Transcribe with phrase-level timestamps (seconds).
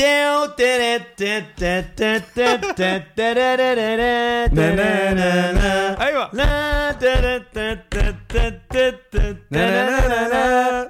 [0.00, 5.60] ておてれててててててれれれれねねねね
[5.98, 9.18] はいわらてれててててて
[9.50, 10.40] ねねねね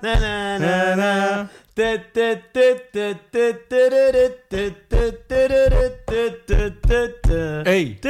[0.00, 8.08] ねねねねねててててててれれてててれれてててててえいて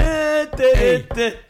[0.54, 1.49] ててて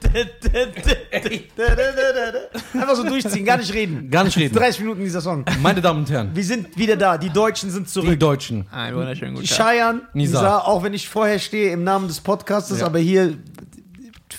[2.74, 4.10] Einfach so durchziehen, gar nicht reden.
[4.10, 4.54] Gar nicht reden.
[4.54, 5.44] 30 Minuten dieser Song.
[5.62, 8.18] Meine Damen und Herren, Wir sind wieder da, die Deutschen sind die zurück.
[8.18, 8.66] Deutschen.
[8.70, 9.56] Ein wunderschönen guten Tag.
[9.68, 10.40] Cheyenne, Nisa.
[10.40, 12.86] Nisa, auch wenn ich vorher stehe im Namen des Podcastes, Ja.
[12.86, 13.36] aber hier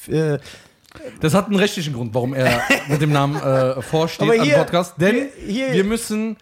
[0.08, 0.38] äh,
[1.20, 4.58] Das hat einen rechtlichen Grund, warum er mit dem Namen äh, vorsteht Aber am hier-
[4.58, 4.96] Podcast.
[5.00, 6.38] Denn hier- hier- wir müssen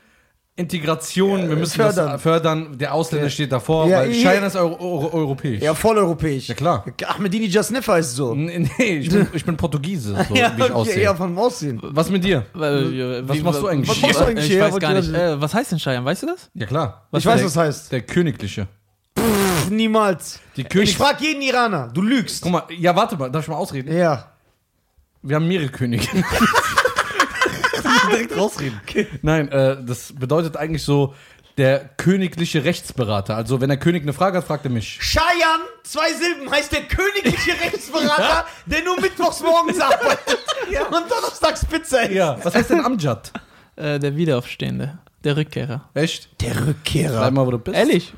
[0.59, 2.11] Integration, wir müssen fördern.
[2.11, 2.77] das fördern.
[2.77, 5.61] Der Ausländer steht davor, Ja, weil China ist euro, euro, europäisch.
[5.61, 6.47] ja voll europäisch.
[6.49, 6.85] Ja, klar.
[7.07, 8.33] Ahmedini Jasnef heißt so.
[8.33, 11.03] N- Nee, ich bin, ich bin Portugiese, so ja, wie ich aussehe.
[11.03, 11.79] ja, von dem Aussehen.
[11.81, 12.45] Was mit dir?
[12.53, 14.61] Was wie- machst du eigentlich was machst du eigentlich Ich hier?
[14.63, 15.09] weiß gar nicht.
[15.09, 16.05] ich- Äh, was heißt denn Cheyenne?
[16.05, 16.49] Weißt du das?
[16.53, 17.07] Ja, klar.
[17.17, 17.91] Ich weiß, der, was heißt.
[17.91, 18.67] Der Königliche.
[19.17, 20.39] Pff, niemals.
[20.55, 20.95] Die Ich König.
[20.97, 21.89] frag jeden Iraner.
[21.93, 22.41] Du lügst.
[22.41, 23.95] Guck mal, ja, warte mal, darf ich mal ausreden?
[23.95, 24.25] Ja.
[25.21, 26.05] Wir haben mehrere Könige.
[28.11, 28.79] Direkt rausreden.
[29.21, 31.13] Nein, äh, das bedeutet eigentlich so
[31.57, 33.35] der königliche Rechtsberater.
[33.35, 34.97] Also, wenn der König eine Frage hat, fragt er mich.
[35.01, 40.39] Cheyenne, zwei Silben, heißt der königliche Rechtsberater, der nur mittwochs morgens arbeitet
[40.89, 42.11] und donnerstags Pizza isst.
[42.13, 43.33] Ja, was heißt denn Amjad?
[43.75, 44.99] Äh, der Wiederaufstehende.
[45.25, 45.89] Der Rückkehrer.
[45.93, 46.29] Echt?
[46.41, 47.19] Der Rückkehrer.
[47.19, 47.75] Bleib mal, wo du bist.
[47.77, 48.13] Ehrlich?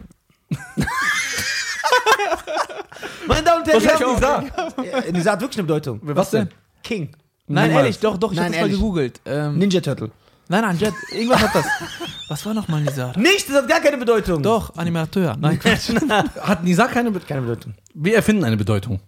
[3.28, 4.44] Meine Damen und Herren, Was Nisa?
[4.84, 6.00] Ja, Nisa hat wirklich eine Bedeutung.
[6.03, 6.50] Was denn?
[6.84, 7.16] King.
[7.54, 7.84] Nein, Niemals.
[7.86, 9.20] ehrlich, doch, doch, ich Nein, hab das mal gegoogelt.
[9.26, 10.12] Ähm, Ninja Turtle.
[10.48, 11.66] nein, nein, Jet, irgendwas hat das.
[12.30, 13.18] Was war nochmal Nizar?
[13.18, 14.42] Nicht, das hat gar keine Bedeutung.
[14.42, 15.36] Doch, Animateur.
[15.40, 15.90] Nein, Quatsch.
[16.42, 17.28] Hat Nisa keine Bedeutung?
[17.28, 17.74] Keine Bedeutung.
[17.94, 19.02] Wir erfinden eine Bedeutung.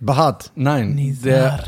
[0.00, 0.50] Behaart.
[0.54, 0.94] Nein.
[0.94, 1.22] Nizar.
[1.22, 1.64] Der,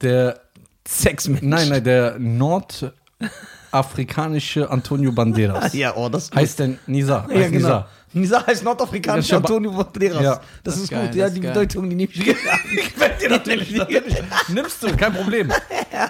[0.00, 0.40] der,
[0.88, 1.42] Sexmensch.
[1.42, 5.72] nein, nein, der nordafrikanische Antonio Banderas.
[5.82, 7.24] Ja, oh, das ist Heißt denn Nisa?
[7.28, 7.68] Ja, Heißt genau.
[7.68, 7.86] Nisa.
[8.14, 10.22] Nisa heißt nordafrikanisch Ja, schon Antonio Banderas.
[10.22, 10.40] Ja.
[10.64, 11.14] Das, ist geil, gut.
[11.14, 11.52] Ja, das die geil.
[11.52, 12.60] Bedeutung, die nehme ich gerne an.
[12.76, 14.22] Ich werde dir natürlich, natürlich.
[14.48, 15.52] Nimmst du, kein Problem.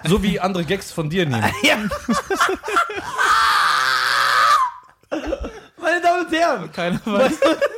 [0.08, 1.44] So wie andere Gags von dir nehmen.
[1.62, 1.76] Ja.
[5.80, 7.32] Meine Damen und Herren, Keiner weiß.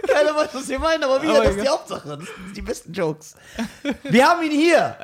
[0.06, 1.68] keiner weiß, was wir meinen, aber wieder, Aber das ist die.
[1.68, 2.08] Hauptsache.
[2.08, 3.34] Das sind die besten Jokes.
[4.04, 4.96] Wir haben ihn hier.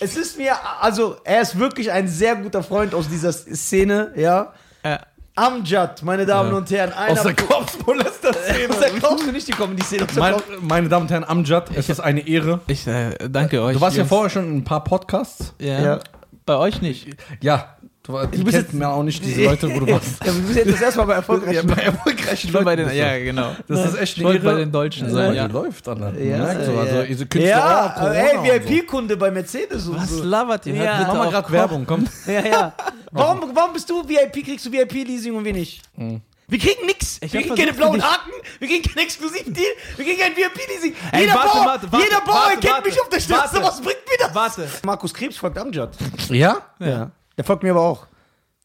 [0.00, 4.52] Es ist mir, also, er ist wirklich ein sehr guter Freund aus dieser Szene, ja.
[4.82, 4.98] äh,
[5.40, 6.56] Amjad, meine Damen Ja.
[6.58, 8.68] und Herren, einer Aus der Kopfmolester-Szene.
[8.74, 8.90] aus der
[9.26, 10.06] du nicht die Comedy-Szene.
[10.18, 12.60] Mein, Kopf- meine Damen und Herren, Amjad, es ist eine Ehre.
[12.66, 13.74] ich äh, danke euch.
[13.74, 14.08] Du warst ja Jungs.
[14.10, 15.54] vorher schon in ein paar Podcasts.
[15.58, 15.80] Ja.
[15.80, 15.98] Ja.
[16.44, 17.08] Bei euch nicht.
[17.40, 20.24] Ja, du, die bist kennt jetzt- mir auch nicht diese Leute, wo du warst.
[20.24, 22.94] Ja, wir müssen jetzt das erstmal bei erfolgreichen bei erfolgreichen Ich bin bei den, du.
[22.94, 23.54] ja, genau.
[23.68, 24.38] Das ist echt Ehre.
[24.40, 25.46] bei den Deutschen Ja, sein, ja.
[25.46, 25.52] ja.
[25.52, 26.18] läuft, Alter.
[26.18, 27.02] Ja, du, also, ja.
[27.04, 28.68] diese Künstler, Ja, oh, Corona ey, und so.
[28.70, 30.22] VIP-Kunde bei Mercedes und Was so.
[30.24, 30.74] labert ihr?
[30.74, 31.04] Ja.
[31.06, 31.52] Mach mal gerade.
[31.52, 32.06] Werbung, komm.
[32.26, 32.72] Ja, ja.
[33.12, 35.82] Warum, warum bist du VIP, kriegst du VIP-Leasing und wir nicht?
[35.96, 37.18] Wir kriegen nix.
[37.22, 40.94] Ich wir kriegen keine blauen Haken, wir kriegen keinen Exklusivdeal, wir kriegen kein VIP-Leasing.
[41.18, 42.34] Jeder warte, Bauer, warte, warte, jeder Bauer
[42.64, 44.34] warte, mich auf der Straße, was bringt mir das?
[44.34, 44.68] Warte.
[44.84, 45.90] Markus Krebs folgt Amjad.
[46.28, 46.56] Ja?
[46.80, 47.10] Ja.
[47.40, 48.06] Der folgt mir aber auch.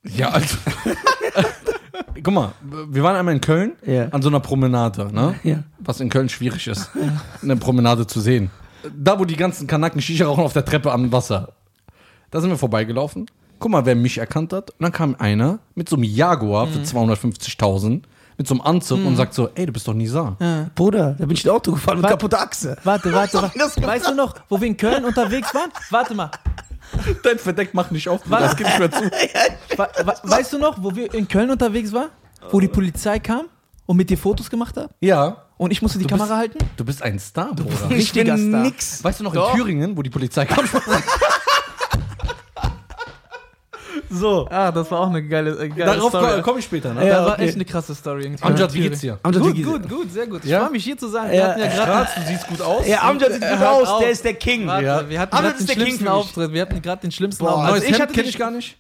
[0.04, 0.58] Ja, also.
[2.22, 2.52] Guck mal,
[2.90, 4.10] wir waren einmal in Köln Ja.
[4.10, 5.36] an so einer Promenade, ne?
[5.44, 5.64] Ja.
[5.80, 6.90] Was in Köln schwierig ist,
[7.42, 8.52] eine Promenade zu sehen.
[8.94, 11.54] Da, wo die ganzen Kanaken Shisha rauchen auf der Treppe am Wasser.
[12.32, 13.28] Da sind wir vorbeigelaufen.
[13.60, 14.72] Guck mal, wer mich erkannt hat.
[14.72, 18.02] Und dann kam einer mit so einem Jaguar für 250.000
[18.38, 20.36] mit so einem Anzug und sagt so, ey, du bist doch Nisa.
[20.76, 22.16] Bruder, da bin ich in Auto gefahren mit Warte.
[22.18, 22.76] kaputter Achse.
[22.84, 23.82] Warte, warte, warte.
[23.88, 25.70] Weißt du noch, wo wir in Köln unterwegs waren?
[25.90, 26.30] Warte mal.
[27.24, 29.04] Dein Verdeck macht nicht auf, das geht nicht mehr zu.
[30.24, 32.10] Weißt du noch, wo wir in Köln unterwegs waren?
[32.52, 33.46] Wo die Polizei kam
[33.86, 34.90] und mit dir Fotos gemacht hat?
[35.00, 36.58] Ja, Und ich musste die Du Kamera bist- halten?
[36.78, 37.72] du bist ein Star, Bruder.
[37.90, 38.62] Ich Richtiger bin Star.
[38.62, 39.04] nix.
[39.04, 39.54] Weißt du noch Doch.
[39.54, 40.66] in Thüringen, wo die Polizei kam?
[44.16, 46.42] so, Ah, das war auch eine geile, äh, geile darauf Story.
[46.42, 46.94] komme ich später.
[46.94, 47.08] Ne?
[47.08, 47.46] Ja, das war okay.
[47.46, 48.24] echt eine krasse Story.
[48.24, 48.44] irgendwie.
[48.44, 49.20] Amjad, wie geht's dir?
[49.24, 50.42] Amjad, Gut, gut, gut, sehr gut.
[50.44, 50.62] Ich Ja?
[50.62, 51.28] freue mich hier zu sein.
[51.28, 51.34] Ja.
[51.34, 52.88] Wir hatten ja gerade Graz, du siehst gut aus.
[52.88, 54.68] Ja, Amjad sieht gut hört aus, der ist der King.
[54.68, 55.10] Warte, Ja.
[55.10, 56.08] wir hatten Amjad gerade ist den der King schlimmsten.
[56.08, 56.54] Auftritt.
[56.54, 57.74] Wir hatten gerade den schlimmsten Boah, Auftritt.
[57.74, 58.78] Also ich hatte kenn ich gar nicht.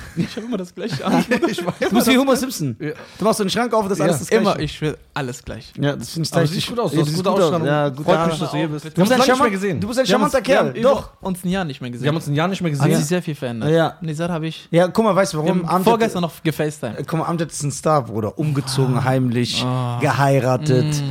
[0.16, 1.24] Ich habe immer das gleiche an.
[1.48, 1.74] ich weiß.
[1.80, 2.76] Du bist wie Homer Simpson.
[2.78, 2.90] Ja.
[3.18, 4.04] Du machst so einen Schrank auf und das ist Ja.
[4.08, 4.42] alles das Gleiche.
[4.42, 5.72] Immer, ich schwöre, alles gleich.
[5.78, 7.40] Ja, das finde ich Aber siehst gut aus, du Ja, hast gute gut aus.
[7.40, 7.66] Ausstrahlung.
[7.66, 8.84] Ja, gut, Freut mich, dass du hier bist.
[8.84, 9.80] Du bist, ein charmant, mehr gesehen.
[9.80, 10.82] du bist ein charmanter wir haben Kerl.
[10.82, 11.10] Doch.
[11.20, 12.04] uns ein Jahr nicht mehr gesehen.
[12.04, 12.96] Wir haben uns ein Jahr nicht mehr Hat gesehen.
[12.98, 13.70] sich sehr viel verändert.
[13.70, 13.96] Ja.
[14.00, 14.68] Nizar habe ich.
[14.70, 15.84] Ja, guck mal, weißt du Wir warum?
[15.84, 17.06] vorgestern noch gefacetimed.
[17.06, 18.38] Guck mal, Amjad ist ein Star, Bruder.
[18.38, 19.64] Umgezogen, heimlich,
[20.00, 21.02] geheiratet.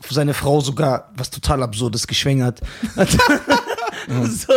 [0.00, 2.60] Für seine Frau sogar was total Absurdes geschwängert.
[4.24, 4.52] so.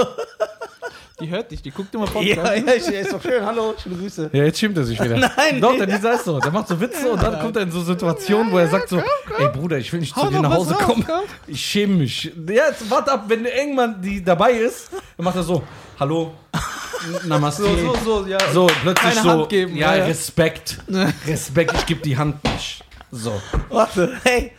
[1.20, 2.68] Die hört dich, die guckt immer Ja, Podcast.
[2.68, 3.46] ja, ich- ist doch schön.
[3.46, 4.30] Hallo, schöne Grüße.
[4.34, 5.18] Ja, jetzt schämt er sich wieder.
[5.38, 5.86] Nein, Doch, nee.
[5.86, 6.40] Lisa ist so.
[6.40, 8.98] Der macht so Witze und dann kommt er in so Situationen, wo er sagt so,
[9.38, 11.06] ey Bruder, ich will nicht zu Hau dir doch nach Hause raus, kommen.
[11.06, 11.22] komm.
[11.48, 12.24] Ich schäme mich.
[12.48, 15.62] Ja, jetzt warte ab, wenn irgendwann die dabei ist, dann macht er so,
[16.00, 16.34] hallo,
[17.26, 17.64] Namaste.
[17.64, 18.38] So, so, so, ja.
[18.54, 20.06] So, plötzlich Keine so, Hand geben, ja, ja, ja.
[20.06, 20.78] Respekt.
[21.28, 22.84] Respekt, ich gebe die Hand nicht.
[23.12, 23.40] So.
[23.70, 24.54] Warte, hey.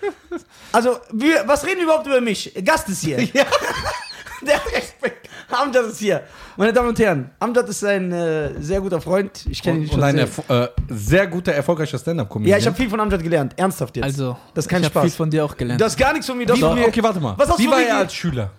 [0.70, 2.52] Also, wir, was reden wir überhaupt über mich?
[2.64, 3.20] Gast ist hier.
[3.32, 3.46] Ja.
[4.42, 5.21] Der hat Respekt.
[5.52, 6.22] Amjad ist hier.
[6.56, 9.44] Meine Damen und Herren, Amjad ist ein äh, sehr guter Freund.
[9.48, 10.28] Ich kenne ihn schon und ein sehr.
[10.28, 12.50] erfo- äh, sehr guter, erfolgreicher Stand-Up-Comedian.
[12.50, 13.54] Ja, ich habe viel von Amjad gelernt.
[13.56, 14.04] Ernsthaft jetzt.
[14.04, 15.02] Also, das ist kein ich hab Spaß.
[15.04, 15.80] viel von dir auch gelernt.
[15.80, 16.46] Du hast gar nichts von mir.
[16.46, 17.34] Du hast Wie, von mir okay, warte mal.
[17.38, 18.50] Was hast Wie du war er als Schüler?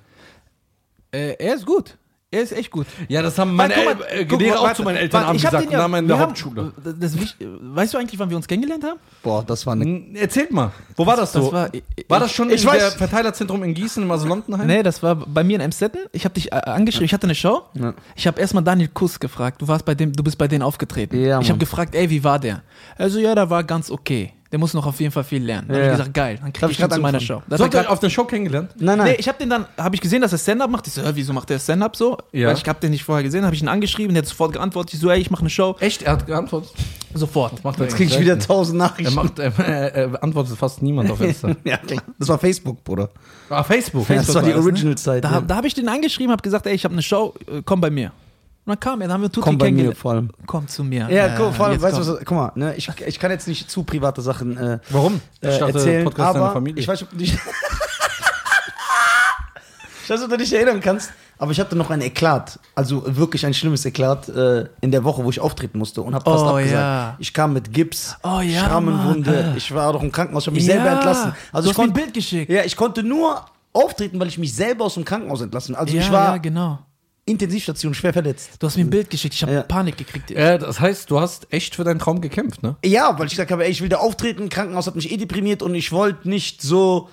[1.12, 1.98] äh, er ist gut.
[2.34, 2.88] Er ist echt gut.
[3.08, 4.98] Ja, das haben meine Weil, mal, El äh, guck Lehrer mal, auch warte, zu meinen
[4.98, 6.74] Eltern warte, haben ich hab gesagt, den ja- und haben in der wir haben- Hauptschule.
[6.84, 9.00] Das, das, weißt du eigentlich, wann wir uns kennengelernt haben?
[9.22, 10.04] Boah, das war eine.
[10.16, 11.42] Erzählt mal, wo war das so?
[11.42, 11.70] Das war,
[12.10, 14.66] war das schon ich in weiß- der Verteilerzentrum in Gießen im Asylantenheim?
[14.66, 16.00] Nee, das war bei mir in Emstetten.
[16.12, 17.62] Ich habe dich äh, angeschrieben, ich hatte eine Show.
[17.76, 17.94] Ja.
[18.16, 19.62] Ich habe erstmal Daniel Kuss gefragt.
[19.62, 21.16] Du warst bei dem, du bist bei denen aufgetreten.
[21.20, 21.60] Ja, ich habe Mann.
[21.60, 22.64] gefragt, ey, wie war der?
[22.98, 24.34] Also ja, der war ganz okay.
[24.54, 25.68] Der muss noch auf jeden Fall viel lernen.
[25.68, 25.92] Dann Ja, hab ja.
[25.94, 27.20] ich gesagt, geil, dann hab krieg ich ich ihn zu meiner.
[27.20, 27.42] Show.
[27.50, 28.70] Das So hat habt ihr auf der Show kennengelernt?
[28.78, 29.08] Nein, nein.
[29.08, 30.86] Nee, ich habe den dann, habe ich gesehen, dass er Stand-up macht.
[30.86, 32.20] Ich so, wieso macht der Stand-up so?
[32.32, 32.50] Ja.
[32.50, 34.94] Weil ich habe den nicht vorher gesehen, habe ich ihn angeschrieben, der hat sofort geantwortet.
[34.94, 35.76] Ich so, ey, ich mache eine Show.
[35.80, 36.04] Echt?
[36.04, 36.72] Er hat geantwortet?
[37.16, 37.64] Sofort.
[37.64, 39.16] Macht er Jetzt krieg ich wieder tausend Er, Nachrichten.
[39.16, 41.56] macht, er, er, er antwortet fast niemand auf Insta.
[41.64, 42.04] ja, klar.
[42.20, 43.10] Das war Facebook, Bruder.
[43.50, 44.08] ah, Facebook.
[44.08, 44.58] das war die ne?
[44.58, 45.24] Original-Zeit.
[45.24, 45.42] Da, ja.
[45.42, 47.90] da habe ich den angeschrieben, habe gesagt, ey, ich habe eine Show, äh, komm bei
[47.90, 48.12] mir.
[48.66, 50.30] Und dann kam er, dann haben wir Tutti Komm bei mir vor allem.
[50.46, 51.10] Komm zu mir.
[51.10, 52.14] Ja, guck, vor allem, weißt du komm.
[52.14, 55.20] was, guck mal, ne, ich, ich kann jetzt nicht zu private Sachen äh, Warum?
[55.42, 56.80] äh, Ich dachte, erzählen, Podcast deiner aber Familie.
[56.82, 57.34] ich weiß, ob du dich,
[60.04, 63.46] ich weiß, ob du dich erinnern kannst, aber ich hatte noch ein Eklat, also wirklich
[63.46, 66.50] ein schlimmes Eklat äh, in der Woche, wo ich auftreten musste und habe fast Oh,
[66.52, 66.74] abgesagt.
[66.74, 67.16] ja.
[67.20, 69.58] Ich kam mit Gips, Oh, ja, Schrammenwunde, Mann.
[69.58, 71.34] ich war doch im Krankenhaus, ich habe mich Ja, selber entlassen.
[71.52, 72.52] Also du ich hast mir ein konnte, Bild geschickt.
[72.52, 75.76] ja, ich konnte nur auftreten, weil ich mich selber aus dem Krankenhaus entlassen.
[75.76, 76.80] Also ja, ich war ja, genau.
[77.26, 78.52] Intensivstation, schwer verletzt.
[78.60, 79.62] Du hast mir ein Bild geschickt, ich habe Ja.
[79.64, 80.32] Panik gekriegt.
[80.32, 82.76] Äh, das heißt, du hast echt für deinen Traum gekämpft, ne?
[82.84, 85.62] Ja, weil ich gesagt habe, ey, ich will da auftreten, Krankenhaus hat mich eh deprimiert
[85.62, 87.10] und ich wollte nicht so.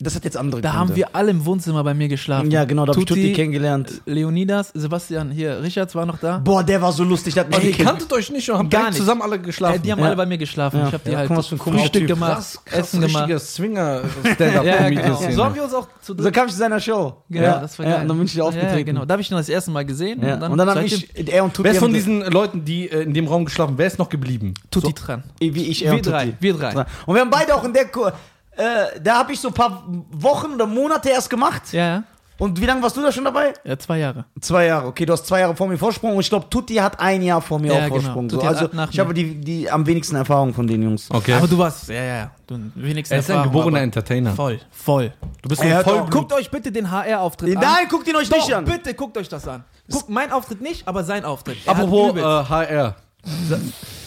[0.00, 0.80] Das hat jetzt andere Da Gründe.
[0.80, 2.52] haben wir alle im Wohnzimmer bei mir geschlafen.
[2.52, 4.00] Ja, genau, da habe ich Tutti kennengelernt.
[4.06, 6.38] Leonidas, Sebastian, hier, Richards war noch da.
[6.38, 8.70] Boah, der war so lustig, der hat mich Aber ihr kanntet euch nicht und habt
[8.70, 8.96] Gar nicht.
[8.98, 9.82] zusammen alle Äh, geschlafen.
[9.82, 10.06] die haben Ja.
[10.06, 10.78] alle bei mir geschlafen.
[10.78, 10.86] Ja.
[10.86, 12.06] Ich habe die Ja, halt guck mal, was für ein Frühstück Typ.
[12.06, 13.22] gemacht, krass, krass Essen gemacht.
[13.24, 14.02] richtiger Swinger
[14.34, 15.20] stand up Ja, genau.
[15.32, 17.16] So haben wir uns auch zu So kam ich zu seiner Show.
[17.28, 18.02] Genau, ja, das war ja, geil.
[18.02, 18.76] und dann bin ich da aufgetreten.
[18.78, 19.04] Ja, genau.
[19.04, 20.22] Da habe ich ihn das erste Mal gesehen.
[20.24, 20.34] Ja.
[20.34, 21.64] Und dann, habe seitdem ich, er und Tutti.
[21.64, 24.54] Wer ist von diesen Leuten, die äh, in dem Raum geschlafen wer ist noch geblieben?
[24.70, 25.24] Tutti dran.
[25.40, 26.36] Wie ich, er Wir und drei, Tutti.
[26.38, 26.84] wir drei.
[27.06, 27.86] Und wir haben beide auch in der.
[28.58, 31.72] Äh, da habe ich so ein paar Wochen oder Monate erst gemacht.
[31.72, 32.02] Ja, ja.
[32.38, 33.52] Und wie lange warst du da schon dabei?
[33.64, 34.24] Ja, zwei Jahre.
[34.40, 37.00] Zwei Jahre, okay, du hast zwei Jahre vor mir Vorsprung und ich glaube, Tutti hat
[37.00, 37.94] ein Jahr vor mir Ja, auch genau.
[38.00, 38.30] Vorsprung.
[38.30, 38.36] So.
[38.36, 41.08] Tutti hat Also nach ich habe die, die am wenigsten Erfahrung von den Jungs.
[41.10, 41.32] Okay.
[41.34, 42.30] Aber du warst, ja, ja, ja.
[42.46, 44.32] Du wenigstens er ist ein Erfahrung, geborener aber Entertainer.
[44.34, 45.12] Voll, voll.
[45.42, 46.10] Du bist ein Vollblut.
[46.12, 47.62] Guckt euch bitte den HR-Auftritt an.
[47.62, 48.64] Nein, guckt ihn euch nicht Doch, an.
[48.64, 49.64] bitte guckt euch das an.
[49.90, 51.58] Guckt mein Auftritt nicht, aber sein Auftritt.
[51.66, 52.96] Er Apropos äh, HR.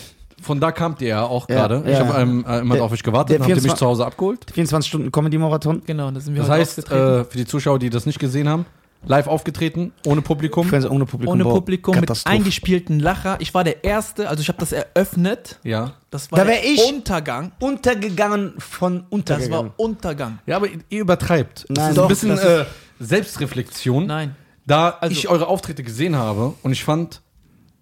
[0.41, 1.83] Von da kamt ihr ja auch Ja, gerade.
[1.85, 2.05] ich ja.
[2.05, 4.45] habe ähm, äh, immer Der- auf euch gewartet habt ihr mich 24 zu Hause abgeholt.
[4.53, 5.81] 24 Stunden Comedy-Marathon.
[5.85, 8.49] genau, da sind wir Das heute heißt, äh, für die Zuschauer, die das nicht gesehen
[8.49, 8.65] haben,
[9.05, 10.67] live aufgetreten, ohne Publikum.
[10.89, 11.27] Ohne Publikum.
[11.33, 13.37] Ohne Boah, Publikum, mit eingespielten Lacher.
[13.39, 15.59] Ich war der Erste, also ich habe das eröffnet.
[15.63, 15.93] Ja.
[16.11, 17.51] Das war Da der ich- Untergang.
[17.59, 19.51] Untergegangen von Das Untergegangen.
[19.69, 20.39] war Untergang.
[20.45, 21.65] Ja, aber ihr übertreibt.
[21.69, 22.65] Das Nein, ist doch, ein bisschen das äh,
[22.99, 24.05] Selbstreflexion.
[24.05, 24.35] Nein.
[24.65, 27.21] Da Also- ich eure Auftritte gesehen habe und ich fand,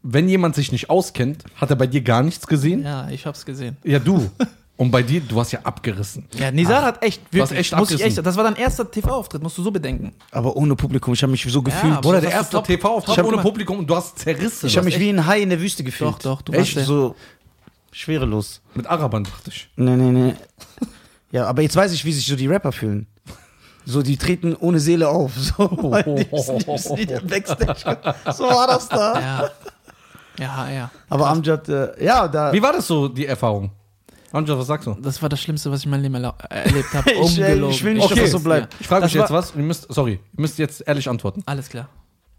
[0.04, 2.84] wenn jemand sich nicht auskennt, hat er bei dir gar nichts gesehen.
[2.84, 3.78] Ja, ich hab's gesehen.
[3.84, 4.30] Ja, du.
[4.78, 6.26] Und bei dir, du hast ja abgerissen.
[6.40, 8.20] Ja, Nizar hat echt, Du hast wirklich, echt muss ich abgerissen.
[8.20, 10.14] echt, das war dein erster TV-Auftritt, musst du so bedenken.
[10.32, 11.14] Aber ohne Publikum.
[11.14, 11.98] Ich habe mich so gefühlt.
[11.98, 13.38] aber- Oder der erste TV-Auftritt ohne.
[13.42, 14.68] Publikum und du hast zerrissen.
[14.68, 16.12] ich habe mich wie ein Hai in der Wüste gefühlt.
[16.12, 17.14] Doch, doch, du Echt warst so
[17.92, 18.62] schwerelos.
[18.76, 19.70] mit Arabern, dachte ich.
[19.76, 20.34] Nee, nee, nee.
[21.32, 23.08] Ja, aber jetzt weiß ich, wie sich so die Rapper fühlen.
[23.86, 25.34] So, die treten ohne Seele auf.
[25.38, 27.98] So, die wissen, die den Backstage.
[28.34, 29.20] So war das da.
[29.20, 29.50] Ja.
[30.40, 30.92] Ja, ja.
[31.10, 32.54] Aber Amjad, äh, ja, da.
[32.54, 33.72] Wie war das so, die Erfahrung?
[34.32, 34.94] Amjad, was sagst du?
[35.02, 37.12] Das war das Schlimmste, was ich in meinem Leben äh, erlebt habe.
[37.24, 38.22] Ich, äh, ich will nicht, dass Okay.
[38.22, 38.76] das so bleibt.
[38.80, 41.42] Ich frage euch jetzt was und ihr müsst, sorry, ihr müsst jetzt ehrlich antworten.
[41.46, 41.90] Alles klar.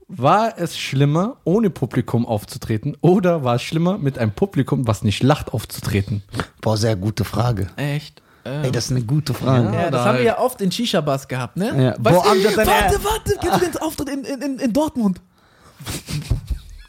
[0.08, 5.22] War es schlimmer, ohne Publikum aufzutreten oder war es schlimmer, mit einem Publikum, was nicht
[5.22, 6.22] lacht, aufzutreten?
[6.60, 7.68] Boah, sehr gute Frage.
[7.76, 8.20] Echt.
[8.44, 9.66] Ähm, Ey, das ist eine gute Frage.
[9.66, 10.18] ja, da das haben halt.
[10.18, 11.66] wir ja oft in Shisha-Bars gehabt, ne?
[11.84, 11.94] Ja.
[11.98, 15.20] Boah, Amjad, deine- warte, warte, kennst du den Auftritt in, in, in, in Dortmund?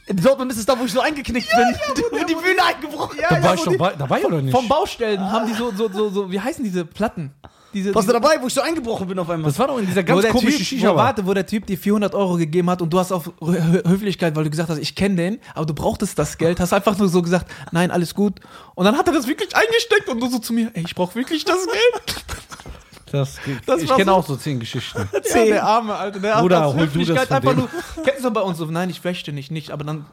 [0.07, 1.75] In Dortmund ist es da, wo ich so eingeknickt bin.
[2.19, 3.17] Du die Bühne eingebrochen.
[3.21, 4.51] Ja, Da war ich wo doch die- bei, dabei oder nicht?
[4.55, 7.31] Vom Baustellen haben die so, so, so, so, wie heißen diese Platten?
[7.73, 9.49] Diese, Warst du dabei, wo ich so eingebrochen bin auf einmal?
[9.49, 11.05] das war doch in dieser wo ganz der komischen typ, Shisha wo, war.
[11.05, 14.35] warte, wo der Typ dir 400 Euro gegeben hat und du hast auf Hö- Höflichkeit,
[14.35, 17.07] weil du gesagt hast, ich kenne den, aber du brauchtest das Geld, hast einfach nur
[17.07, 18.41] so gesagt, nein, alles gut.
[18.75, 21.15] Und dann hat er das wirklich eingesteckt und du so zu mir, ey, ich brauche
[21.15, 22.25] wirklich das Geld.
[23.11, 25.07] Das, Das ich kenne so- auch so zehn Geschichten.
[25.33, 27.59] Ja, der Arme, Alter, der Bruder, hat aus hol du das einfach dem.
[27.59, 27.69] nur,
[28.03, 30.05] kennst du bei uns so, nein, ich möchte nicht, nicht, aber dann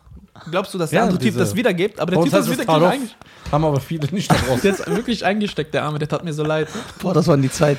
[0.51, 2.59] glaubst du, dass der Ja, andere Typ das wiedergibt, aber der Typ heißt ist es
[2.59, 3.25] wieder Tarov, eingesteckt.
[3.53, 4.61] haben aber viele nicht da draußen.
[4.63, 6.69] Der ist wirklich eingesteckt, der Arme, der tat mir so leid.
[7.01, 7.79] Boah, das war die Zeit.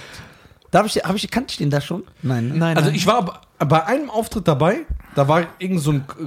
[0.72, 2.04] Darf ich, hab ich, kannte ich den da schon?
[2.22, 2.50] Nein.
[2.50, 2.56] Ne?
[2.58, 2.96] Nein, Also nein.
[2.96, 4.86] ich war bei einem Auftritt dabei,
[5.16, 6.26] da war irgend so ein äh,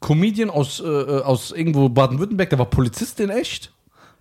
[0.00, 3.72] Comedian aus, äh, aus irgendwo Baden-Württemberg, der war Polizist in echt.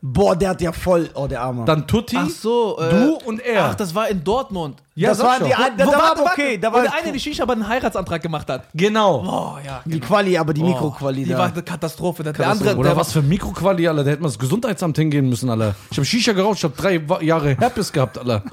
[0.05, 1.10] Boah, der hat ja voll.
[1.13, 1.63] Oh, der Arme.
[1.63, 2.77] dann Tutti, Ach so.
[2.77, 3.67] Äh, du und er.
[3.67, 4.83] Ach, das war in Dortmund.
[4.95, 5.60] ja, das waren ich die doch.
[5.65, 6.57] ein- da, da war okay.
[6.57, 8.65] Da Wo war der eine die Shisha aber einen Heiratsantrag gemacht hat.
[8.74, 9.24] Genau.
[9.25, 9.81] Oh, ja.
[9.86, 11.38] die Quali, aber die Mikroquali Die da.
[11.38, 12.22] war eine Katastrophe.
[12.22, 12.60] Der, Katastrophe.
[12.72, 14.03] andere, Oder der was für Mikroquali, Alter.
[14.03, 15.74] Da hätte man das Gesundheitsamt hingehen müssen, Alter.
[15.89, 18.43] Ich habe Shisha geraucht, ich habe drei Jahre Herpes gehabt, Alter.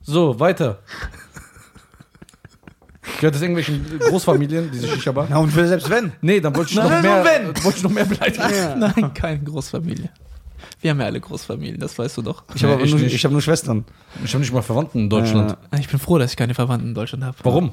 [0.00, 0.78] So, weiter.
[3.16, 5.26] Gehört das irgendwelchen Großfamilien, diese Shisha-Bar?
[5.28, 6.12] Ja, und selbst wenn.
[6.20, 7.64] Nee, dann wollte ich, noch mehr, wenn.
[7.64, 8.44] wollte ich noch mehr beleidigen.
[8.78, 10.08] Nein, keine Großfamilie.
[10.80, 12.44] Wir haben ja alle Großfamilien, das weißt du doch.
[12.54, 13.84] Ich habe nur, ich hab nur Schwestern.
[14.24, 15.56] Ich habe nicht mal Verwandten in Deutschland.
[15.72, 15.78] Ja.
[15.78, 17.36] Ich bin froh, dass ich keine Verwandten in Deutschland habe.
[17.42, 17.72] Warum?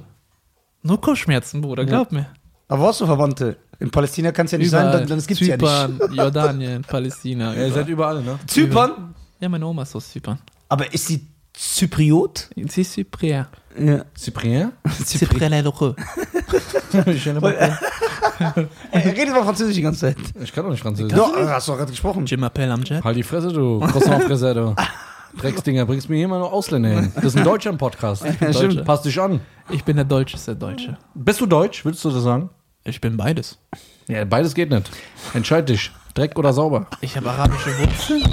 [0.82, 2.28] Nur Kopfschmerzen, Bruder, glaub mir.
[2.68, 3.58] Aber wo hast du Verwandte?
[3.80, 5.68] In Palästina kann es ja nicht sein, dann, dann gibt's ja nicht.
[5.68, 7.54] Zypern, Jordanien, Palästina.
[7.56, 8.40] Ja, ihr seid überall, ne?
[8.48, 9.14] Zypern?
[9.40, 10.40] ja, meine Oma ist aus Zypern.
[10.70, 12.50] Aber ist sie Zypriot?
[12.70, 13.48] Sie ist Cyprien.
[13.78, 14.06] Ja.
[14.18, 14.72] Cyprien?
[15.06, 15.96] Cyprien l'heureux.
[17.08, 20.18] ich Er redet mal Französisch die ganze Zeit.
[20.54, 21.18] kann doch nicht Französisch.
[21.18, 22.26] Doch, hast du doch gerade gesprochen.
[22.26, 23.04] Je m'appelle Amjad.
[23.04, 23.80] Halt die Fresse, du.
[23.80, 24.76] Croissant-Fresse, du.
[25.38, 27.12] Drecksdinger, bringst mir hier mal nur Ausländer hin.
[27.16, 28.24] Das ist ein deutscher Podcast.
[28.40, 28.86] Ja, stimmt.
[28.86, 29.42] Pass dich an.
[29.70, 30.98] Ich bin der Deutscheste Deutsche.
[31.14, 32.50] Bist du deutsch, willst du das sagen?
[32.84, 33.58] Ich bin beides.
[34.08, 34.90] Ja, beides geht nicht.
[35.34, 35.92] Entscheid dich.
[36.14, 36.88] Dreck oder sauber.
[37.02, 38.24] Ich habe arabische Wurzeln.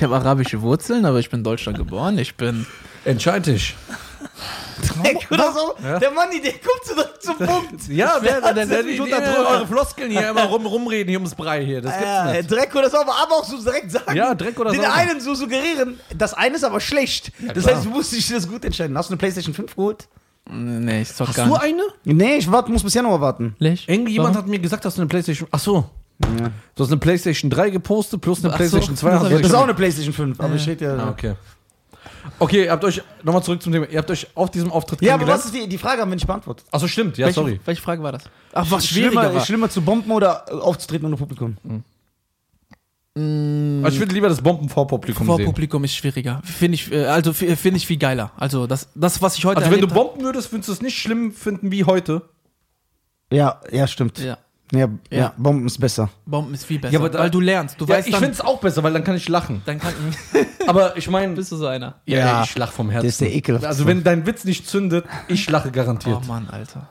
[0.00, 2.16] Ich habe arabische Wurzeln, aber ich bin in Deutschland geboren.
[2.16, 2.64] Ich bin.
[3.04, 3.76] Entscheid dich.
[5.02, 5.74] Dreck oder so?
[5.82, 7.86] Der Mann, der kommt so direkt zum Punkt.
[7.90, 9.46] Ja, wer, der setzt mich unter Druck.
[9.50, 11.82] eure Floskeln hier immer rum, rumreden hier ums Brei hier.
[11.82, 12.50] Das gibt's Ja, nicht.
[12.50, 14.16] Dreck oder sauber, aber auch so direkt sagen.
[14.16, 14.94] Ja, Dreck oder Den sauber.
[14.94, 17.30] einen so suggerieren, das eine ist aber schlecht.
[17.54, 17.76] das klar.
[17.76, 18.96] heißt, du musst dich das gut entscheiden.
[18.96, 20.08] Hast du eine Playstation 5 geholt?
[20.50, 21.62] Nee, ich zock Hast gar du nicht.
[21.62, 21.82] eine?
[22.04, 23.54] Nee, ich warte, muss bis Januar warten.
[23.58, 23.86] Nicht?
[23.86, 24.44] Irgendjemand Warum?
[24.44, 25.46] hat mir gesagt, dass du eine Playstation.
[25.52, 25.84] Ach so.
[26.20, 29.10] Du hast eine Playstation 3 gepostet plus eine Ach so, Playstation 2.
[29.10, 30.96] das ich Das ist schon- auch eine Playstation 5, aber ich rede ja.
[30.96, 31.34] Ah, okay.
[32.38, 35.14] Okay, ihr habt euch, nochmal zurück zum Thema, ihr habt euch auf diesem Auftritt Ja,
[35.14, 36.66] aber was ist die, die Frage, haben wir nicht beantwortet.
[36.70, 37.60] Achso, stimmt, ja, welche, sorry.
[37.64, 38.24] Welche Frage war das?
[38.52, 39.44] Ach, was schwieriger schlimmer, war.
[39.44, 41.56] schlimmer zu bomben oder äh, aufzutreten ohne Publikum?
[43.14, 45.46] Mm, Also ich würde lieber das Bomben vor Publikum Vor sehen.
[45.46, 46.40] Publikum ist schwieriger.
[46.44, 48.30] Finde ich, äh, also finde ich viel geiler.
[48.36, 50.98] Also das, das was ich heute Also wenn du bomben würdest, würdest du es nicht
[50.98, 52.22] schlimm finden wie heute.
[53.32, 54.18] Ja, ja, stimmt.
[54.18, 54.38] Ja,
[54.72, 55.34] Ja, ja, Ja.
[55.36, 56.10] Bomben ist besser.
[56.26, 57.80] Bomben ist viel besser, Ja, aber da- weil du lernst.
[57.80, 59.62] Du Ja, weißt ich dann, finde es auch besser, weil dann kann ich lachen.
[59.66, 59.92] dann kann,
[60.68, 61.96] Aber ich meine, bist du so einer.
[62.06, 62.42] ja, Ja.
[62.44, 63.02] ich lach vom Herzen.
[63.02, 63.68] Der ist der ekelhaftste.
[63.68, 66.18] Also wenn dein Witz nicht zündet, ich lache garantiert.
[66.22, 66.88] Oh Mann, Alter.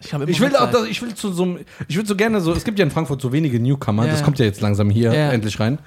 [0.00, 2.52] Ich, Ich will auch, das, ich will zu so einem, ich will so gerne so,
[2.52, 5.12] es gibt ja in Frankfurt so wenige Newcomer, Ja, das kommt ja jetzt langsam hier
[5.12, 5.30] Ja.
[5.30, 5.78] endlich rein.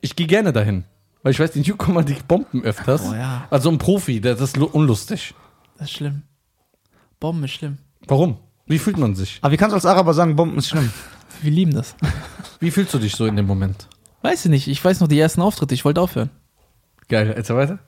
[0.00, 0.84] Ich gehe gerne dahin,
[1.22, 3.02] weil ich weiß, die Newcomer, die bomben öfters.
[3.08, 3.46] Oh ja.
[3.50, 5.34] Also ein Profi, das ist lu- unlustig.
[5.76, 6.22] Das ist schlimm.
[7.20, 7.78] Bomben ist schlimm.
[8.06, 8.38] Warum?
[8.68, 9.38] Wie fühlt man sich?
[9.40, 10.92] Aber wie kannst du als Araber sagen, Bomben ist schlimm?
[11.42, 11.94] Wir lieben das.
[12.60, 13.88] Wie fühlst du dich so in dem Moment?
[14.22, 14.68] Weiß ich nicht.
[14.68, 15.74] Ich weiß noch die ersten Auftritte.
[15.74, 16.30] Ich wollte aufhören.
[17.08, 17.78] Geil, erzähl weiter.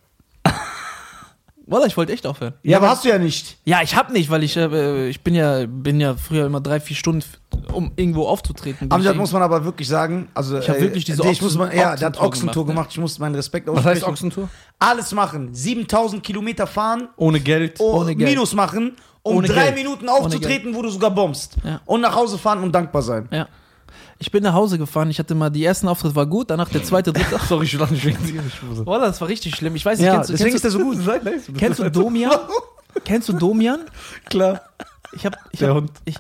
[1.70, 2.54] Wallah, ich wollte echt aufhören.
[2.62, 3.56] Ja, aber hast du ja nicht.
[3.64, 6.80] Ja, ich hab nicht, weil ich, äh, ich bin ja, bin ja früher immer drei,
[6.80, 7.24] vier Stunden,
[7.72, 8.90] um irgendwo aufzutreten.
[8.90, 11.40] Amjad ich muss man aber wirklich sagen, also Ich hab äh, wirklich diese der- ich
[11.40, 14.02] muss Ochsen- mal, ja, der hat Ochsentour gemacht, gemacht, ich muss meinen Respekt Was heißt
[14.02, 14.10] aussprechen.
[14.12, 14.48] Ochsentour?
[14.80, 17.76] Alles machen, 7000 Kilometer fahren, Ohne Geld.
[17.78, 18.28] oh, Ohne Geld.
[18.30, 19.76] Minus machen, um Ohne drei Geld.
[19.76, 21.56] Minuten aufzutreten, wo du sogar bombst.
[21.64, 21.80] Ja.
[21.86, 23.28] Und nach Hause fahren und dankbar sein.
[23.30, 23.46] Ja.
[24.22, 25.08] Ich bin nach Hause gefahren.
[25.08, 27.40] Ich hatte mal, die ersten Auftritt war gut, danach der zweite, dritte.
[27.48, 28.18] Sorry, ich lache nicht wegen
[28.68, 29.74] muss- Wallah, das war richtig schlimm.
[29.76, 30.96] Ich weiß nicht, Ja, kennst du, deswegen kennst ist der so gut.
[31.02, 32.38] Sei leise, kennst du Domian?
[33.04, 33.80] kennst du Domian?
[34.26, 34.60] Klar.
[35.12, 35.90] Ich hab, ich Der hab, Hund.
[36.04, 36.16] Ich,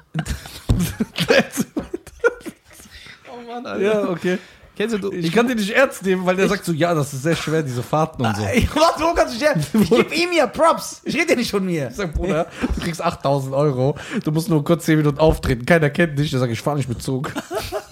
[3.30, 3.80] oh Mann, Alter.
[3.84, 4.38] Ja, okay.
[4.80, 7.22] Kennst du, Ich kann den nicht ernst nehmen, weil der sagt so, ja, das ist
[7.22, 8.42] sehr schwer, diese Fahrten und so.
[8.42, 9.54] Warte, wo kannst du her?
[9.54, 11.02] Ich gebe ihm ja Props.
[11.04, 11.88] Ich rede ja nicht von mir.
[11.90, 13.94] Ich sag, Bruder, du kriegst 8000 Euro,
[14.24, 16.30] du musst nur kurz 10 Minuten auftreten, keiner kennt dich.
[16.30, 17.30] Der sagt, ich fahr nicht mit Zug.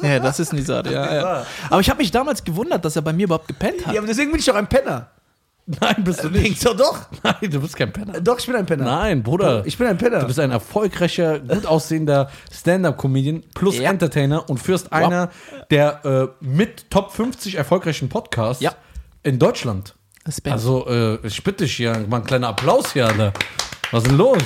[0.00, 1.46] Ja, das ist Nizar, ja, ja.
[1.68, 3.92] Aber ich habe mich damals gewundert, dass er bei mir überhaupt gepennt hat.
[3.92, 5.08] Ja, aber deswegen bin ich doch ein Penner.
[5.80, 6.44] Nein, bist du nicht.
[6.46, 6.98] Denkst du doch?
[7.22, 8.20] Nein, du bist kein Penner.
[8.22, 8.84] Doch, ich bin ein Penner.
[8.84, 9.66] Nein, Bruder.
[9.66, 10.20] Ich bin ein Penner.
[10.20, 13.90] Du bist ein erfolgreicher, gut aussehender Stand-Up-Comedian plus Ja.
[13.90, 15.28] Entertainer und führst einer
[15.70, 16.04] der
[16.40, 18.72] äh, mit Top 50 erfolgreichen Podcasts Ja.
[19.22, 19.94] in Deutschland.
[20.26, 20.54] Respekt.
[20.54, 23.34] Also, äh, ich bitte dich hier, mal ein kleiner Applaus hier, Alter.
[23.90, 24.38] Was ist denn los?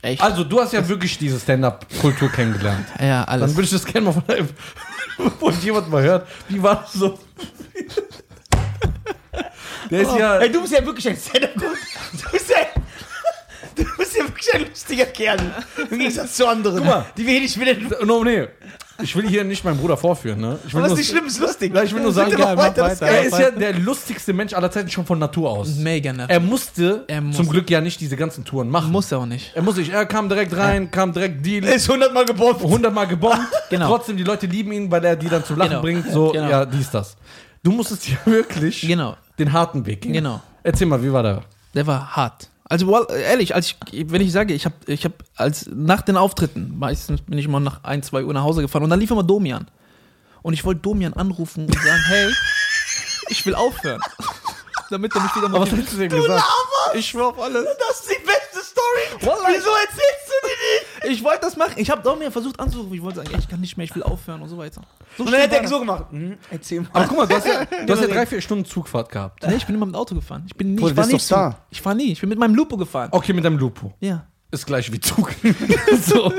[0.00, 0.22] Echt?
[0.22, 2.86] Also, du hast ja wirklich diese Stand-Up-Kultur kennengelernt.
[2.98, 3.48] ja, alles.
[3.48, 4.48] Dann würde ich das gerne mal von deinem,
[5.18, 7.18] bevor jemand mal hört, wie war das so?
[9.90, 10.38] Der ist ja.
[10.38, 12.56] Ey, du bist ja wirklich ein stand Du bist ja,
[13.76, 15.38] du bist ja wirklich ein lustiger Kerl.
[15.90, 17.06] Im Gegensatz zu anderen, Guck mal.
[17.16, 18.04] die wir hier nicht wieder.
[18.04, 18.48] No, nee.
[19.02, 20.58] Ich will hier nicht meinen Bruder vorführen, ne?
[20.66, 21.74] Ich will Was nur, ist nicht schlimm, ist lustig.
[21.74, 23.06] Ja, ich will nur sagen, ja, weiter, weiter.
[23.06, 25.76] er ist ja der lustigste Mensch aller Zeiten schon von Natur aus.
[25.76, 26.30] Mega nervig.
[26.34, 27.36] Er musste Er muss.
[27.36, 28.92] zum Glück ja nicht diese ganzen Touren machen.
[28.92, 29.52] Muss er auch nicht.
[29.56, 29.90] Er muss nicht.
[29.90, 31.64] Er kam direkt rein, kam direkt Deal.
[31.64, 32.62] Er ist hundertmal gebombt.
[32.62, 33.40] 100 Mal gebombt.
[33.70, 33.86] Genau.
[33.88, 35.80] Trotzdem, die Leute lieben ihn, weil er die dann zum Lachen Genau.
[35.82, 36.10] bringt.
[36.12, 36.50] So, Genau.
[36.50, 37.16] ja, dies, das.
[37.62, 39.16] Du musstest ja wirklich Genau.
[39.38, 40.12] den harten Weg gehen.
[40.12, 40.40] Genau.
[40.62, 41.42] Erzähl mal, wie war der?
[41.74, 42.48] Der war hart.
[42.64, 46.78] Also well, ehrlich, als ich, wenn ich sage, ich habe, ich als nach den Auftritten
[46.78, 49.24] meistens bin ich immer nach ein, zwei Uhr nach Hause gefahren und dann lief immer
[49.24, 49.66] Domian.
[50.42, 52.30] Und ich wollte Domian anrufen und sagen, hey,
[53.28, 54.00] ich will aufhören.
[54.90, 56.44] Damit er mich wieder Aber was hättest du denn gesagt?
[56.94, 57.64] Ich schwör auf alles.
[57.88, 58.26] Das ist die
[59.18, 59.26] Story.
[59.30, 59.48] Wallah.
[59.48, 61.18] Wieso erzählst du die nicht?
[61.18, 61.72] Ich wollte das machen.
[61.76, 62.92] Ich habe Domian versucht anzurufen.
[62.94, 64.82] Ich wollte sagen, ich kann nicht mehr, ich will aufhören und so weiter.
[65.16, 66.04] So Und dann hat er war so gemacht.
[66.10, 66.88] Hm, erzähl mal.
[66.92, 69.44] Aber guck mal, du hast ja, du hast ja drei, vier Stunden Zugfahrt gehabt.
[69.46, 70.44] Nee, ich bin immer mit dem Auto gefahren.
[70.46, 71.20] Ich bin nie, Bruder, ich doch Zug.
[71.20, 71.66] Star.
[71.70, 72.12] Ich fahr nie.
[72.12, 73.08] Ich bin mit meinem Lupo gefahren.
[73.12, 73.92] Okay, mit deinem Lupo.
[74.00, 74.26] Ja.
[74.50, 75.30] Ist gleich wie Zug.
[76.02, 76.32] so.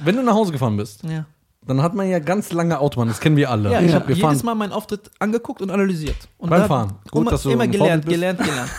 [0.00, 1.24] Wenn du nach Hause gefahren bist, Ja.
[1.66, 3.08] dann hat man ja ganz lange Autobahn.
[3.08, 3.72] Das kennen wir alle.
[3.72, 6.16] Ja, ich habe jedes Mal meinen Auftritt angeguckt und analysiert.
[6.38, 6.98] Und Beim da- Fahren.
[7.10, 8.70] Gut, immer, dass du immer ein gelernt, Vorbild gelernt,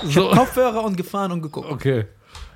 [0.00, 0.12] gelernt.
[0.14, 0.30] so.
[0.30, 1.70] Kopfhörer und gefahren und geguckt.
[1.70, 2.06] Okay.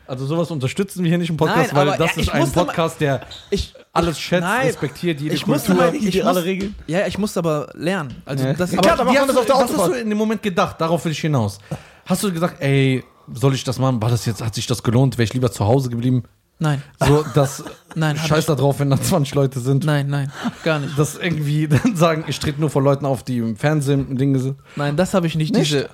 [0.06, 2.32] Also sowas unterstützen wir hier nicht im Podcast, Nein, weil aber das ja, ist ich
[2.34, 3.20] ein musste mal- Podcast, der
[3.50, 4.66] Ich, alles schätzt, Nein.
[4.66, 5.86] respektiert, jede ich musste Kultur.
[5.86, 6.74] mal, ich die muss, Regeln.
[6.86, 8.20] Ja, ich musste aber lernen.
[8.26, 8.52] Also Ja.
[8.52, 10.42] das, Ja, aber, klar, man hast das auf der was hast du in dem Moment
[10.42, 10.80] gedacht?
[10.80, 11.58] Darauf will ich hinaus.
[12.04, 14.02] Hast du gesagt, ey, soll ich das machen?
[14.02, 15.16] War das jetzt, hat sich das gelohnt?
[15.16, 16.24] Wäre ich lieber zu Hause geblieben?
[16.58, 19.84] nein, So, dass Nein, Scheiß ich- da drauf, wenn da 20 Leute sind.
[19.84, 20.30] nein, nein,
[20.64, 20.98] gar nicht.
[20.98, 24.38] Das irgendwie dann sagen, ich trete nur vor Leuten auf, die im Fernsehen und Dinge
[24.40, 24.58] sind.
[24.76, 25.54] Nein, das habe ich nicht.
[25.54, 25.72] Nicht?
[25.72, 25.88] Diese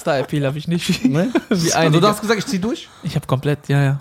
[0.00, 1.04] Star-Appeal habe ich nicht.
[1.04, 1.32] Ne?
[1.48, 2.88] Wie Also du hast gesagt, ich zieh durch?
[3.02, 4.00] Ich habe komplett, ja, ja.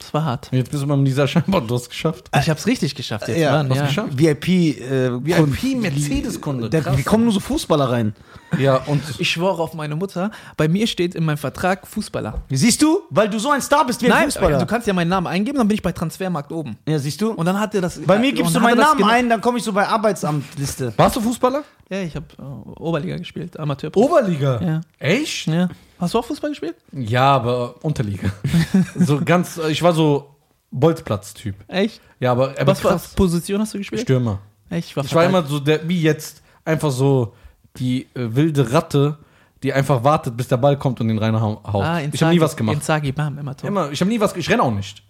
[0.00, 0.48] Das war hart.
[0.50, 2.28] Jetzt bist du beim Lisa scheinbar, du hast geschafft.
[2.40, 3.38] Ich habe es richtig geschafft jetzt.
[3.38, 3.86] Ja, Mann, hast ja.
[3.86, 4.18] geschafft?
[4.18, 6.70] VIP, äh, VIP Mercedes-Kunde.
[6.96, 8.14] Wie kommen nur so Fußballer rein?
[8.58, 10.30] Ja, und Ich schwöre auf meine Mutter.
[10.56, 12.42] Bei mir steht in meinem Vertrag Fußballer.
[12.50, 13.02] Siehst du?
[13.10, 14.58] Weil du so ein Star bist wie ein Nein, Fußballer.
[14.58, 16.76] du kannst ja meinen Namen eingeben, dann bin ich bei Transfermarkt oben.
[16.88, 17.30] ja, siehst du?
[17.32, 18.00] Und dann hat er das.
[18.00, 20.94] Bei mir gibst und du meinen Namen ein, dann komme ich so bei Arbeitsamtliste.
[20.96, 21.62] warst du Fußballer?
[21.90, 23.90] Ja, ich habe äh, Oberliga gespielt, Amateur.
[23.96, 24.60] Oberliga.
[24.62, 24.80] Ja.
[24.98, 25.46] Echt?
[25.46, 25.68] ja.
[26.00, 26.76] Hast du auch Fußball gespielt?
[26.92, 28.30] Ja, aber Unterliga.
[28.96, 30.34] so ganz, ich war so
[30.70, 31.56] Bolzplatz-Typ.
[31.68, 32.00] Echt?
[32.20, 33.08] Ja, aber, aber Was für krass.
[33.14, 34.02] Position hast du gespielt?
[34.02, 34.38] Stürmer.
[34.70, 34.88] Echt?
[34.88, 37.34] Ich war, Ich war immer so der, wie jetzt, einfach so
[37.76, 39.18] die äh, wilde Ratte,
[39.62, 41.60] die einfach wartet, bis der Ball kommt und den reinhaut.
[41.64, 42.82] ah, in ich habe nie was gemacht.
[42.82, 43.68] Zagi, bam, immer Tor.
[43.68, 45.02] Immer, ich habe nie was, ich renne auch nicht.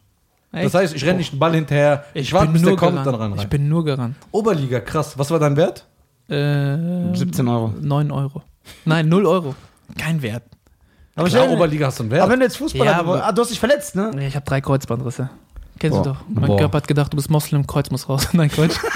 [0.52, 0.66] Echt?
[0.66, 2.78] Das heißt, ich renne nicht den Ball hinterher, ich, ich warte, bin bis der nur
[2.78, 3.06] kommt, gerannt.
[3.06, 3.32] dann rein.
[3.34, 3.48] Ich rein.
[3.48, 4.16] bin nur gerannt.
[4.32, 5.16] Oberliga, krass.
[5.16, 5.86] Was war dein Wert?
[6.28, 7.72] Äh, 17 Euro.
[7.80, 8.42] 9 Euro.
[8.84, 9.54] Nein, 0 Euro.
[9.96, 10.42] Kein Wert.
[11.16, 12.22] Aber, Klar, Oberliga hast du einen Wert.
[12.22, 14.10] aber wenn du jetzt Fußballer Ja, aber- ah, du hast dich verletzt, ne?
[14.26, 15.28] Ich habe drei Kreuzbandrisse.
[15.78, 16.02] Kennst Boah.
[16.04, 16.18] du doch.
[16.28, 16.58] Mein Boah.
[16.58, 18.28] Körper hat gedacht, du bist Moslem, Kreuz muss raus.
[18.32, 18.76] Nein, Quatsch.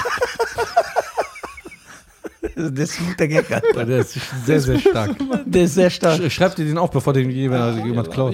[2.56, 3.84] Der ist ein guter Gag, Alter.
[3.84, 5.10] der ist sehr, sehr stark.
[5.44, 6.20] Der ist sehr stark.
[6.20, 8.32] Sch- Schreib dir den auf, bevor den jemand, jemand klaut.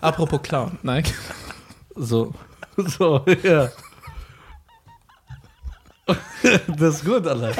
[0.00, 0.76] Apropos Clown.
[0.82, 1.04] Nein.
[1.94, 2.32] So.
[2.76, 3.68] So, ja.
[6.66, 7.52] Das ist gut, Alter.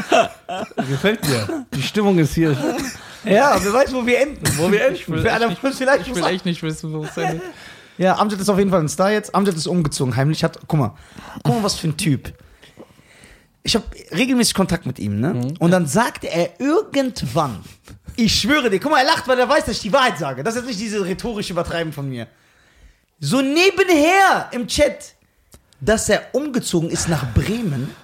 [0.88, 1.64] Gefällt dir.
[1.74, 2.56] Die Stimmung ist hier.
[3.24, 4.42] Ja, wer weiß, wo wir enden.
[4.56, 7.42] Wo wir endlich Wer einer muss vielleicht Ich will echt nicht wissen, wo es endet.
[7.98, 9.34] Ja, Amjad ist auf jeden Fall ein Star jetzt.
[9.34, 10.42] Amjad ist umgezogen, heimlich.
[10.42, 10.94] Hat, guck mal,
[11.42, 12.32] guck mal, was für ein Typ.
[13.62, 15.52] Ich habe regelmäßig Kontakt mit ihm, ne?
[15.58, 17.62] Und dann sagte er irgendwann,
[18.16, 20.42] ich schwöre dir, guck mal, er lacht, weil er weiß, dass ich die Wahrheit sage.
[20.42, 22.26] Das ist jetzt nicht diese rhetorische Übertreiben von mir.
[23.18, 25.14] So nebenher im Chat,
[25.80, 27.94] dass er umgezogen ist nach Bremen,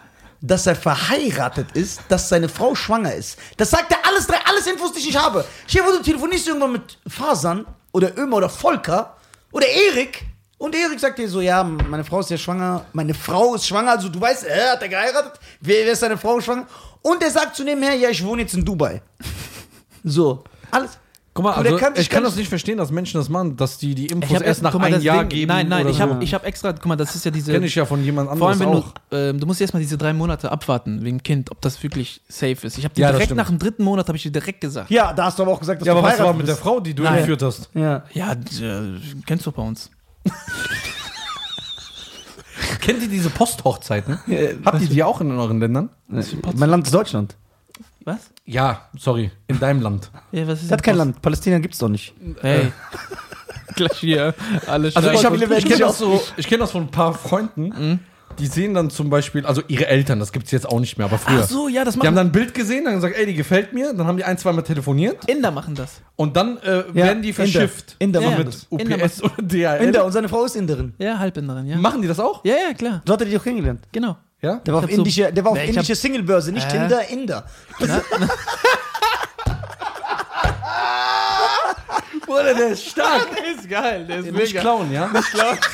[0.40, 3.38] dass er verheiratet ist, dass seine Frau schwanger ist.
[3.57, 5.44] Das sagt er alles drei, alles Infos, die ich habe.
[5.66, 9.16] Stell dir vor, du telefonierst irgendwann mit Fasan oder Ömer oder Volker
[9.53, 10.25] oder Erik
[10.59, 13.92] und Erik sagt dir so, ja, meine Frau ist ja schwanger, meine Frau ist schwanger,
[13.92, 15.35] also du weißt, äh, hat er geheiratet?
[15.61, 16.66] Wer, wer ist seine Frau schwanger?
[17.03, 19.03] Und er sagt zu nebenher, ja, ich wohne jetzt in Dubai.
[20.09, 21.01] So, alles.
[21.37, 23.94] Guck mal, also, kann ich kann das nicht verstehen, dass Menschen das machen, dass die
[23.94, 25.49] die Infos erst nach guck mal, einem das Jahr Ding- geben.
[25.53, 26.03] Nein, nein, oder ich so.
[26.03, 27.53] habe ich hab extra, guck mal, das ist ja diese.
[27.53, 28.94] Kenne ich ja von jemand Vor allem, wenn auch.
[29.11, 32.66] du, ähm, du musst erstmal diese drei Monate abwarten wegen Kind, ob das wirklich safe
[32.66, 32.79] ist.
[32.79, 34.90] Ich habe dir Ja, direkt nach dem dritten Monat habe ich dir direkt gesagt.
[34.90, 36.57] Ja, da hast du aber auch gesagt, dass Ja, du aber was war mit der.
[36.57, 37.18] Frau, die du Nein.
[37.18, 37.68] entführt hast?
[37.75, 38.05] Ja.
[38.14, 38.37] Ja, äh,
[39.27, 39.90] kennst du bei uns.
[42.81, 44.18] Kennt ihr diese Posthochzeiten?
[44.64, 45.90] Habt ihr die auch in euren Ländern?
[46.09, 47.37] Mein Land ist Deutschland.
[48.05, 48.31] Was?
[48.47, 50.11] Ja, sorry, in deinem Land.
[50.33, 51.21] Ja, was ist Das hat kein Land.
[51.21, 52.15] Palästina gibt's doch nicht.
[52.41, 52.73] Hey.
[53.75, 54.35] Gleich hier.
[54.67, 56.91] Alle Also ich, hab, viele werden ich kenne das, so, ich kenn das von ein
[56.91, 57.99] paar Freunden, Mhm.
[58.39, 61.07] die sehen dann zum Beispiel, also ihre Eltern, das gibt es jetzt auch nicht mehr,
[61.07, 61.41] aber früher.
[61.43, 63.35] Ach so, ja, das Die haben machen dann ein Bild gesehen, dann gesagt, ey, die
[63.35, 66.01] gefällt mir, dann haben die ein, zweimal telefoniert Inder machen das.
[66.15, 67.97] und dann äh, werden die verschifft.
[67.99, 68.71] Inder Ja, machen das.
[68.71, 69.85] Mit Inder UPS oder DHL.
[69.85, 70.95] Inder und seine Frau ist Inderin.
[70.99, 71.77] Ja, Halbinderin, ja.
[71.77, 72.45] Machen die das auch?
[72.45, 73.03] Ja, ja, klar.
[73.07, 73.81] So hat er dich auch kennengelernt.
[73.93, 74.17] Genau.
[74.42, 74.57] Ja?
[74.57, 76.70] Der war Ich auf indische, der war auf indische hab- Singlebörse, nicht Äh.
[76.70, 77.44] Tinder, Inder.
[82.27, 83.27] Bruder, der ist stark.
[83.35, 85.07] Der ist geil, der ist Nicht klauen, ja?
[85.09, 85.59] Nicht klauen.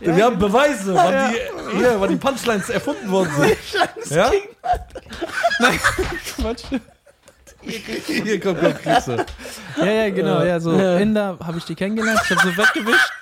[0.00, 4.10] Wir haben Beweise, wann, die, hier, wann die Punchlines erfunden worden sind.
[4.10, 4.30] Ja?
[6.36, 6.62] Quatsch.
[7.60, 9.26] Hier, komm, komm, kriegst du.
[9.78, 13.12] Ja, ja, genau, ja, so Inder habe ich die kennengelernt, ich habe so weggewischt.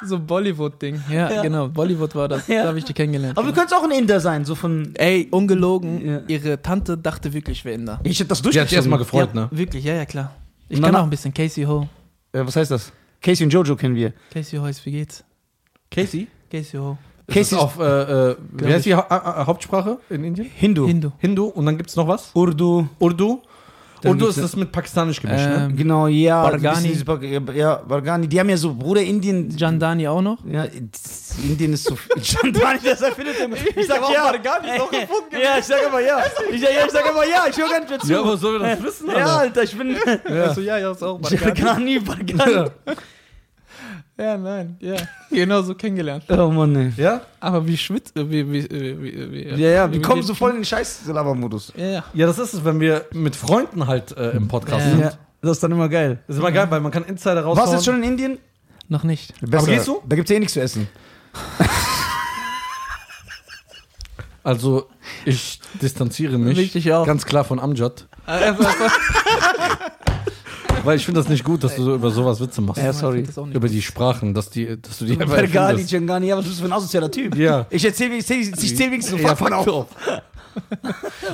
[0.04, 1.00] So Bollywood-Ding.
[1.10, 2.46] Ja, genau, Bollywood war das.
[2.48, 2.62] Ja.
[2.62, 3.36] Da habe ich die kennengelernt.
[3.36, 4.94] Aber du könntest auch ein Inder sein, so von.
[4.94, 6.20] Ey, ungelogen, Ja.
[6.28, 8.00] ihre Tante dachte wirklich, wer Inder.
[8.04, 9.32] Ich hätte das Die hat sich erstmal durchgezogen.
[9.32, 9.58] gefreut, ja, ne?
[9.58, 10.32] Wirklich, ja, ja, klar.
[10.68, 11.88] Ich kann auch ein bisschen Casey Ho.
[12.34, 12.92] Ja, was heißt das?
[13.20, 14.12] Casey und Jojo kennen wir.
[14.32, 15.24] Casey Hoyce, wie geht's?
[15.90, 16.28] Casey?
[16.50, 16.96] Casey Ho.
[17.26, 20.48] Casey Casey ist auf, äh, äh, wie heißt die ha ha Hauptsprache in Indien?
[20.54, 20.86] Hindu.
[20.86, 21.10] Hindu.
[21.18, 22.30] Hindu und dann gibt's noch was?
[22.34, 22.86] Urdu.
[22.98, 23.42] Urdu.
[24.02, 25.66] Dann Urdu gibt's ist das mit pakistanisch gemischt, ne?
[25.70, 26.42] Ähm, Genau, ja.
[26.42, 26.88] Barghani.
[26.88, 28.26] die wissen, diese- Ja, Barghani.
[28.28, 29.50] Die haben ja so, Bruder, Indien.
[29.56, 30.38] Jandani auch noch?
[30.44, 30.64] Ja,
[31.42, 32.10] Indien ist so viel.
[32.22, 33.56] Chandani, das erfindet immer.
[33.76, 34.04] Ich sag ja.
[34.04, 36.22] auch Barghani ist auch gefunden Ja, ich sag immer ja.
[36.52, 37.46] Ich, ja, ich sag immer ja.
[37.50, 38.12] Ich höre gar nicht mehr zu.
[38.12, 39.08] Ja, aber sollen wir das wissen?
[39.10, 39.96] Ja, Alter, ich bin.
[40.24, 42.70] Also, ja, ja, ist auch Barghani, Barghani.
[44.20, 44.96] Ja, nein, ja.
[45.30, 46.24] Genau so kennengelernt.
[46.28, 46.92] Oh Mann, ey.
[46.96, 47.20] Ja?
[47.38, 50.50] Aber wie schwitzt, wie, wie, wie, wie, wie Ja, ja, wir wie kommen so voll
[50.50, 51.72] in den Scheiß-Laber-Modus.
[51.76, 52.04] Ja, ja.
[52.14, 54.90] Ja, das ist es, wenn wir mit Freunden halt äh, im Podcast Ja.
[54.90, 55.00] sind.
[55.02, 56.18] Ja, das ist dann immer geil.
[56.26, 57.58] Das ist immer geil, weil man kann Insider raushauen.
[57.58, 58.38] Warst du jetzt schon in Indien?
[58.88, 59.34] Noch nicht.
[59.40, 59.66] Besser.
[59.70, 60.02] gehst du?
[60.04, 60.88] Da gibt's ja eh nichts zu essen.
[64.44, 64.88] Also,
[65.26, 67.04] ich distanziere mich Richtig auch.
[67.04, 68.06] ganz klar von Amjad,
[70.84, 72.82] weil ich finde das nicht gut, dass du so über sowas Witze machst.
[72.82, 73.24] Ja, sorry.
[73.52, 75.90] Über die Sprachen, dass, die, dass du die einfach erfindest.
[75.90, 77.36] Changani, ja, was bist du für ein asozialer Typ?
[77.36, 77.66] Ja.
[77.70, 79.86] Ich erzähl, ich erzähl, ich zähl wenigstens Ja, Fakten auf.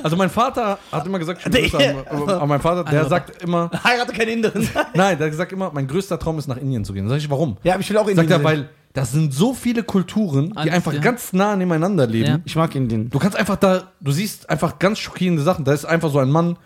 [0.03, 3.71] Also mein Vater hat immer gesagt, ich Grüße an, aber mein Vater, der sagt immer,
[3.83, 4.67] Heirate keinen Inderen.
[4.93, 7.07] nein, der sagt immer, mein größter Traum ist nach Indien zu gehen.
[7.09, 7.57] Sag ich, warum?
[7.63, 8.43] Ja, aber ich will auch Sagt Indien er, sehen.
[8.43, 10.99] weil das sind so viele Kulturen, die Alles, einfach ja.
[11.01, 12.27] ganz nah nebeneinander leben.
[12.27, 12.39] Ja.
[12.45, 13.09] Ich mag Indien.
[13.09, 15.65] Du kannst einfach da, du siehst einfach ganz schockierende Sachen.
[15.65, 16.57] Da ist einfach so ein Mann,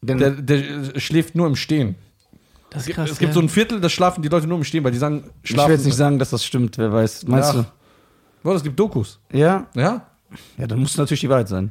[0.00, 1.96] der, der schläft nur im Stehen.
[2.74, 3.10] Das ist krass.
[3.10, 3.34] es gibt ja.
[3.34, 5.70] so ein Viertel, da schlafen die Leute nur im Stehen, weil die sagen, ich schlafen.
[5.70, 7.26] will jetzt nicht sagen, dass das stimmt, wer weiß.
[7.26, 7.66] Meinst Ja.
[8.42, 9.20] Boah, es gibt Dokus.
[9.30, 9.38] du?
[9.38, 9.66] Ja?
[9.74, 10.06] Ja.
[10.58, 11.70] Ja, dann muss natürlich die Wahrheit sein.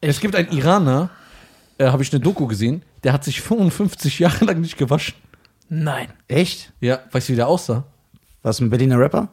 [0.00, 1.10] Es gibt einen Iraner,
[1.76, 5.14] äh, habe ich eine Doku gesehen, der hat sich 55 Jahre lang nicht gewaschen.
[5.68, 6.08] Nein.
[6.28, 6.72] Echt?
[6.80, 7.84] Ja, weißt du, wie der aussah?
[8.42, 9.28] Was, ein Berliner Rapper?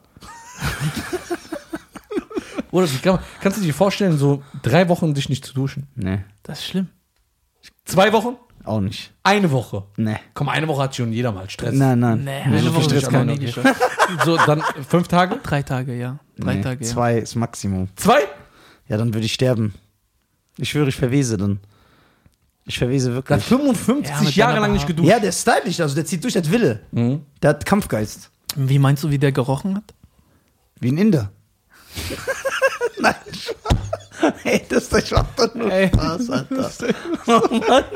[2.72, 5.88] Oder kann kannst du dir vorstellen, so drei Wochen dich nicht zu duschen?
[5.96, 6.90] Nee, Das ist schlimm.
[7.86, 8.36] Zwei Wochen?
[8.68, 9.14] Auch nicht.
[9.24, 9.84] Eine Woche.
[9.98, 10.18] Nee.
[10.34, 11.74] Komm, eine Woche hat schon jeder mal Stress.
[11.74, 12.24] Nein, nein.
[12.24, 13.82] Nee, eine so Woche Stress kann nicht ich geschafft.
[14.26, 15.40] So, dann fünf Tage?
[15.44, 16.20] Drei Tage, ja.
[16.38, 16.62] Drei nee.
[16.62, 16.90] Tage, ja.
[16.92, 17.90] Zwei ist Maximum.
[17.96, 18.20] Zwei?
[18.88, 19.74] Ja, dann würde ich sterben.
[20.58, 21.60] Ich schwöre, ich verwese dann.
[22.68, 23.44] Ich verwese Der hat wirklich.
[23.46, 25.08] 55 Ja, Jahre lang nicht geduscht.
[25.08, 26.82] Ja, der ist stylisch, also der zieht durch, der hat Wille.
[26.92, 27.22] Mhm.
[27.42, 28.32] Der hat Kampfgeist.
[28.56, 29.94] Wie meinst du, wie der gerochen hat?
[30.80, 31.32] Wie ein Inder.
[33.00, 33.16] Nein.
[34.44, 35.88] Ey, das ist doch doch nur Ey.
[35.88, 36.72] Spaß, Alter.
[37.28, 37.84] Oh Mann.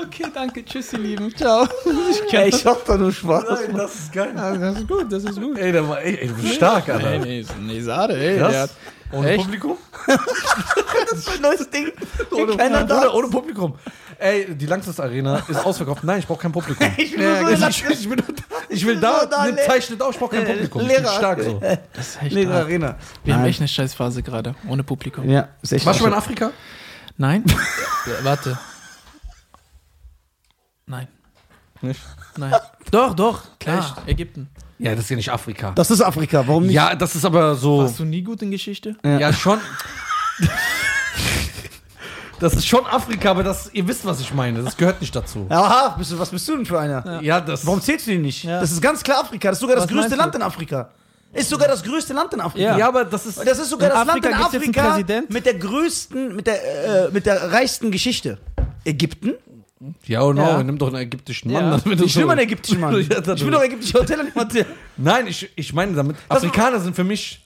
[0.00, 0.64] Okay, danke.
[0.64, 1.34] Tschüss, ihr Lieben.
[1.36, 1.66] Ciao.
[2.30, 3.44] Ey, ich hab doch nur Spaß.
[3.72, 4.32] das ist geil.
[4.34, 5.58] das ist gut, das ist gut.
[5.58, 7.18] Ey, der war, ey, ey, du bist stark, Alter.
[7.18, 8.38] Nee, nee, nee, Sade, ey.
[8.38, 8.52] Krass.
[8.52, 8.70] Der hat,
[9.12, 9.44] Ohne Echt?
[9.44, 9.76] Publikum?
[11.10, 11.90] Das ist ein neues Ding.
[12.30, 12.96] Ohne, Keiner da.
[12.96, 13.74] Bruder, ohne Publikum.
[14.20, 16.02] Ey, die Langsys Arena ist ausverkauft.
[16.02, 16.86] Nein, ich brauche kein Publikum.
[16.96, 18.22] Ich will Ja, so Ich, ich, ich, will,
[18.68, 20.80] ich will da, Da, le- Zeichnet auf, ich brauche kein Publikum.
[20.82, 21.12] Ich bin Lehrer.
[21.16, 21.60] stark so.
[21.92, 22.64] das ist echt Leere hart.
[22.64, 22.96] Arena.
[23.22, 23.50] Wir haben Nein.
[23.50, 25.28] echt eine Scheißphase gerade, ohne Publikum.
[25.30, 26.50] Ja, ist echt Warst du mal in Afrika?
[27.16, 27.44] Nein?
[28.06, 28.58] Ja, Warte.
[30.86, 31.06] Nein.
[31.82, 32.00] Nicht?
[32.36, 32.54] Nein.
[32.90, 33.98] Doch, doch, klar.
[34.06, 34.48] Ägypten.
[34.78, 35.72] Ja, das ist ja nicht Afrika.
[35.72, 36.74] Das ist Afrika, warum nicht?
[36.74, 37.78] Ja, das ist aber so.
[37.82, 38.96] Warst du nie gut in Geschichte?
[39.04, 39.60] Ja, schon.
[42.40, 44.62] Das ist schon Afrika, aber das, ihr wisst, was ich meine.
[44.62, 45.46] Das gehört nicht dazu.
[45.48, 47.20] Aha, bist du, was bist du denn für einer?
[47.22, 47.66] Ja, das.
[47.66, 48.44] Warum zählst du den nicht?
[48.44, 48.60] Ja.
[48.60, 49.48] Das ist ganz klar Afrika.
[49.48, 50.90] Das ist sogar das Was größte meinst Land in Afrika.
[51.32, 52.76] Ist sogar das größte Land in Afrika.
[52.78, 53.38] Ja, aber das ist.
[53.44, 55.30] Das ist sogar In das Land Afrika in jetzt einen Afrika Präsident?
[55.30, 58.38] mit der größten, mit der, äh, mit der reichsten Geschichte.
[58.84, 59.34] Ägypten?
[60.06, 60.62] Ja, oh no, Ja.
[60.62, 61.60] nimm doch einen ägyptischen Ja.
[61.60, 61.80] Mann.
[61.84, 62.94] damit du Ich will so- mal einen ägyptischen Mann.
[63.00, 64.48] Ja, das ich will doch ägyptische Hotel nicht mal
[64.96, 67.44] Nein, ich, ich meine damit, Afrikaner sind für mich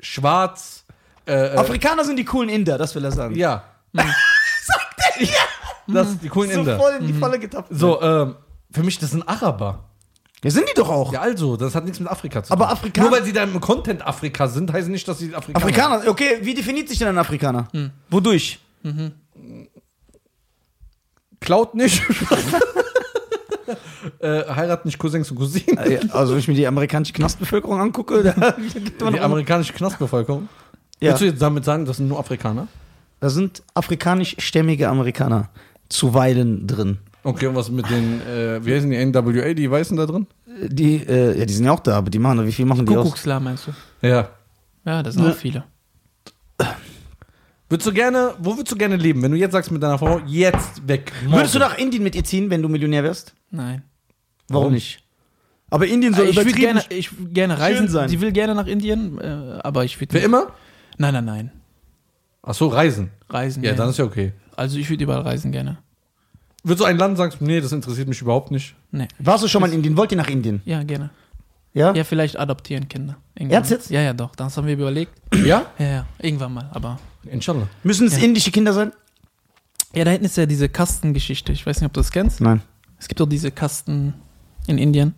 [0.00, 0.84] schwarz.
[1.26, 3.34] Äh, äh, Afrikaner sind die coolen Inder, das will er sagen.
[3.36, 3.64] ja.
[3.94, 5.32] Sagt er ja.
[5.88, 6.76] Das, die coolen So Inder.
[6.78, 7.68] voll in die Falle getappt.
[7.70, 8.36] So, ähm,
[8.70, 9.84] für mich, das sind Araber.
[10.44, 11.12] Ja, sind die doch auch.
[11.12, 12.60] Ja, also, das hat nichts mit Afrika zu tun.
[12.62, 15.64] Aber Afrikaner- Nur weil sie da im Content Afrika sind, heißt nicht, dass sie Afrikaner
[15.64, 17.66] Afrikaner, okay, wie definiert sich denn ein Afrikaner?
[18.10, 18.60] Wodurch?
[21.40, 22.02] Klaut nicht.
[24.20, 25.78] äh, heiraten nicht Cousins und Cousinen.
[25.78, 30.48] Äh, Also, wenn ich mir die amerikanische Knastbevölkerung angucke, da gibt man Die amerikanische Knastbevölkerung.
[31.00, 31.10] Ja.
[31.10, 32.66] Willst du jetzt damit sagen, das sind nur Afrikaner?
[33.20, 35.50] Da sind afrikanischstämmige Amerikaner
[35.88, 36.98] zuweilen drin.
[37.24, 40.26] Okay, und was mit den, äh, wie heißen die NWA, die Weißen da drin?
[40.68, 42.96] Die, äh, ja, die sind ja auch da, aber die machen, wie viel machen die
[42.96, 43.04] aus?
[43.04, 44.06] Kuckuckslar meinst du?
[44.06, 44.28] Ja.
[44.84, 45.30] Ja, das sind Ja.
[45.32, 45.64] auch viele.
[47.68, 50.20] Würdest du gerne, wo würdest du gerne leben, wenn du jetzt sagst mit deiner Frau,
[50.26, 51.12] jetzt weg?
[51.26, 51.72] Würdest du morgen?
[51.72, 53.34] nach Indien mit ihr ziehen, wenn du Millionär wärst?
[53.50, 53.82] Nein.
[54.48, 54.72] Warum, Warum?
[54.74, 55.00] nicht?
[55.68, 57.88] Aber Indien soll ich würde übertrieben gerne, ich gerne reisen.
[57.88, 58.08] sein.
[58.08, 60.18] Sie will gerne nach Indien, äh, aber ich würde.
[60.18, 60.46] Für immer?
[60.96, 61.50] Nein, nein, nein.
[62.48, 63.10] Ach so, reisen.
[63.28, 63.62] Reisen.
[63.62, 64.32] Ja, dann ist ja okay.
[64.56, 65.78] Also ich würde überall reisen gerne.
[66.64, 68.74] Würdest du ein Land sagen, nee, das interessiert mich überhaupt nicht?
[68.90, 69.06] Nee.
[69.18, 69.96] Warst du schon mal in Indien?
[69.96, 70.62] Wollt ihr nach Indien?
[70.64, 71.10] Ja, gerne.
[71.74, 71.94] Ja?
[71.94, 73.16] Ja, vielleicht adoptieren Kinder.
[73.34, 73.56] Irgendwann.
[73.56, 73.90] Ernst jetzt?
[73.90, 74.34] Ja, ja, doch.
[74.34, 75.12] Das haben wir überlegt.
[75.44, 75.66] Ja?
[75.78, 76.06] Ja, ja.
[76.18, 76.68] Irgendwann mal.
[76.72, 76.98] Aber.
[77.24, 77.68] Inshallah.
[77.84, 78.24] Müssen es Ja.
[78.24, 78.92] indische Kinder sein?
[79.94, 81.52] Ja, da hinten ist ja diese Kastengeschichte.
[81.52, 82.40] Ich weiß nicht, ob du das kennst.
[82.40, 82.62] Nein.
[82.98, 84.14] Es gibt doch diese Kasten
[84.66, 85.14] in Indien.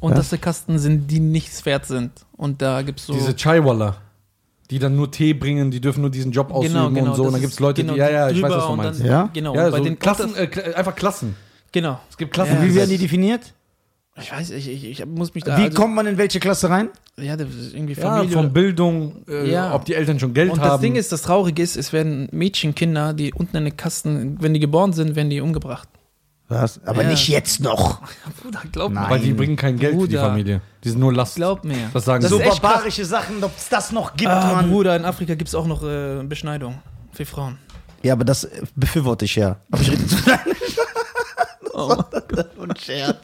[0.00, 0.18] Und Was?
[0.18, 2.10] das sind Kasten sind, die nichts wert sind.
[2.32, 3.12] Und da gibt es so.
[3.12, 3.96] Diese Chaiwalla,
[4.72, 7.24] die dann nur Tee bringen, die dürfen nur diesen Job ausüben und so.
[7.24, 9.00] Und dann gibt es Leute, genau die, ja, ja, ich weiß, was du und meinst.
[9.00, 9.30] Dann, Ja?
[9.32, 9.54] Genau.
[9.54, 11.36] Ja, und bei so den Klassen, äh, einfach Klassen.
[11.70, 12.00] genau.
[12.08, 12.54] Es gibt Klassen.
[12.54, 13.52] Ja, Wie werden die definiert?
[14.18, 15.58] Ich weiß, ich, ich, ich muss mich da.
[15.58, 16.88] Wie also- kommt man in welche Klasse rein?
[17.18, 18.32] Ja, das ist irgendwie ja, Familie.
[18.34, 19.74] von Bildung, äh, Ja.
[19.74, 20.68] ob die Eltern schon Geld und haben.
[20.70, 24.54] das Ding ist, das Traurige ist, es werden Mädchenkinder, die unten in den Kasten, wenn
[24.54, 25.88] die geboren sind, werden die umgebracht.
[26.52, 26.80] Was?
[26.84, 27.08] Aber Ja.
[27.10, 28.00] nicht jetzt noch.
[28.42, 29.04] Bruder, glaub Nein.
[29.04, 29.10] mir.
[29.10, 30.28] weil die bringen kein Geld für die Bruder.
[30.28, 30.60] Familie.
[30.84, 31.36] Die sind nur Last.
[31.36, 31.90] Glaub mir.
[31.92, 32.36] Das sagen Das sie.
[32.36, 32.60] so echt krass.
[32.60, 34.70] barbarische Sachen, ob es das noch gibt, Ah, Mann.
[34.70, 36.80] Bruder, in Afrika gibt es auch noch äh, Beschneidung
[37.12, 37.58] für Frauen.
[38.02, 39.56] Ja, aber das äh, befürworte ich ja.
[39.70, 40.38] Aber ich rede zu deinem
[41.74, 41.96] Oh.
[42.58, 43.16] und Scherz.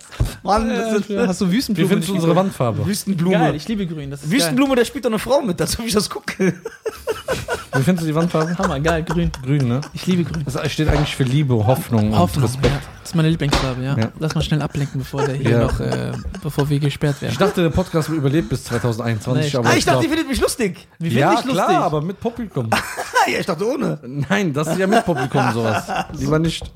[0.43, 1.89] Mann, das ist Hast du Wie Wüstenblume?
[1.89, 2.87] findest du unsere Wandfarbe?
[2.87, 3.35] Wüstenblume.
[3.39, 4.11] Geil, ich liebe grün.
[4.11, 6.55] Das ist Wüstenblume, da spielt doch eine Frau mit, als ob ich das gucke.
[7.75, 8.47] Wie findest du die Wandfarbe?
[8.47, 8.57] geil.
[8.59, 9.31] Hammer, geil, grün.
[9.45, 9.81] Grün, ne?
[9.93, 10.45] Ich liebe grün.
[10.45, 12.75] Das steht eigentlich für Liebe, Hoffnung, Hoffnung, und Respekt.
[12.75, 12.81] ja.
[13.03, 13.97] Das ist meine Lieblingsfarbe, ja.
[13.97, 14.09] Ja.
[14.19, 15.59] Lass mal schnell ablenken, bevor der hier Ja.
[15.61, 17.33] noch, äh, bevor wir gesperrt werden.
[17.33, 20.41] Ich dachte, der Podcast überlebt bis 2021, Nee, aber Ah, ich dachte, ihr findet mich
[20.41, 20.89] lustig.
[20.99, 21.77] Wie ja, ich klar, lustig?
[21.77, 22.69] aber mit Publikum.
[23.33, 23.99] ja, ich dachte ohne.
[24.03, 25.85] Nein, das ist ja mit Publikum sowas.
[26.19, 26.71] Lieber nicht.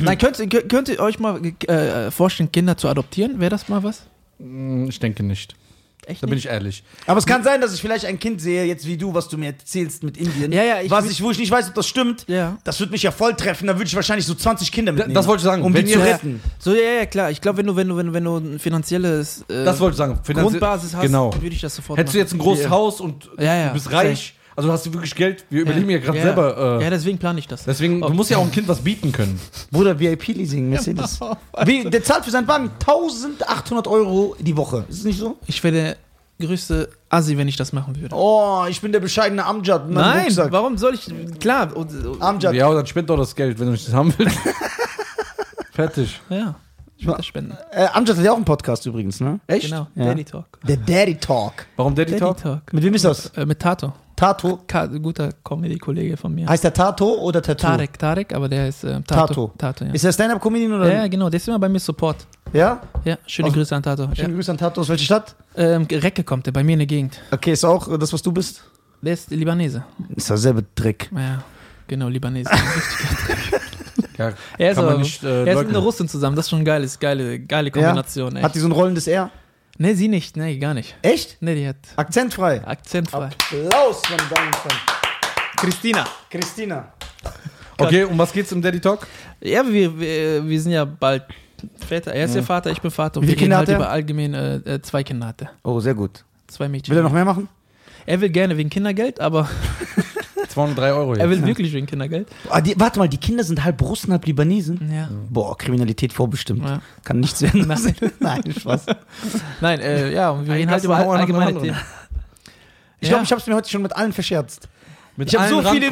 [0.00, 0.46] Nein, könnt, ihr-
[0.84, 3.38] könnt ihr euch mal äh, vorstellen, Kinder zu adoptieren?
[3.40, 4.02] Wäre das mal was?
[4.38, 5.54] Hm, Ich denke nicht.
[6.04, 6.82] Echt Da bin ich ehrlich.
[7.06, 9.38] Aber es kann sein, dass ich vielleicht ein Kind sehe, jetzt wie du, was du
[9.38, 10.50] mir erzählst mit Indien.
[10.50, 12.24] Ja, ja, ich was ich, wo ich nicht weiß, ob das stimmt.
[12.26, 12.58] Ja.
[12.64, 13.68] Das würde mich ja voll treffen.
[13.68, 15.14] Da würde ich wahrscheinlich so 20 Kinder mitnehmen.
[15.14, 15.62] das wollte ich sagen.
[15.62, 16.06] Um Wenn die zu Ja.
[16.06, 16.40] retten.
[16.58, 17.30] So, ja, ja, klar.
[17.30, 19.92] Ich glaube, wenn du, wenn du, wenn du, wenn du ein finanzielles äh, Das wollte
[19.94, 20.18] ich sagen.
[20.24, 21.32] Finanzie- Grundbasis hast, Genau.
[21.40, 22.24] würde ich das sofort Hättest du machen.
[22.26, 22.70] jetzt ein großes Ja.
[22.70, 23.68] Haus und Ja, ja.
[23.68, 25.44] du bist reich, also hast du wirklich Geld.
[25.50, 25.62] Wir Ja.
[25.70, 26.24] überlegen ja gerade ja.
[26.24, 26.78] selber.
[26.80, 27.64] Äh, ja, deswegen plane ich das.
[27.64, 29.38] Deswegen, du musst ja auch ein Kind was bieten können.
[29.70, 31.20] Bruder, VIP-Leasing, Mercedes.
[31.64, 34.84] Wie, der zahlt für seinen Wagen 1800 Euro die Woche.
[34.88, 35.38] Ist es nicht so?
[35.46, 35.96] Ich wäre der
[36.46, 38.14] größte Assi, wenn ich das machen würde.
[38.16, 39.88] Oh, ich bin der bescheidene Amjad.
[39.88, 40.50] Nein, Rucksack.
[40.50, 41.08] warum soll ich.
[41.38, 42.54] Klar, und, und, Amjad.
[42.54, 44.38] Ja, dann spend doch das Geld, wenn du nicht das haben willst.
[45.72, 46.20] Fertig.
[46.28, 46.54] ja.
[46.96, 47.56] Ich würde das spenden.
[47.72, 49.40] Äh, Amjad hat ja auch einen Podcast übrigens, ne?
[49.48, 49.64] Echt?
[49.64, 50.04] Genau, Ja.
[50.04, 50.60] Daddy Talk.
[50.68, 51.66] Der Daddy Talk.
[51.76, 52.36] Warum Daddy, Daddy Talk?
[52.36, 52.72] Talk.
[52.72, 53.26] Mit wem ist das?
[53.36, 53.92] Äh, mit Tato.
[54.16, 54.60] Tato.
[54.66, 56.46] Ka guter Comedy-Kollege von mir.
[56.48, 57.66] Heißt der Tato oder Tattoo?
[57.66, 59.26] Tarek, Tarek, aber der ist äh, Tato.
[59.26, 59.52] Tato.
[59.58, 59.92] Tato, ja.
[59.92, 60.86] Ist der Stand-Up-Comedian oder?
[60.92, 62.26] ja, ja, genau, der ist immer bei mir Support.
[62.52, 62.80] Ja?
[63.04, 64.04] Ja, schöne Aus- Grüße an Tato.
[64.04, 64.14] Ja.
[64.16, 64.80] Schöne Grüße an Tato.
[64.80, 65.34] Aus welcher Stadt?
[65.56, 67.20] Ähm, Recke kommt der, bei mir in der Gegend.
[67.30, 68.62] Okay, ist auch das, was du bist?
[69.00, 69.82] Der ist Libanese.
[70.14, 71.10] Ist derselbe Dreck.
[71.16, 71.42] Ja,
[71.88, 72.50] genau, Libanese.
[74.18, 76.64] Ja, Er ist, aber, nicht äh, er ist mit einer Russin zusammen, das ist schon
[76.64, 78.36] geil, ist geile, geile Kombination.
[78.36, 78.54] Hat Echt.
[78.56, 79.30] die so ein rollendes R?
[79.82, 80.94] Nee, sie nicht, nee, gar nicht.
[81.02, 81.38] Echt?
[81.40, 82.64] Nee, die hat Akzentfrei.
[82.64, 83.24] akzentfrei.
[83.24, 84.78] Applaus, meine Damen und Herren.
[85.56, 86.06] Christina.
[86.30, 86.92] Christina.
[87.76, 89.08] Okay, um was geht's im Daddy Talk?
[89.40, 91.24] Ja, wir, wir, wir sind ja bald
[91.84, 92.12] Väter.
[92.14, 93.18] Er ist ja Vater, ich bin Vater.
[93.18, 93.84] Und Wie wir viele Kinder reden halt hat er?
[93.86, 95.50] über allgemein äh, äh, zwei Kinder hatte.
[95.64, 96.22] Oh, sehr gut.
[96.46, 96.92] Zwei Mädchen.
[96.94, 97.48] Will er noch mehr machen?
[98.06, 99.50] Er will gerne wegen Kindergeld, aber
[100.52, 101.28] 203 Euro er jetzt.
[101.30, 102.28] will wirklich wegen Kindergeld.
[102.50, 104.90] Ah, die, warte mal, die Kinder sind halb Russen, halb Libanesen?
[104.92, 105.08] Ja.
[105.28, 106.64] Boah, Kriminalität vorbestimmt.
[106.64, 106.80] Ja.
[107.04, 107.66] Kann nichts werden.
[107.66, 108.86] Nein, Nein Spaß.
[109.60, 111.60] Nein, äh, ja, und wir reden halt über allgemeine.
[111.60, 111.76] Themen.
[113.00, 113.14] Ich Ja.
[113.14, 114.68] glaube, ich habe es mir heute schon mit allen verscherzt.
[115.14, 115.90] Mit Ich habe so viele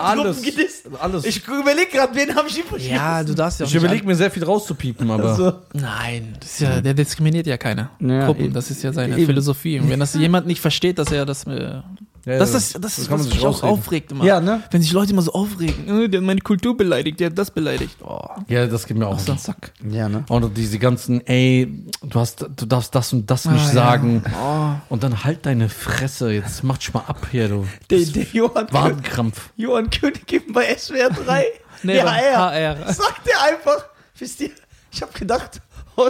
[0.00, 0.88] alles, gedisst.
[1.00, 1.24] Alles.
[1.24, 2.92] Ich, überlege gerade, wen habe ich ihm verscherzt?
[2.94, 6.52] Ja, du darfst ja auch ich überlege mir sehr viel rauszupiepen, aber Also, Nein, das
[6.52, 8.44] ist ja, der diskriminiert ja keine Ja, Gruppen.
[8.44, 8.54] eben.
[8.54, 9.26] Das ist ja seine Eben.
[9.26, 9.80] Philosophie.
[9.80, 11.44] Und wenn das jemand nicht versteht, dass er das.
[11.44, 11.80] Äh,
[12.26, 14.24] Ja, das, das- ist, das das ist was mich auch aufregt immer.
[14.24, 14.62] ja, ne?
[14.72, 17.52] Wenn sich Leute immer so aufregen, äh, der hat meine Kultur beleidigt, der hat das
[17.52, 17.96] beleidigt.
[18.02, 18.18] Oh.
[18.48, 19.72] ja, das geht mir auch auf den Sack.
[19.88, 20.24] Ja, ne?
[20.28, 23.72] Und diese ganzen, ey, du hast, du darfst das und das nicht Ah, ja.
[23.72, 24.24] sagen.
[24.42, 24.70] Oh.
[24.92, 27.66] Und dann halt deine Fresse, jetzt mach dich mal ab hier, du.
[27.90, 29.50] Der, der Johann, Wadenkrampf.
[29.56, 31.44] Johann König eben bei SWR 3.
[31.82, 32.50] Nee, beim HR.
[32.50, 32.92] HR.
[32.92, 33.84] Sagt er einfach.
[34.18, 34.50] Wisst ihr,
[34.90, 35.60] ich habe gedacht,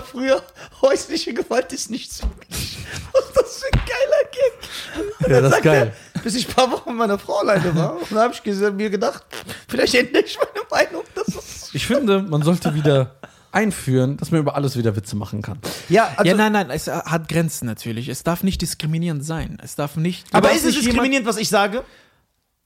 [0.02, 0.42] früher,
[0.82, 2.78] häusliche Gewalt ist nichts für mich.
[2.78, 5.06] Ist das für ein geiler?
[5.20, 5.92] Und Ja, das ist sagt geil.
[6.14, 7.96] Er, bis ich ein paar Wochen mit meiner Frau alleine war.
[7.96, 9.24] Und da habe ich mir gedacht,
[9.68, 11.04] vielleicht ändere ich meine Meinung.
[11.14, 13.16] Das ist Ich finde, man sollte wieder
[13.52, 15.58] einführen, dass man über alles wieder Witze machen kann.
[15.88, 18.08] ja, also, ja, nein, nein, es hat Grenzen natürlich.
[18.08, 19.58] Es darf nicht diskriminierend sein.
[19.62, 20.26] Es darf nicht.
[20.32, 21.84] aber ist es diskriminierend, was ich sage?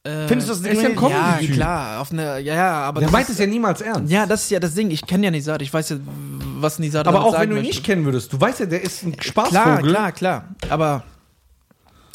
[0.02, 1.42] Äh, Findest du das ist ja ein diskriminierend?
[1.42, 2.00] Ja, klar.
[2.00, 3.00] Auf eine, ja, ja, aber.
[3.00, 4.10] Der meint es ja niemals ernst.
[4.10, 4.90] Ja, das ist ja das Ding.
[4.90, 5.60] Ich kenne ja Nizar.
[5.60, 5.96] Ich weiß ja,
[6.58, 9.02] was Nizar Aber auch wenn du ihn nicht kennen würdest, du weißt ja, der ist
[9.02, 9.90] ein Klar, Spaßvogel.
[9.92, 10.44] klar, klar.
[10.70, 11.02] Aber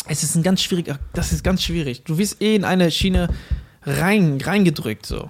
[0.07, 0.91] es ist ein ganz schwierig.
[1.13, 2.03] Das ist ganz schwierig.
[2.03, 3.29] Du wirst eh in eine Schiene
[3.83, 5.29] rein, reingedrückt so.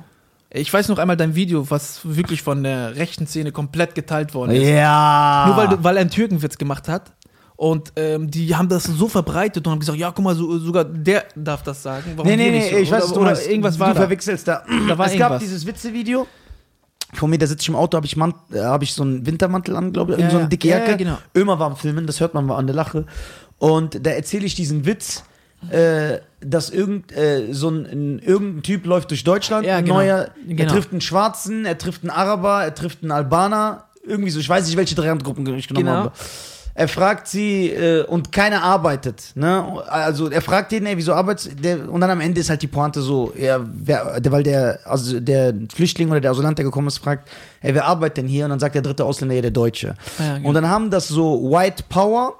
[0.49, 4.51] Ich weiß noch einmal dein Video, was wirklich von der rechten Szene komplett geteilt worden
[4.51, 4.65] ist.
[4.65, 5.45] Ja.
[5.47, 7.11] Nur weil, weil er einen Türkenwitz gemacht hat.
[7.57, 10.83] Und ähm, die haben das so verbreitet und haben gesagt, ja, guck mal, so, sogar
[10.83, 12.11] der darf das sagen.
[12.15, 12.75] Warum Nee, nee, nee, so?
[12.77, 13.99] ich weiß, oder, oder irgendwas war du da.
[14.01, 14.63] verwechselst da.
[14.89, 15.39] Da war es gab irgendwas.
[15.39, 16.27] dieses Witze-Video.
[17.13, 19.25] Vor mir, da sitze ich im Auto, habe ich, Mant- äh, hab ich so einen
[19.25, 20.91] Wintermantel an, glaube ich, Ja, so eine dicke Ja, Jacke.
[20.91, 21.17] ja, genau.
[21.33, 23.05] Immer war am Filmen, das hört man mal an der Lache.
[23.57, 25.23] Und da erzähle ich diesen Witz,
[25.69, 29.95] äh, dass irgend, äh, so ein, ein, irgendein Typ läuft durch Deutschland, Ja, ein genau.
[29.99, 30.73] neuer, er Genau.
[30.73, 34.65] trifft einen Schwarzen, er trifft einen Araber, er trifft einen Albaner, irgendwie so, ich weiß
[34.67, 35.97] nicht, welche drei Gruppen ich genommen Genau.
[35.97, 36.11] habe.
[36.77, 39.31] Er fragt sie äh, und keiner arbeitet.
[39.35, 39.81] Ne?
[39.88, 41.89] Also er fragt den, ey, wieso arbeitet der?
[41.89, 45.21] Und dann am Ende ist halt die Pointe so, ja, wer, der, weil der, also
[45.21, 47.29] der Flüchtling oder der Asylant, der gekommen ist, fragt,
[47.61, 48.43] ey, wer arbeitet denn hier?
[48.43, 49.95] Und dann sagt der dritte Ausländer, ja, der Deutsche.
[50.19, 50.49] Ja, genau.
[50.49, 52.35] Und dann haben das so White Power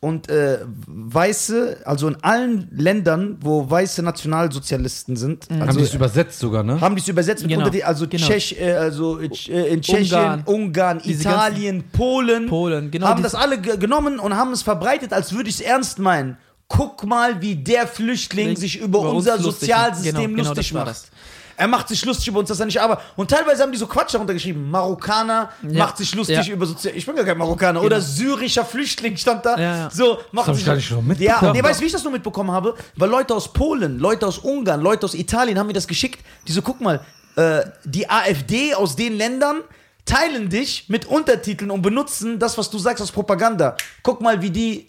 [0.00, 5.94] und äh, Weiße, also in allen Ländern, wo weiße Nationalsozialisten sind, Haben also die es
[5.94, 6.80] übersetzt sogar, ne?
[6.80, 8.26] haben die es übersetzt mit Genau, Untertitel, also, genau.
[8.26, 9.26] Tschech, äh, also äh,
[9.72, 11.00] in Tschechien, Ungarn, Ungarn.
[11.04, 15.12] Diese Italien, Polen, Polen, genau, haben die- das alle ge- genommen und haben es verbreitet,
[15.12, 16.36] als würde ich es ernst meinen.
[16.68, 20.68] Guck mal, wie der Flüchtling sich über, Über uns unser lustig- Sozialsystem genau, genau, lustig
[20.68, 20.90] das war macht.
[20.90, 21.10] das.
[21.58, 23.00] Er macht sich lustig über uns, dass er nicht aber.
[23.16, 24.70] Und teilweise haben die so Quatsch darunter geschrieben.
[24.70, 25.84] Marokkaner Ja.
[25.86, 26.42] macht sich lustig Ja.
[26.42, 26.54] Genau.
[26.54, 26.94] über Sozial.
[26.96, 27.82] Ich bin gar kein Marokkaner.
[27.82, 29.56] Oder syrischer Flüchtling stand da.
[29.58, 29.90] Ja, ja.
[29.90, 31.52] So, macht ich sich gar nicht Ja, mitbekommen.
[31.52, 32.74] nee, weißt du, wie ich das nur mitbekommen habe?
[32.96, 36.20] Weil Leute aus Polen, Leute aus Ungarn, Leute aus Italien haben mir das geschickt.
[36.46, 37.00] Die so, guck mal,
[37.36, 39.56] äh, die AfD aus den Ländern
[40.04, 43.76] teilen dich mit Untertiteln und benutzen das, was du sagst, als Propaganda.
[44.02, 44.86] Guck mal, wie die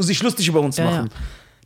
[0.00, 1.10] sich lustig über uns Ja, machen.
[1.10, 1.16] ja.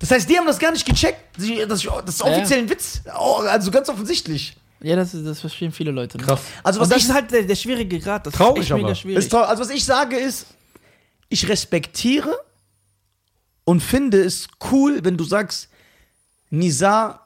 [0.03, 1.39] Das heißt, die haben das gar nicht gecheckt.
[1.39, 3.03] Das, das ist offiziell ein Witz.
[3.17, 4.57] Oh, Also ganz offensichtlich.
[4.81, 6.19] Ja, das, das verstehen viele Leute.
[6.19, 6.25] Ne?
[6.25, 6.41] Krass.
[6.65, 8.27] Also Was das ich ist halt der, der schwierige Grad.
[8.27, 8.95] Das Traurig ist echt mega aber.
[8.97, 9.19] schwierig.
[9.19, 9.45] Ist toll.
[9.45, 10.47] Also was ich sage ist,
[11.29, 12.37] ich respektiere
[13.63, 15.69] und finde es cool, wenn du sagst,
[16.51, 17.21] Nisa,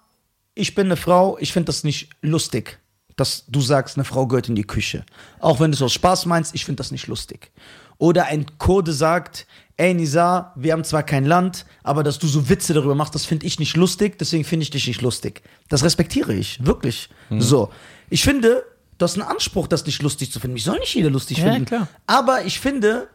[0.54, 2.78] ich bin eine Frau, ich finde das nicht lustig,
[3.16, 5.06] dass du sagst, eine Frau gehört in die Küche.
[5.40, 7.52] Auch wenn du es aus Spaß meinst, ich finde das nicht lustig.
[7.96, 9.46] Oder ein Kurde sagt,
[9.78, 13.24] ey Nisa, wir haben zwar kein Land, aber dass du so Witze darüber machst, das
[13.26, 15.42] finde ich nicht lustig, deswegen finde ich dich nicht lustig.
[15.68, 17.10] Das respektiere ich, wirklich.
[17.30, 17.70] So.
[18.08, 18.64] Ich finde,
[18.98, 20.54] du hast einen Anspruch, das nicht lustig zu finden.
[20.54, 21.66] Mich soll nicht jeder lustig Ja, finden.
[21.66, 21.88] klar.
[22.06, 23.08] Aber ich finde,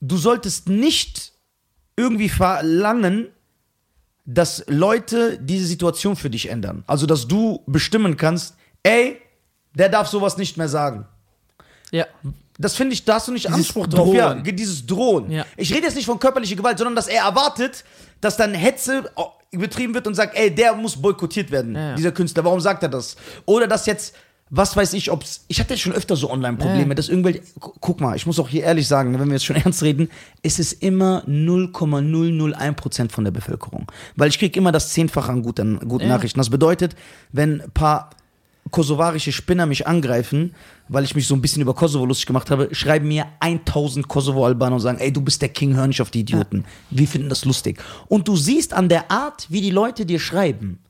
[0.00, 1.32] du solltest nicht
[1.96, 3.28] irgendwie verlangen,
[4.26, 6.82] dass Leute diese Situation für dich ändern.
[6.86, 9.18] Also, dass du bestimmen kannst, ey,
[9.74, 11.06] der darf sowas nicht mehr sagen.
[11.92, 12.06] ja.
[12.58, 14.14] Das finde ich, da hast du nicht Dieses Anspruch drauf.
[14.14, 14.56] Ja, Drohen.
[14.56, 15.30] dieses Drohen.
[15.30, 15.44] Ja.
[15.56, 17.84] Ich rede jetzt nicht von körperlicher Gewalt, sondern dass er erwartet,
[18.20, 21.94] dass dann Hetze oh, betrieben wird und sagt, ey, der muss boykottiert werden, Ja, ja.
[21.96, 22.44] dieser Künstler.
[22.44, 23.16] Warum sagt er das?
[23.44, 24.14] oder dass jetzt,
[24.48, 25.44] was weiß ich, ob's.
[25.48, 26.94] Ich hatte schon öfter so Online-Probleme, Ja.
[26.94, 27.42] dass irgendwelche.
[27.58, 30.08] gu- Guck mal, ich muss auch hier ehrlich sagen, wenn wir jetzt schon ernst reden,
[30.42, 33.90] es ist immer 0,001% von der Bevölkerung.
[34.14, 36.10] Weil ich kriege immer das Zehnfache an guten, guten Ja.
[36.16, 36.38] Nachrichten.
[36.38, 36.94] Das bedeutet,
[37.32, 38.10] wenn ein paar
[38.70, 40.54] kosovarische Spinner mich angreifen,
[40.88, 44.76] weil ich mich so ein bisschen über Kosovo lustig gemacht habe, schreiben mir 1000 Kosovo-Albaner
[44.76, 46.64] und sagen, ey, du bist der King, hör nicht auf die Idioten.
[46.90, 47.82] Wir finden das lustig.
[48.08, 50.80] Und du siehst an der Art, wie die Leute dir schreiben,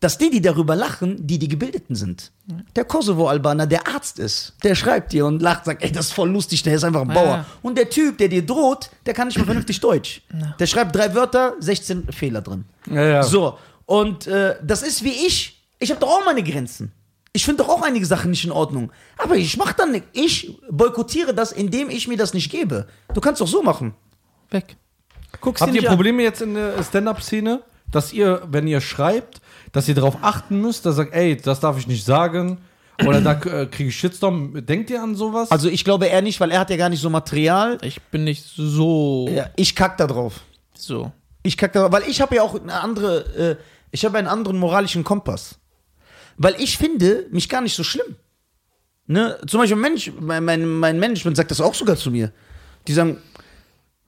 [0.00, 2.30] dass die, die darüber lachen, die die Gebildeten sind.
[2.76, 6.30] Der Kosovo-Albaner, der Arzt ist, der schreibt dir und lacht, sagt, ey, das ist voll
[6.30, 7.26] lustig, der ist einfach ein Ja, Bauer.
[7.38, 7.46] ja.
[7.62, 10.22] Und der Typ, der dir droht, der kann nicht mal vernünftig Deutsch.
[10.60, 12.64] Der schreibt drei Wörter, 16 Fehler drin.
[12.88, 13.22] Ja, ja.
[13.24, 15.64] So, und äh, das ist wie ich.
[15.80, 16.92] Ich habe doch auch meine Grenzen.
[17.38, 18.90] Ich finde doch auch einige Sachen nicht in Ordnung.
[19.16, 20.06] Aber ich mache dann nicht.
[20.12, 22.88] Ich boykottiere das, indem ich mir das nicht gebe.
[23.14, 23.94] Du kannst doch so machen.
[24.50, 24.76] Weg.
[25.40, 25.94] Guckst Habt dir ihr nicht an.
[25.94, 30.84] Probleme jetzt in der Stand-Up-Szene, dass ihr, wenn ihr schreibt, dass ihr darauf achten müsst,
[30.84, 32.58] dass ihr sagt, ey, das darf ich nicht sagen
[33.06, 34.66] oder da äh, kriege ich Shitstorm.
[34.66, 35.52] Denkt ihr an sowas?
[35.52, 37.78] Also ich glaube er nicht, weil er hat ja gar nicht so Material.
[37.82, 39.28] Ich bin nicht so.
[39.30, 40.40] Ja, ich kack da drauf.
[40.74, 41.12] So.
[41.44, 43.56] Ich kack da, weil ich habe ja auch eine andere, äh,
[43.92, 45.60] ich habe einen anderen moralischen Kompass.
[46.38, 48.16] Weil ich finde mich gar nicht so schlimm.
[49.06, 49.38] Ne?
[49.46, 52.32] Zum Beispiel Mensch, mein, mein, mein Management sagt das auch sogar zu mir.
[52.86, 53.18] Die sagen,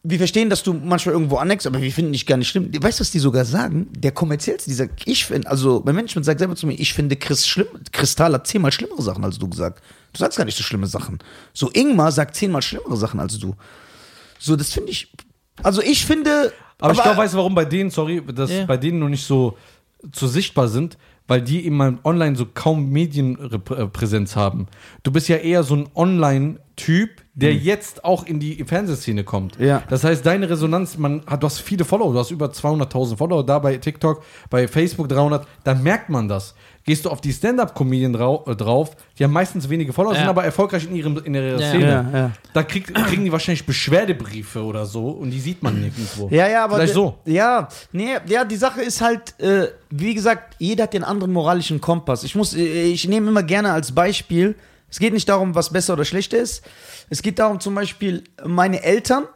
[0.03, 2.71] wir verstehen, dass du manchmal irgendwo aneckst, aber wir finden dich gar nicht schlimm.
[2.73, 3.89] Weißt du, was die sogar sagen?
[3.95, 7.17] Der kommerziellste, die sagt, ich finde, also mein Management sagt selber zu mir, ich finde
[7.17, 9.83] Chris schlimm, Kristall hat zehnmal schlimmere Sachen als du gesagt.
[10.13, 11.19] Du sagst gar nicht so schlimme Sachen.
[11.53, 13.55] So Ingmar sagt zehnmal schlimmere Sachen als du.
[14.39, 15.13] So, das finde ich,
[15.63, 18.65] also ich finde, Aber, ich glaube, weißt du, warum bei denen, sorry, dass Ja.
[18.65, 19.59] bei denen noch nicht so,
[20.15, 20.97] so sichtbar sind,
[21.31, 24.67] weil die immer online so kaum Medienpräsenz haben.
[25.05, 29.57] Du bist ja eher so ein Online-Typ, der jetzt auch in die Fernsehszene kommt.
[29.61, 29.65] Mhm.
[29.65, 29.83] Ja.
[29.89, 33.47] Das heißt, deine Resonanz, man hat, du hast viele Follower, du hast über 200.000 Follower,
[33.47, 36.57] da bei TikTok, bei Facebook 300, dann merkt man das.
[36.91, 40.31] Gehst du auf die Stand-Up-Comedien drau äh, drauf, die haben meistens wenige Follower, sind Ja.
[40.31, 41.69] aber erfolgreich in, ihrem, in ihrer Ja.
[41.69, 42.11] Szene.
[42.13, 42.31] Ja, ja.
[42.53, 46.27] Da krieg, kriegen die wahrscheinlich Beschwerdebriefe oder so und die sieht man nirgendwo.
[46.33, 46.75] Ja, ja, aber.
[46.75, 47.17] Vielleicht so.
[47.27, 51.81] Ja, nee, ja, die Sache ist halt, äh, wie gesagt, jeder hat den anderen moralischen
[51.81, 52.25] Kompass.
[52.25, 54.57] Ich muss, äh, ich nehme immer gerne als Beispiel,
[54.91, 56.65] es geht nicht darum, was besser oder schlechter ist.
[57.09, 59.27] Es geht darum, zum Beispiel, meine Eltern,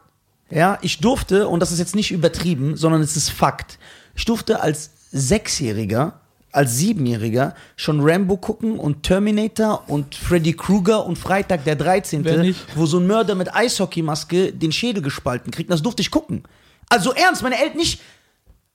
[0.49, 3.79] ja, ich durfte, und das ist jetzt nicht übertrieben, sondern es ist Fakt,
[4.13, 6.19] ich durfte als Sechsjähriger,
[6.55, 12.37] als Siebenjähriger schon Rambo gucken und Terminator und Freddy Krueger und Freitag der 13., Wer
[12.37, 12.65] nicht?
[12.75, 15.69] wo so ein Mörder mit Eishockeymaske den Schädel gespalten kriegt.
[15.69, 16.43] Das durfte ich gucken.
[16.89, 18.01] Also ernst, meine Eltern nicht.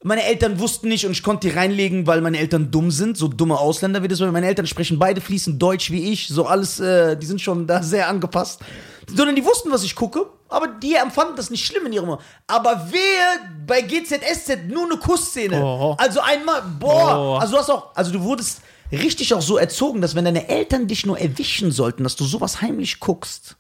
[0.03, 3.29] Meine Eltern wussten nicht und ich konnte die reinlegen, weil meine Eltern dumm sind, so
[3.29, 4.19] dumme Ausländer wie das.
[4.21, 7.83] Meine Eltern sprechen beide fließend Deutsch wie ich, so alles, äh, die sind schon da
[7.83, 8.61] sehr angepasst.
[9.07, 12.17] Sondern die wussten, was ich gucke, aber die empfanden das nicht schlimm in ihrem.
[12.47, 15.63] Aber wer bei GZSZ nur eine Kussszene?
[15.65, 15.95] Oh.
[15.99, 17.37] Also einmal, boah, Oh.
[17.39, 20.87] also du hast auch, also du wurdest richtig auch so erzogen, dass wenn deine Eltern
[20.89, 23.57] dich nur erwischen sollten, dass du sowas heimlich guckst,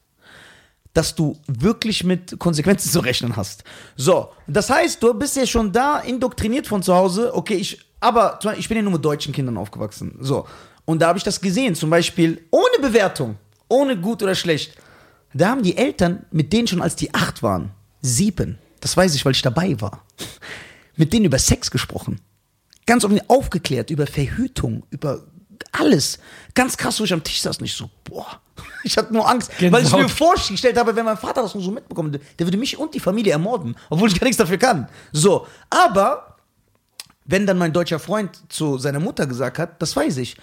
[0.93, 3.63] dass du wirklich mit Konsequenzen zu rechnen hast.
[3.97, 7.33] So, das heißt, du bist ja schon da indoktriniert von zu Hause.
[7.35, 10.17] Okay, ich, aber ich bin ja nur mit deutschen Kindern aufgewachsen.
[10.21, 10.47] So,
[10.85, 13.37] und da habe ich das gesehen, zum Beispiel ohne Bewertung,
[13.69, 14.75] ohne gut oder schlecht.
[15.33, 17.71] Da haben die Eltern mit denen schon, als die acht waren,
[18.03, 20.05] sieben, das weiß ich, weil ich dabei war,
[20.97, 22.21] mit denen über Sex gesprochen.
[22.87, 25.23] Ganz offen aufgeklärt über Verhütung, über
[25.73, 26.19] alles.
[26.55, 28.27] Ganz krass, wo ich am Tisch saß, nicht so, boah.
[28.83, 30.11] Ich hatte nur Angst, weil ich mir Gänsehaut.
[30.11, 33.01] vorgestellt habe, wenn mein Vater das nur so mitbekommen würde, der würde mich und die
[33.01, 34.89] Familie ermorden, obwohl ich gar nichts dafür kann.
[35.13, 36.37] So, aber
[37.27, 40.37] wenn dann mein deutscher Freund zu seiner Mutter gesagt hat, das weiß ich,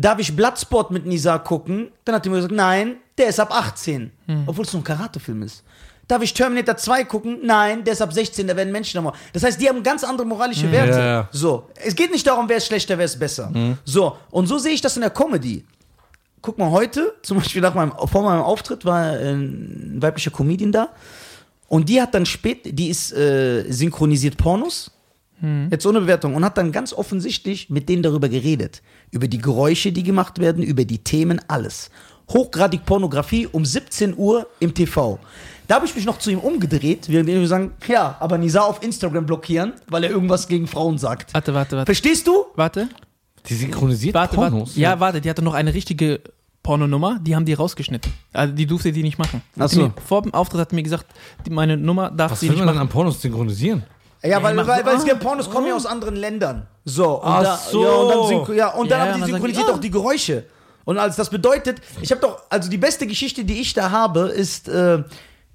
[0.00, 1.88] darf ich Bloodsport mit Nisa gucken?
[2.04, 4.12] Dann hat die mir gesagt, nein, der ist ab 18,
[4.46, 5.64] obwohl es nur ein Karatefilm ist.
[6.06, 7.40] Darf ich Terminator 2 gucken?
[7.42, 9.20] Nein, der ist ab 16, da werden Menschen ermordet.
[9.34, 10.98] Das heißt, die haben ganz andere moralische Werte.
[10.98, 11.28] Ja, ja.
[11.32, 13.52] So, es geht nicht darum, wer ist schlechter, wer ist besser.
[13.84, 15.64] So, und so sehe ich das in der Comedy.
[16.40, 20.88] Guck mal, heute, zum Beispiel nach meinem, vor meinem Auftritt war ein weiblicher Comedian da.
[21.66, 24.90] Und die hat dann spät, die ist äh, synchronisiert Pornos.
[25.70, 26.34] Jetzt ohne Bewertung.
[26.34, 28.82] Und hat dann ganz offensichtlich mit denen darüber geredet.
[29.10, 31.90] Über die Geräusche, die gemacht werden, über die Themen, alles.
[32.30, 35.18] Hochgradig Pornografie um 17 Uhr im TV.
[35.66, 38.82] Da habe ich mich noch zu ihm umgedreht, während wir sagen, ja, aber Nisa auf
[38.82, 41.32] Instagram blockieren, weil er irgendwas gegen Frauen sagt.
[41.34, 41.86] Warte, warte, warte.
[41.86, 42.46] Verstehst du?
[42.54, 42.88] Warte,
[43.48, 44.70] Die synchronisiert warte, Pornos?
[44.70, 44.80] warte.
[44.80, 46.20] Ja, warte, die hatte noch eine richtige
[46.62, 48.12] Pornonummer, die haben die rausgeschnitten.
[48.32, 49.40] Also die durfte die nicht machen.
[49.58, 49.90] Ach so.
[50.06, 51.06] Vor dem Auftritt hat mir gesagt,
[51.46, 52.88] die, meine Nummer darf Was sie will nicht man dann machen.
[52.88, 53.84] an Pornos synchronisieren?
[54.22, 56.66] Ja, weil, weil, weil es ah, gibt Pornos kommen ja aus anderen Ländern.
[56.84, 57.84] So, und Ach da, so.
[57.84, 60.44] Ja, und dann, synchro, ja, und dann Ja, haben die synchronisiert die, auch die Geräusche.
[60.84, 64.20] Und als das bedeutet, ich habe doch, also die beste Geschichte, die ich da habe,
[64.28, 65.04] ist, äh,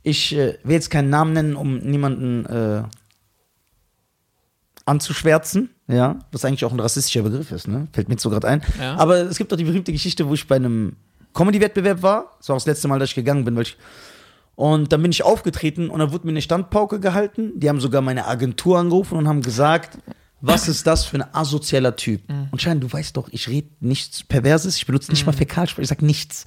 [0.04, 2.84] ich äh, will jetzt keinen Namen nennen, um niemanden äh,
[4.86, 7.88] anzuschwärzen, ja, was eigentlich auch ein rassistischer Begriff ist, ne?
[7.94, 8.62] Fällt mir jetzt so gerade ein.
[8.80, 8.96] Ja.
[8.98, 10.96] Aber es gibt doch die berühmte Geschichte, wo ich bei einem
[11.34, 12.36] Comedy-Wettbewerb war.
[12.38, 13.78] Das war auch das letzte Mal, dass ich gegangen bin, weil ich
[14.56, 17.60] und dann bin ich aufgetreten und dann wurde mir eine Standpauke gehalten.
[17.60, 19.98] Die haben sogar meine Agentur angerufen und haben gesagt,
[20.42, 22.22] was ist das für ein asozialer Typ?
[22.52, 25.88] Und Schein, du weißt doch, ich rede nichts Perverses, ich benutze nicht mal Fäkalsprache, ich
[25.88, 26.46] sag nichts.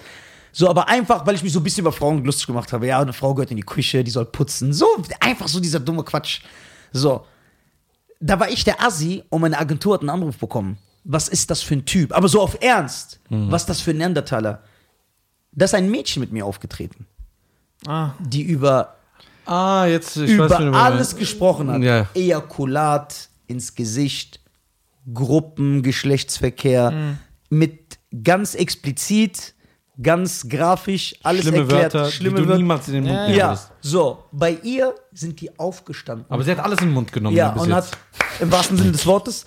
[0.53, 2.87] So, aber einfach, weil ich mich so ein bisschen über Frauen lustig gemacht habe.
[2.87, 4.73] Ja, eine Frau gehört in die Küche, die soll putzen.
[4.73, 4.87] So,
[5.21, 6.43] einfach so dieser dumme Quatsch.
[6.93, 7.25] So.
[8.21, 10.79] Da war ich der Assi und meine Agentur hat einen Anruf bekommen.
[11.05, 12.17] Was ist das für ein Typ?
[12.17, 13.21] Aber so auf Ernst.
[13.29, 14.63] Was ist das für ein Neandertaler?
[15.53, 17.07] Da ist ein Mädchen mit mir aufgetreten
[17.87, 18.97] Ah, die über,
[19.45, 21.19] Ah, jetzt, ich über weiß, alles meinst.
[21.19, 21.83] gesprochen hat.
[21.83, 22.07] Ja.
[22.15, 24.41] Ejakulat ins Gesicht,
[25.13, 27.17] Gruppen, Geschlechtsverkehr,
[27.49, 29.55] mit ganz explizit,
[30.03, 31.95] ganz grafisch, alles Schlimme erklärt.
[31.95, 32.59] Wörter, schlimme die du Wörter.
[32.59, 36.27] niemals in den Mund Ja, Ja, so, bei ihr sind die aufgestanden.
[36.29, 37.37] Aber sie hat alles in den Mund genommen.
[37.37, 37.93] ja, bis und jetzt.
[37.93, 37.99] hat
[38.41, 39.45] im wahrsten Sinne des Wortes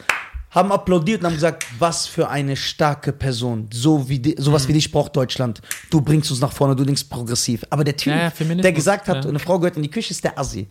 [0.51, 3.67] haben applaudiert und haben gesagt, was für eine starke Person.
[3.71, 4.67] So wie di sowas Mhm.
[4.69, 5.61] wie dich braucht Deutschland.
[5.89, 7.63] Du bringst uns nach vorne, du denkst progressiv.
[7.69, 9.29] Aber der Typ, Ja, der gesagt hat, ja.
[9.29, 10.67] eine Frau gehört in die Küche, ist der Assi.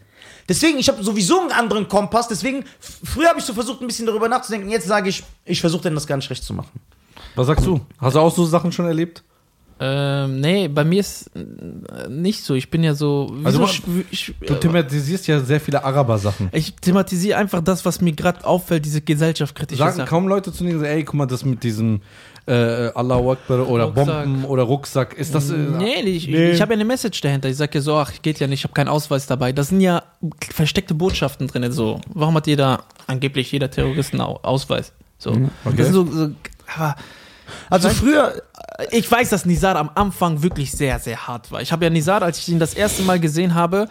[0.49, 2.27] Deswegen, ich habe sowieso einen anderen Kompass.
[2.29, 4.69] Deswegen, früher habe ich so versucht, ein bisschen darüber nachzudenken.
[4.71, 6.81] Jetzt sage ich, ich versuche denn das gar nicht recht zu machen.
[7.35, 7.81] Was sagst du?
[8.01, 9.23] Hast du auch so Sachen schon erlebt?
[9.81, 12.55] Ähm, nee, bei mir ist äh, nicht so.
[12.55, 13.33] Ich bin ja so.
[13.45, 16.49] Also, wieso ich, Du thematisierst ja sehr viele Araber-Sachen.
[16.53, 20.09] ich thematisiere einfach das, was mir gerade auffällt, diese gesellschaftskritische Sagen Sache.
[20.09, 22.01] kaum Leute zu dir, ey, guck mal, das mit diesem
[22.47, 22.53] äh,
[22.95, 24.25] Allahu Akbar oder Rucksack.
[24.25, 25.51] Bomben oder Rucksack, ist das.
[25.51, 26.51] Äh, Nee, ich, Nee.
[26.51, 27.49] ich habe ja eine Message dahinter.
[27.49, 29.53] Ich sage ja so, ach, geht ja nicht, ich habe keinen Ausweis dabei.
[29.53, 30.03] Da sind ja
[30.53, 31.71] versteckte Botschaften drin.
[31.73, 34.93] So, warum hat jeder, angeblich jeder Terrorist einen Au- Ausweis?
[35.19, 35.49] So, okay.
[35.77, 36.31] das sind so, so
[36.75, 36.97] aber
[37.71, 38.43] Also früher,
[38.91, 41.61] ich weiß, dass Nizar am Anfang wirklich sehr, sehr hart war.
[41.63, 43.89] Ich habe ja Nizar, als ich ihn das erste Mal gesehen habe,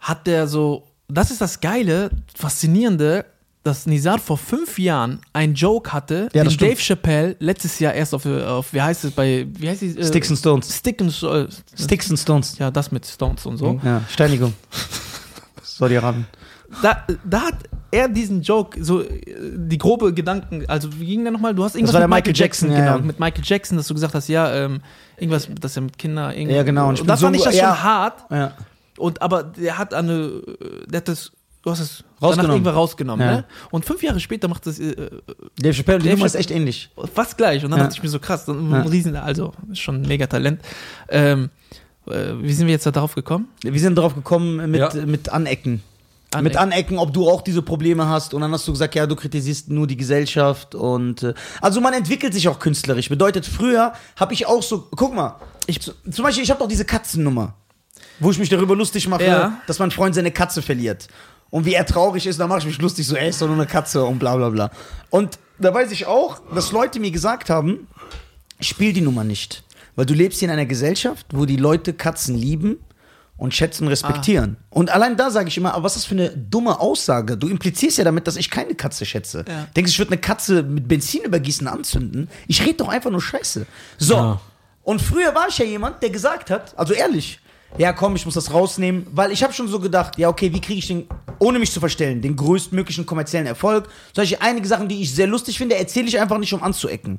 [0.00, 3.24] hat der so, das ist das Geile, Faszinierende,
[3.64, 6.70] dass Nizar vor fünf Jahren einen Joke hatte, Ja, den stimmt.
[6.72, 9.98] Dave Chappelle letztes Jahr erst auf, auf wie heißt es bei, wie heißt die?
[9.98, 10.74] äh, Sticks and Stones.
[10.76, 11.46] Stick and äh,
[11.76, 12.56] Sticks and Stones.
[12.58, 13.78] ja, das mit Stones und so.
[13.84, 14.54] Ja, Steinigung.
[15.62, 16.26] Saudi-Arabien.
[16.82, 17.54] Da, da hat
[17.90, 19.08] er diesen Joke, so äh,
[19.56, 21.54] die grobe Gedanken, also wie ging der nochmal?
[21.54, 22.98] Du hast irgendwas war der mit Michael Jackson, ja, genau, ja.
[22.98, 24.80] mit Michael Jackson, dass du gesagt hast, ja, ähm,
[25.16, 26.56] irgendwas, dass er mit Kindern irgendwie.
[26.56, 27.74] Ja, genau, und Und, da so- fand ich das ja.
[27.74, 28.24] schon hart.
[28.30, 28.52] Ja.
[28.98, 32.36] Und aber der hat eine, äh, der hat das, du hast es Rausgenommen.
[32.36, 33.32] danach irgendwann rausgenommen, Ja.
[33.36, 33.44] ne?
[33.70, 34.94] Und fünf Jahre später macht das äh,
[35.58, 36.90] Dave Chappelle, die Dave Nummer ist echt ähnlich.
[37.14, 37.64] fast gleich.
[37.64, 37.84] Und dann Ja.
[37.86, 38.82] dachte ich mir so krass, ein Ja.
[38.82, 40.60] Riesen, also schon ein mega Talent.
[41.08, 41.50] Ähm,
[42.06, 43.48] äh, wie sind wir jetzt da drauf gekommen?
[43.62, 44.90] Wir sind drauf gekommen mit, Ja.
[45.06, 45.82] mit Anecken.
[46.42, 48.34] Mit Anecken, ob du auch diese Probleme hast.
[48.34, 50.74] Und dann hast du gesagt, ja, du kritisierst nur die Gesellschaft.
[50.74, 53.08] Und äh, also man entwickelt sich auch künstlerisch.
[53.08, 56.84] Bedeutet, früher habe ich auch so, guck mal, ich, zum Beispiel, ich habe doch diese
[56.84, 57.54] Katzennummer,
[58.20, 59.58] wo ich mich darüber lustig mache, Ja.
[59.66, 61.08] dass mein Freund seine Katze verliert.
[61.50, 63.56] Und wie er traurig ist, dann mache ich mich lustig, so, ey, ist doch nur
[63.56, 64.70] eine Katze und bla bla bla.
[65.08, 67.86] Und da weiß ich auch, dass Leute mir gesagt haben,
[68.60, 69.64] spiel die Nummer nicht.
[69.96, 72.76] Weil du lebst hier in einer Gesellschaft, wo die Leute Katzen lieben
[73.38, 74.56] und schätzen und respektieren.
[74.68, 77.38] Und allein da sage ich immer, aber was ist das für eine dumme Aussage?
[77.38, 79.44] Du implizierst ja damit, dass ich keine Katze schätze.
[79.48, 79.68] Ja.
[79.74, 82.28] Denkst du, ich würde eine Katze mit Benzin übergießen anzünden?
[82.48, 83.64] Ich rede doch einfach nur Scheiße.
[83.96, 84.14] So.
[84.14, 84.40] Ja.
[84.82, 87.40] Und früher war ich ja jemand, der gesagt hat, also ehrlich,
[87.76, 90.60] ja komm, ich muss das rausnehmen, weil ich habe schon so gedacht, ja okay, wie
[90.60, 91.06] kriege ich den,
[91.38, 93.88] ohne mich zu verstellen, den größtmöglichen kommerziellen Erfolg?
[94.14, 97.18] Solche einige Sachen, die ich sehr lustig finde, erzähle ich einfach nicht, um anzuecken.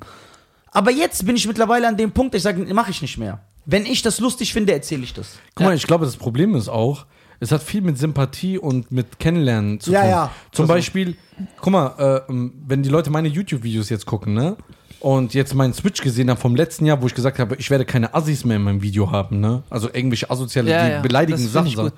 [0.72, 3.40] Aber jetzt bin ich mittlerweile an dem Punkt, ich sage, mache ich nicht mehr.
[3.72, 5.38] Wenn ich das lustig finde, erzähle ich das.
[5.56, 7.06] Guck mal, ich glaube, das Problem ist auch,
[7.40, 10.10] es hat viel mit Sympathie und mit Kennenlernen zu Ja, tun.
[10.10, 10.32] ja.
[10.52, 11.16] Zum Also- Beispiel,
[11.62, 11.94] guck mal,
[12.28, 14.58] äh, ähm, wenn die Leute meine YouTube-Videos jetzt gucken, ne?
[15.00, 17.86] Und jetzt meinen Switch gesehen haben vom letzten Jahr, wo ich gesagt habe, ich werde
[17.86, 19.64] keine Assis mehr in meinem Video haben, ne?
[19.70, 21.02] Also irgendwelche asoziale, Ja, die ja.
[21.02, 21.94] beleidigenden Sachen gut.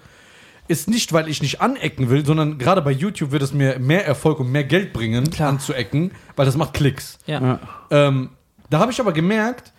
[0.68, 4.06] Ist nicht, weil ich nicht anecken will, sondern gerade bei YouTube wird es mir mehr
[4.06, 5.50] Erfolg und mehr Geld bringen, Klar.
[5.50, 7.18] anzuecken, weil das macht Klicks.
[7.26, 7.60] Ja.
[7.90, 8.30] Ähm,
[8.70, 9.74] da habe ich aber gemerkt,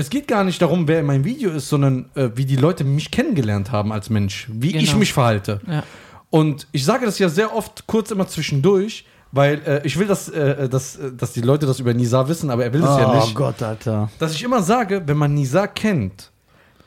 [0.00, 2.84] es geht gar nicht darum, wer in meinem Video ist, sondern äh, wie die Leute
[2.84, 4.98] mich kennengelernt haben als Mensch, wie ich Genau.
[4.98, 5.60] mich verhalte.
[5.66, 5.82] Ja.
[6.30, 10.28] Und ich sage das ja sehr oft kurz immer zwischendurch, weil äh, ich will, dass,
[10.28, 13.28] äh, dass, dass die Leute das über Nisa wissen, aber er will es ja nicht.
[13.30, 14.10] Oh Gott, Alter.
[14.18, 16.30] Dass ich immer sage, wenn man Nisa kennt,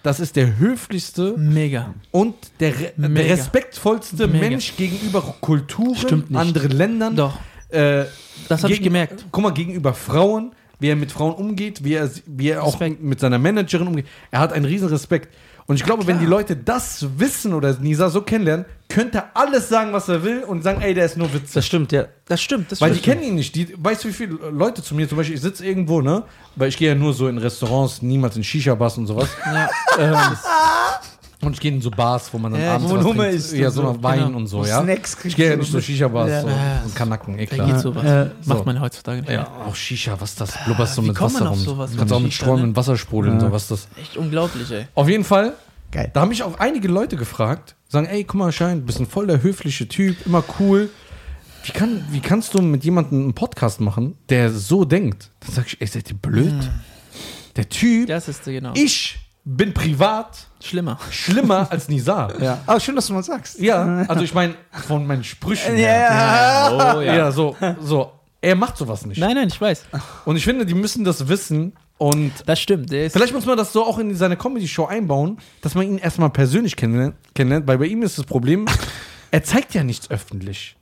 [0.02, 1.94] das ist der höflichste Mega.
[2.12, 3.34] und der, re der Mega.
[3.34, 4.50] respektvollste Mega.
[4.50, 7.16] Mensch gegenüber Kulturen, anderen Ländern.
[7.16, 7.38] Doch.
[7.70, 8.04] Äh,
[8.50, 9.26] Das habe ich gemerkt.
[9.32, 10.52] Guck mal, gegenüber Frauen,
[10.84, 13.02] wie er mit Frauen umgeht, wie er, wie er auch Respekt.
[13.02, 14.06] mit seiner Managerin umgeht.
[14.32, 15.34] Er hat einen riesen Respekt.
[15.66, 19.70] Und ich glaube, wenn die Leute das wissen oder Nisa so kennenlernen, könnte er alles
[19.70, 21.54] sagen, was er will und sagen, ey, der ist nur witzig.
[21.54, 22.08] Das stimmt, ja.
[22.26, 22.70] Das stimmt.
[22.70, 23.56] Das Weil die kennen ihn nicht.
[23.56, 26.24] Die, weißt du, wie viele Leute zu mir, zum Beispiel, ich sitze irgendwo, ne?
[26.58, 29.30] Weil ich gehe ja nur so in Restaurants, niemals in Shisha-Bars und sowas.
[29.46, 29.70] Ja.
[29.98, 30.18] ähm,
[31.46, 33.34] und ich gehe in so Bars, wo man dann Ja, abends wo was trinkt.
[33.34, 33.94] isst Ja, so so.
[33.94, 34.38] noch Wein Genau.
[34.38, 34.82] und so, ja.
[34.82, 35.80] Snacks ich gehe ja nicht so.
[35.80, 36.42] so Shisha-Bars Ja.
[36.42, 36.82] so, Ja.
[36.86, 37.68] und Kanacken, eh Da klar.
[37.68, 38.04] geht sowas.
[38.04, 38.64] Äh, Macht so.
[38.66, 39.32] man heutzutage nicht.
[39.32, 40.54] Ja, auch Shisha, was ist das?
[40.66, 41.58] Blubberst du wie mit Wasser rum.
[41.60, 42.64] sowas Kannst mit auch mit Strom ne?
[42.64, 43.42] und Wasser sprudeln, Ja.
[43.42, 43.88] so was ist das.
[44.02, 44.88] Echt unglaublich, ey.
[44.96, 45.54] Auf jeden Fall,
[45.92, 46.10] Geil.
[46.14, 49.06] da haben mich auch einige Leute gefragt, sagen, ey, guck mal, Schein, du bist ein
[49.08, 50.90] voll der höfliche Typ, immer cool.
[51.66, 55.30] Wie, kann, wie kannst du mit jemandem einen Podcast machen, der so denkt?
[55.40, 56.54] Dann sag ich, ey, seid ihr blöd?
[57.56, 58.72] Der Typ, Das ist genau.
[58.76, 60.98] ich bin privat Schlimmer.
[61.12, 62.34] schlimmer als Nizar.
[62.42, 62.60] Ja.
[62.66, 63.60] Aber schön, dass du mal sagst.
[63.60, 65.88] Ja, also ich meine, von meinen Sprüchen Ja.
[65.88, 66.96] her.
[66.98, 68.12] Oh, Ja, so, so.
[68.42, 69.18] Er macht sowas nicht.
[69.20, 69.84] Nein, nein, ich weiß.
[70.26, 72.90] Und ich finde, die müssen das wissen und Das stimmt.
[72.90, 76.76] Vielleicht muss man das so auch in seine Comedy-Show einbauen, dass man ihn erstmal persönlich
[76.76, 78.66] kennenlernt, kennenlernt, weil bei ihm ist das Problem,
[79.32, 80.76] er zeigt ja nichts öffentlich.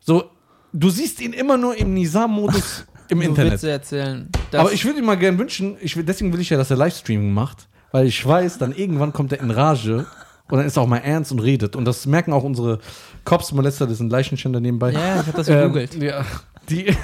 [0.00, 0.30] So,
[0.72, 3.54] du siehst ihn immer nur im Nizam-Modus im Internet.
[3.54, 4.28] Witze erzählen.
[4.52, 6.76] Aber ich würde ihm mal gerne wünschen, ich will, deswegen will ich ja, dass er
[6.78, 10.04] Livestreaming macht, weil ich weiß, dann irgendwann kommt er in Rage
[10.50, 11.74] und dann ist er auch mal ernst und redet.
[11.76, 12.78] Und das merken auch unsere
[13.24, 14.90] Cops-Molester, das sind Leichenschänder nebenbei.
[14.90, 15.94] ja, ich habe das Ähm, gegoogelt.
[16.02, 16.22] ja,
[16.68, 16.94] die,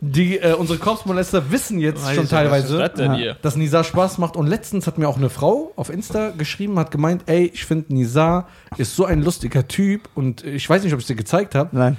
[0.00, 4.36] die, äh, unsere Cops-Molester wissen jetzt schon teilweise, dass Nizar Spaß macht.
[4.36, 7.94] Und letztens hat mir auch eine Frau auf Insta geschrieben, hat gemeint, ey, ich finde
[7.94, 11.74] Nizar ist so ein lustiger Typ und ich weiß nicht, ob ich dir gezeigt habe.
[11.74, 11.96] Nein.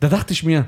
[0.00, 0.64] Da dachte ich mir,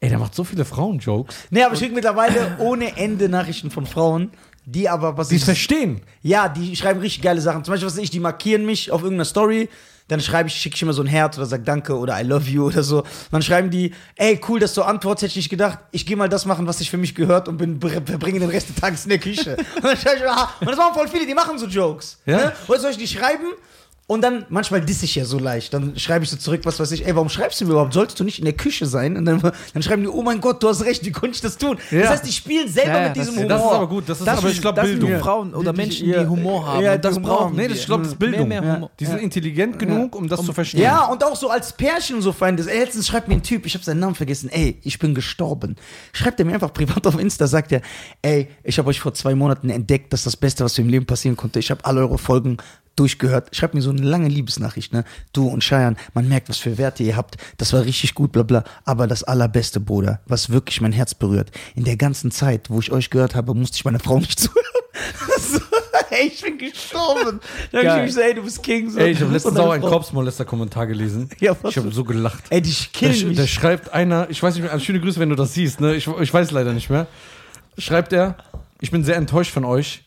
[0.00, 3.86] ey, der macht so viele Frauen-Jokes, Nee, aber ich krieg mittlerweile ohne Ende Nachrichten von
[3.86, 4.32] Frauen,
[4.70, 6.02] die aber was die ich, verstehen.
[6.22, 7.64] Ja, die schreiben richtig geile Sachen.
[7.64, 9.68] Zum Beispiel, was ich, die markieren mich auf irgendeiner Story.
[10.08, 12.48] Dann schreibe ich, schicke ich immer so ein Herz oder sag Danke oder I love
[12.48, 12.98] you oder so.
[13.00, 15.78] Und dann schreiben die, ey, cool, dass du antwortest, hätte ich nicht gedacht.
[15.90, 18.70] Ich gehe mal das machen, was sich für mich gehört und bin, verbringe den Rest
[18.70, 19.56] des Tages in der Küche.
[19.76, 20.54] und dann schreibe ich, aha.
[20.60, 22.18] Und das machen voll viele, die machen so Jokes.
[22.24, 22.36] Ja.
[22.36, 22.52] Ne?
[22.68, 23.46] Oder soll ich die schreiben?
[24.10, 25.74] Und dann, manchmal diss ich ja so leicht.
[25.74, 27.92] Dann schreibe ich so zurück, was weiß ich, ey, warum schreibst du mir überhaupt?
[27.92, 29.18] Solltest du nicht in der Küche sein?
[29.18, 29.38] Und dann,
[29.74, 31.76] dann schreiben die, oh mein Gott, du hast recht, wie konnte ich das tun?
[31.90, 32.00] Ja.
[32.00, 33.48] Das heißt, die spielen selber Ja, mit diesem das- Humor.
[33.48, 35.16] Das ist aber gut, das ist aber, ich glaube, das sind Bildung.
[35.18, 36.82] die Frauen oder Menschen, die Humor haben.
[36.84, 37.56] ja, und das Humor brauchen.
[37.56, 38.48] Nee, das, ich glaube, das ist Bildung.
[38.48, 38.90] Mehr, mehr Humor.
[38.98, 40.80] Die sind intelligent genug, um das zu verstehen.
[40.80, 42.64] Ja, und auch so als Pärchen und so Freunde.
[42.66, 45.76] Ey, letztens schreibt mir ein Typ, ich habe seinen Namen vergessen, ey, ich bin gestorben.
[46.14, 47.82] Schreibt er mir einfach privat auf Insta, sagt er,
[48.22, 51.04] ey, ich habe euch vor zwei Monaten entdeckt, dass das Beste, was mir im Leben
[51.04, 51.58] passieren konnte.
[51.58, 52.56] Ich habe alle eure Folgen
[52.98, 53.54] durchgehört.
[53.54, 55.04] Schreibt mir so eine lange Liebesnachricht, ne?
[55.32, 57.36] Du und Cheyenne, man merkt, was für Werte ihr habt.
[57.56, 58.64] Das war richtig gut, bla bla.
[58.84, 61.50] Aber das allerbeste, Bruder, was wirklich mein Herz berührt.
[61.74, 64.64] In der ganzen Zeit, wo ich euch gehört habe, musste ich meiner Frau nicht zuhören.
[65.40, 65.60] so,
[66.10, 67.40] ey, ich bin gestorben.
[67.72, 68.90] Dann hab ich mich so, ey, du bist King.
[68.90, 68.98] So.
[68.98, 71.28] Ey, ich habe letztens auch einen Kopfsmolester-Kommentar gelesen.
[71.40, 71.70] Ja, was?
[71.72, 72.44] ich habe so gelacht.
[72.50, 73.52] Ey, Da, killen da mich.
[73.52, 75.94] schreibt einer, ich weiß nicht mehr, also schöne Grüße, wenn du das siehst, ne?
[75.94, 77.06] Ich, ich weiß leider nicht mehr.
[77.76, 78.36] Schreibt er,
[78.80, 80.02] ich bin sehr enttäuscht von euch.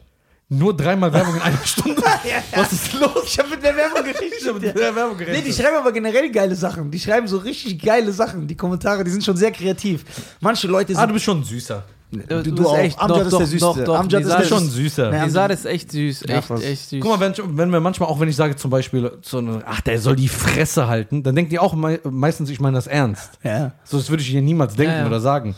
[0.54, 2.02] Nur dreimal Werbung in einer Stunde.
[2.56, 3.24] Was ist los?
[3.26, 4.78] Ich habe mit der Werbung Ich hab mit gerechnet.
[4.78, 5.48] der Werbung Nee, gerechnet.
[5.48, 6.92] die schreiben aber generell geile Sachen.
[6.92, 8.48] Die schreiben so richtig geile Sachen.
[8.48, 10.04] Die Kommentare, die sind schon sehr kreativ.
[10.42, 11.14] Manche Leute ah, du sind.
[11.14, 11.84] bist schon ein süßer.
[12.12, 12.78] Du, du bist auch.
[12.78, 13.60] echt, Amjad doch, ist der doch, Süßeste.
[13.80, 13.96] doch, doch.
[14.00, 15.12] Amjad ist Nizar der Du bist schon süßer.
[15.12, 17.00] Nee, Nizar ist echt süß, Ja, echt, echt süß.
[17.02, 19.80] Guck mal, wenn, wenn wir manchmal, auch wenn ich sage zum Beispiel, so eine, ach,
[19.80, 23.40] der soll die Fresse halten, dann denkt ihr auch mei- meistens, ich meine das ernst.
[23.44, 23.72] Ja.
[23.86, 25.08] So, das würde ich hier niemals denken Ja, ja.
[25.08, 25.56] oder sagen.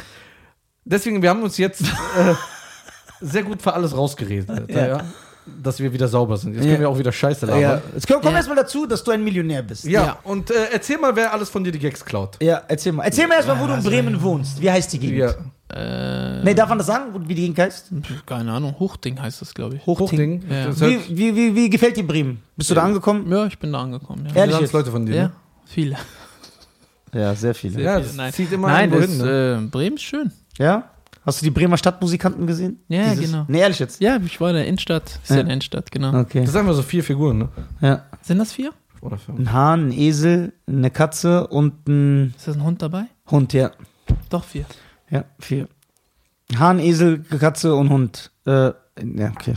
[0.85, 2.35] Deswegen, wir haben uns jetzt äh,
[3.21, 4.87] sehr gut für alles rausgeredet, ja.
[4.87, 5.03] Ja.
[5.61, 6.53] dass wir wieder sauber sind.
[6.55, 6.71] Jetzt Ja.
[6.71, 7.61] können wir auch wieder Scheiße labern.
[7.61, 7.73] ja.
[7.75, 8.37] Ja, Jetzt komm, komm Ja.
[8.37, 9.83] erstmal dazu, dass du ein Millionär bist.
[9.85, 10.17] Ja.
[10.23, 12.37] und äh, erzähl mal, wer alles von dir die Gags klaut.
[12.41, 13.03] Ja, erzähl mal.
[13.03, 14.61] Erzähl mal erstmal, wo du in Bremen wohnst.
[14.61, 15.17] Wie heißt die Gegend?
[15.19, 15.33] Ja.
[15.75, 17.89] Äh, Nee, darf man das sagen, wie die Gegend heißt?
[18.25, 19.85] keine Ahnung, Hochding heißt das, glaube ich.
[19.85, 20.43] Hochding.
[20.49, 20.65] Ja.
[20.67, 22.41] Das Wie, wie, wie, wie gefällt dir Bremen?
[22.55, 23.29] Bist du da angekommen?
[23.31, 24.25] Ja, ich bin da angekommen.
[24.27, 24.73] Ja, Ehrlich jetzt?
[24.73, 25.15] Leute von dir.
[25.15, 25.31] ja Ne?
[25.65, 25.95] viele.
[27.13, 27.81] Ja, sehr viele.
[27.81, 28.33] Ja, viele, das nein.
[28.33, 29.17] zieht immer Nein, das, hin.
[29.19, 29.61] Ne?
[29.63, 30.31] äh, Bremen ist schön.
[30.57, 30.83] Ja?
[31.25, 32.79] Hast du die Bremer Stadtmusikanten gesehen?
[32.89, 33.45] Ja, genau.
[33.47, 34.01] Nee, ehrlich jetzt?
[34.01, 35.19] Ja, ich war in der Innenstadt.
[35.23, 35.41] Ist ja, Ja.
[35.41, 36.19] in der Innenstadt, genau.
[36.19, 36.41] Okay.
[36.41, 37.49] Das sind einfach so vier Figuren, ne?
[37.81, 38.03] Ja.
[38.21, 38.71] Sind das vier?
[39.01, 39.39] Oder fünf.
[39.39, 43.05] Ein Hahn, ein Esel, eine Katze und ein Ist das ein Hund dabei?
[43.29, 43.71] Hund, ja.
[44.29, 44.65] Doch, vier.
[45.09, 45.67] Ja, vier.
[46.57, 48.31] Hahn, Esel, Katze und Hund.
[48.45, 49.55] Äh, ja, okay.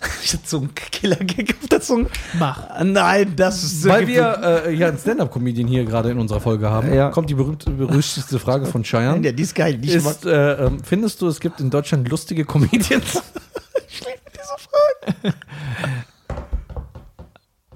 [0.24, 2.06] Ich hatte so einen Killer-Gag auf der Zunge.
[2.38, 2.82] Mach.
[2.84, 6.92] Nein, das ist Weil wir äh, ja einen Stand-Up-Comedian hier gerade in unserer Folge haben,
[6.92, 7.10] Ja.
[7.10, 9.24] kommt die berühmte, berüchtigste Frage von Cheyenne.
[9.24, 9.76] Ja, die ist geil.
[9.78, 13.22] Die ist äh, ähm, findest du, es gibt in Deutschland lustige Comedians?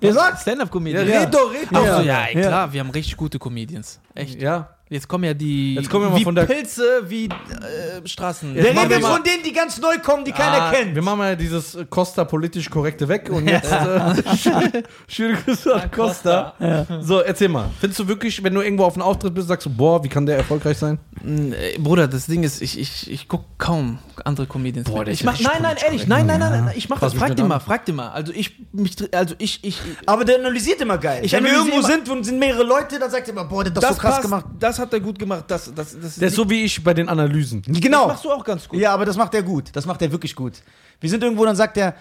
[0.01, 0.43] Wer sagt?
[0.43, 1.09] Stand-Up-Comedian.
[1.09, 1.97] Ja, red doch, red Ach doch.
[1.99, 2.49] so, ja, ey, Ja.
[2.49, 4.01] klar, wir haben richtig gute Comedians.
[4.15, 4.41] Echt.
[4.41, 4.74] ja.
[4.91, 5.77] Jetzt kommen ja die.
[5.77, 8.55] Jetzt kommen wir mal wie von der- Pilze, wie äh, Straßen.
[8.55, 10.73] Jetzt Der machen wir redet mal- von denen, die ganz neu kommen, die keiner Ah,
[10.73, 10.95] kennt.
[10.95, 14.23] Wir machen mal dieses äh, Costa politisch korrekte weg und jetzt äh,
[15.09, 16.53] schöne Grüße an Costa.
[17.01, 17.71] So, erzähl mal.
[17.81, 20.27] Findest du wirklich, wenn du irgendwo auf einem Auftritt bist, sagst du, boah, wie kann
[20.27, 20.99] der erfolgreich sein?
[21.25, 24.89] Äh, Bruder, das Ding ist, ich, ich, ich gucke kaum andere Comedians.
[24.91, 27.21] Boah, ich mach, nein, nein, ehrlich, nein, nein, nein, nein, ich mach Fass das.
[27.21, 28.11] Frag dir mal, frag dir mal.
[28.11, 31.25] Also ich, mich, also ich, ich, Aber der analysiert immer geil.
[31.25, 33.65] Ich Wenn wir irgendwo immer- sind und sind mehrere Leute, dann sagt er immer, boah,
[33.65, 34.45] der hat das, so krass passt, gemacht.
[34.61, 35.45] Das hat er gut gemacht.
[35.49, 37.63] Das, das, das, Der ist so wie ich bei den Analysen.
[37.63, 38.03] Genau.
[38.03, 38.81] Das machst du auch ganz gut.
[38.81, 39.71] Ja, aber das macht er gut.
[39.73, 40.55] Das macht er wirklich gut.
[41.01, 41.95] Wir sind irgendwo, dann sagt er,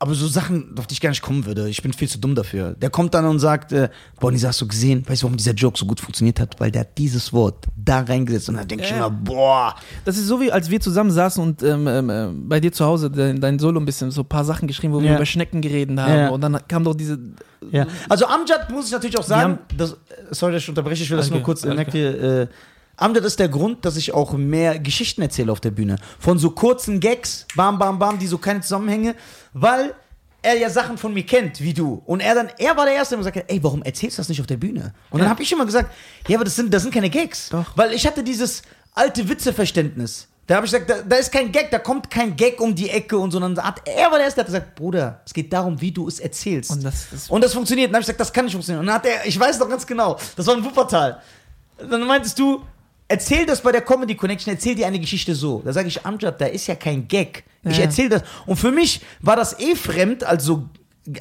[0.00, 1.68] aber so Sachen, auf die ich gar nicht kommen würde.
[1.68, 2.74] Ich bin viel zu dumm dafür.
[2.74, 3.88] Der kommt dann und sagt, äh,
[4.20, 5.04] boah, Nisa, hast du gesehen?
[5.08, 6.60] Weißt du, warum dieser Joke so gut funktioniert hat?
[6.60, 8.48] Weil der hat dieses Wort da reingesetzt.
[8.48, 8.98] Und dann denke ich Ja.
[8.98, 9.74] immer, boah.
[10.04, 12.84] Das ist so wie, als wir zusammen saßen und ähm, ähm, äh, bei dir zu
[12.84, 15.16] Hause dein, dein Solo ein bisschen so ein paar Sachen geschrieben, wo wir Ja.
[15.16, 16.14] über Schnecken geredet haben.
[16.14, 16.28] Ja.
[16.28, 17.18] Und dann kam doch diese.
[17.72, 17.86] Ja.
[18.08, 19.96] Also Amjad muss ich natürlich auch sagen, das, äh,
[20.30, 22.46] sorry, dass ich unterbreche, ich will das Okay, nur kurz äh, ihr, äh,
[22.98, 25.96] Amjad ist der Grund, dass ich auch mehr Geschichten erzähle auf der Bühne.
[26.18, 29.14] Von so kurzen Gags, bam, bam, bam, die so keine Zusammenhänge,
[29.52, 29.94] weil
[30.42, 32.02] er ja Sachen von mir kennt, wie du.
[32.06, 34.20] Und er dann, er war der Erste, der mir gesagt hat, ey, warum erzählst du
[34.20, 34.92] das nicht auf der Bühne?
[35.10, 35.30] Und dann Ja.
[35.30, 35.92] habe ich immer gesagt,
[36.26, 37.48] ja, aber das sind, das sind keine Gags.
[37.50, 37.66] Doch.
[37.76, 38.62] Weil ich hatte dieses
[38.94, 40.26] alte Witzeverständnis.
[40.48, 42.88] Da habe ich gesagt, da, da ist kein Gag, da kommt kein Gag um die
[42.88, 43.38] Ecke und so.
[43.38, 45.92] Und dann hat, er war der Erste, der hat gesagt, Bruder, es geht darum, wie
[45.92, 46.70] du es erzählst.
[46.70, 47.88] Und das, das Und das funktioniert.
[47.88, 48.80] Und dann habe ich gesagt, das kann nicht funktionieren.
[48.80, 51.20] Und dann hat er, ich weiß doch ganz genau, das war in Wuppertal.
[51.90, 52.62] Dann meintest du,
[53.08, 55.62] erzähl das bei der Comedy Connection, erzähl dir eine Geschichte so.
[55.64, 57.44] Da sage ich, Amjad, da ist ja kein Gag.
[57.64, 57.84] Ich Ja.
[57.84, 58.22] erzähl das.
[58.46, 60.68] Und für mich war das eh fremd, also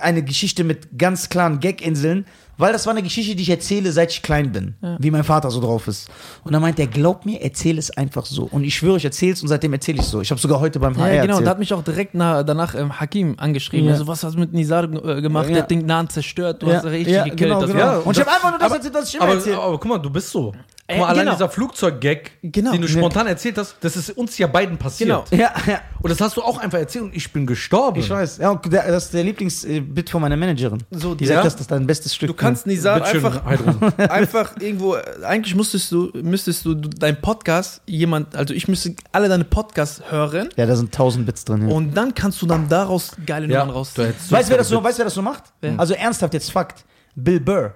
[0.02, 2.26] eine Geschichte mit ganz klaren Gag-Inseln,
[2.58, 4.76] weil das war eine Geschichte, die ich erzähle, seit ich klein bin.
[5.00, 6.10] Wie mein Vater so drauf ist.
[6.44, 8.44] Und dann meint er, glaub mir, erzähl es einfach so.
[8.52, 10.22] Und ich schwöre, ich erzähl's und seitdem erzähle ich so.
[10.22, 11.46] Ich habe sogar heute beim HR Ja, genau, erzählt.
[11.48, 13.86] da hat mich auch direkt na, danach ähm, Hakim angeschrieben.
[13.88, 13.94] Ja.
[13.94, 15.46] Also, was hast du mit Nizar äh, gemacht?
[15.48, 15.54] Ja.
[15.54, 17.40] Der hat den Nahen zerstört, du Ja, hast richtig ja, gekillt.
[17.40, 18.00] genau, genau.
[18.02, 19.58] Und ich habe einfach nur das aber- erzählt, was ich immer Aber, erzähle.
[19.60, 20.52] aber guck mal, du bist so.
[20.52, 21.32] Guck Äh, mal, allein genau.
[21.34, 22.72] dieser Flugzeug-Gag, Genau.
[22.72, 22.94] den du Ja.
[22.98, 25.10] spontan erzählt hast, das ist uns ja beiden passiert.
[25.10, 25.26] Genau.
[25.32, 25.82] Ja, ja.
[26.02, 28.00] Und das hast du auch einfach erzählt und ich bin gestorben.
[28.00, 28.38] Ich weiß.
[28.38, 30.82] Ja, und der, das ist der Lieblingsbit von meiner Managerin.
[30.92, 31.34] So, die ja.
[31.36, 32.30] sagt, das ist dein bestes Stück.
[32.48, 33.94] Du kannst Nizar Bitteschön, einfach, Heidrun.
[34.10, 39.44] einfach irgendwo, eigentlich müsstest du, müsstest du dein Podcast, jemand, also ich müsste alle deine
[39.44, 41.68] Podcasts hören Ja, da sind tausend Bits drin.
[41.68, 41.76] Ja.
[41.76, 43.94] und dann kannst du dann daraus geile Ja, Nummern raus.
[43.94, 45.44] du hättest weißt du, wer das so, weißt, wer das so macht?
[45.62, 45.80] Wer?
[45.80, 46.86] Also ernsthaft jetzt Fakt.
[47.16, 47.74] Bill Burr.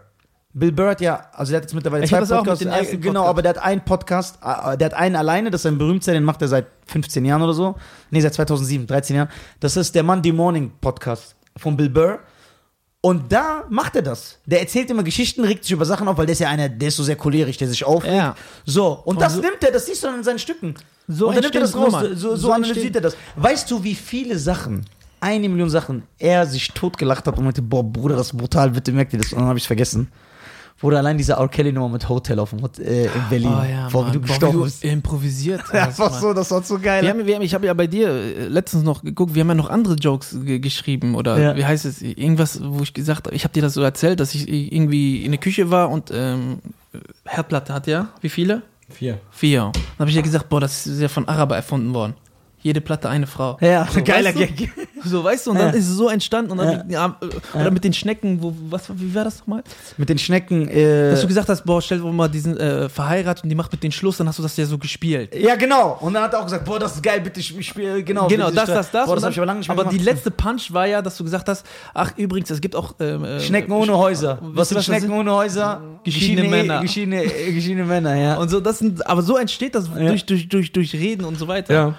[0.54, 2.60] Bill Burr hat ja, also der hat jetzt mittlerweile Ich zwei mit Podcasts.
[2.60, 3.30] den äh, ersten genau, Podcast.
[3.30, 6.24] aber der hat einen Podcast, äh, der hat einen alleine, das ist ein berühmter, den
[6.26, 7.76] macht er seit 15 Jahren oder so.
[8.10, 9.30] Nee, seit 2007, 13 Jahren.
[9.62, 12.20] Das ist der Monday Morning Podcast von Bill Burr.
[13.04, 14.38] Und da macht er das.
[14.46, 16.90] Der erzählt immer Geschichten, regt sich über Sachen auf, weil der ist ja einer, der
[16.90, 18.14] ist so sehr cholerisch, der sich aufregt.
[18.14, 18.36] Ja.
[18.64, 20.76] So, und, das so- nimmt er, das siehst du dann in seinen Stücken.
[21.08, 23.18] So und dann nimmt er das raus, so, so, So analysiert er das.
[23.36, 24.86] Weißt du, wie viele Sachen,
[25.20, 28.92] eine Million Sachen, er sich totgelacht hat und meinte, boah, Bruder, das ist brutal, bitte
[28.92, 29.34] merkt ihr das.
[29.34, 30.08] Und dann habe ich vergessen.
[30.82, 31.48] Wurde allein diese R.
[31.48, 33.54] Kelly-Nummer mit Hotel auf dem Hot äh, in Berlin.
[33.54, 34.84] Oh ja, boah, wie du gestorben bist.
[34.84, 37.04] improvisiert Ja, einfach so, das war so geil.
[37.04, 39.50] Wir haben, wir haben, ich habe ja bei dir äh, letztens noch geguckt, wir haben
[39.50, 41.56] ja noch andere Jokes ge geschrieben oder Ja.
[41.56, 44.34] wie heißt es, irgendwas, wo ich gesagt habe, ich habe dir das so erzählt, dass
[44.34, 46.60] ich irgendwie in der Küche war und ähm,
[47.26, 48.64] Herdplatte hat ja, wie viele?
[48.90, 49.20] Vier.
[49.32, 49.72] Vier.
[49.74, 52.14] Dann habe ich ja gesagt, boah, das ist ja von Araber erfunden worden.
[52.64, 53.58] Jede Platte eine Frau.
[53.62, 54.54] ja, So, geiler weißt du?
[54.56, 54.72] Gag.
[55.04, 55.80] So, weißt du, und dann Ja.
[55.80, 56.52] ist es so entstanden.
[56.52, 57.18] Und dann, ja.
[57.56, 59.64] oder mit den Schnecken, wo, was, wie war das nochmal?
[59.98, 60.68] Mit den Schnecken.
[60.68, 63.72] Äh, Dass du gesagt hast, boah, stell dir mal diesen äh, verheiratet und die macht
[63.72, 65.34] mit den Schluss, dann hast du das ja so gespielt.
[65.36, 65.98] ja, genau.
[66.02, 68.28] Und dann hat er auch gesagt, boah, das ist geil, bitte spiele, genau.
[68.28, 69.08] Genau, das, das, das.
[69.08, 70.14] Boah, das hab ich aber lange nicht mehr aber die gemacht.
[70.16, 73.40] letzte Punch war ja, dass du gesagt hast, ach übrigens, es gibt auch ähm, äh,
[73.40, 74.38] Schnecken ohne Häuser.
[74.42, 75.14] Was sind das Schnecken sind?
[75.18, 75.82] ohne Häuser?
[76.04, 76.82] Geschiedene Männer.
[76.82, 78.38] Geschiedene, äh, geschiedene Männer, ja.
[78.38, 80.08] Und so, das sind, aber so entsteht das Ja.
[80.10, 81.74] durch, durch, durch, durch Reden und so weiter.
[81.74, 81.96] Ja.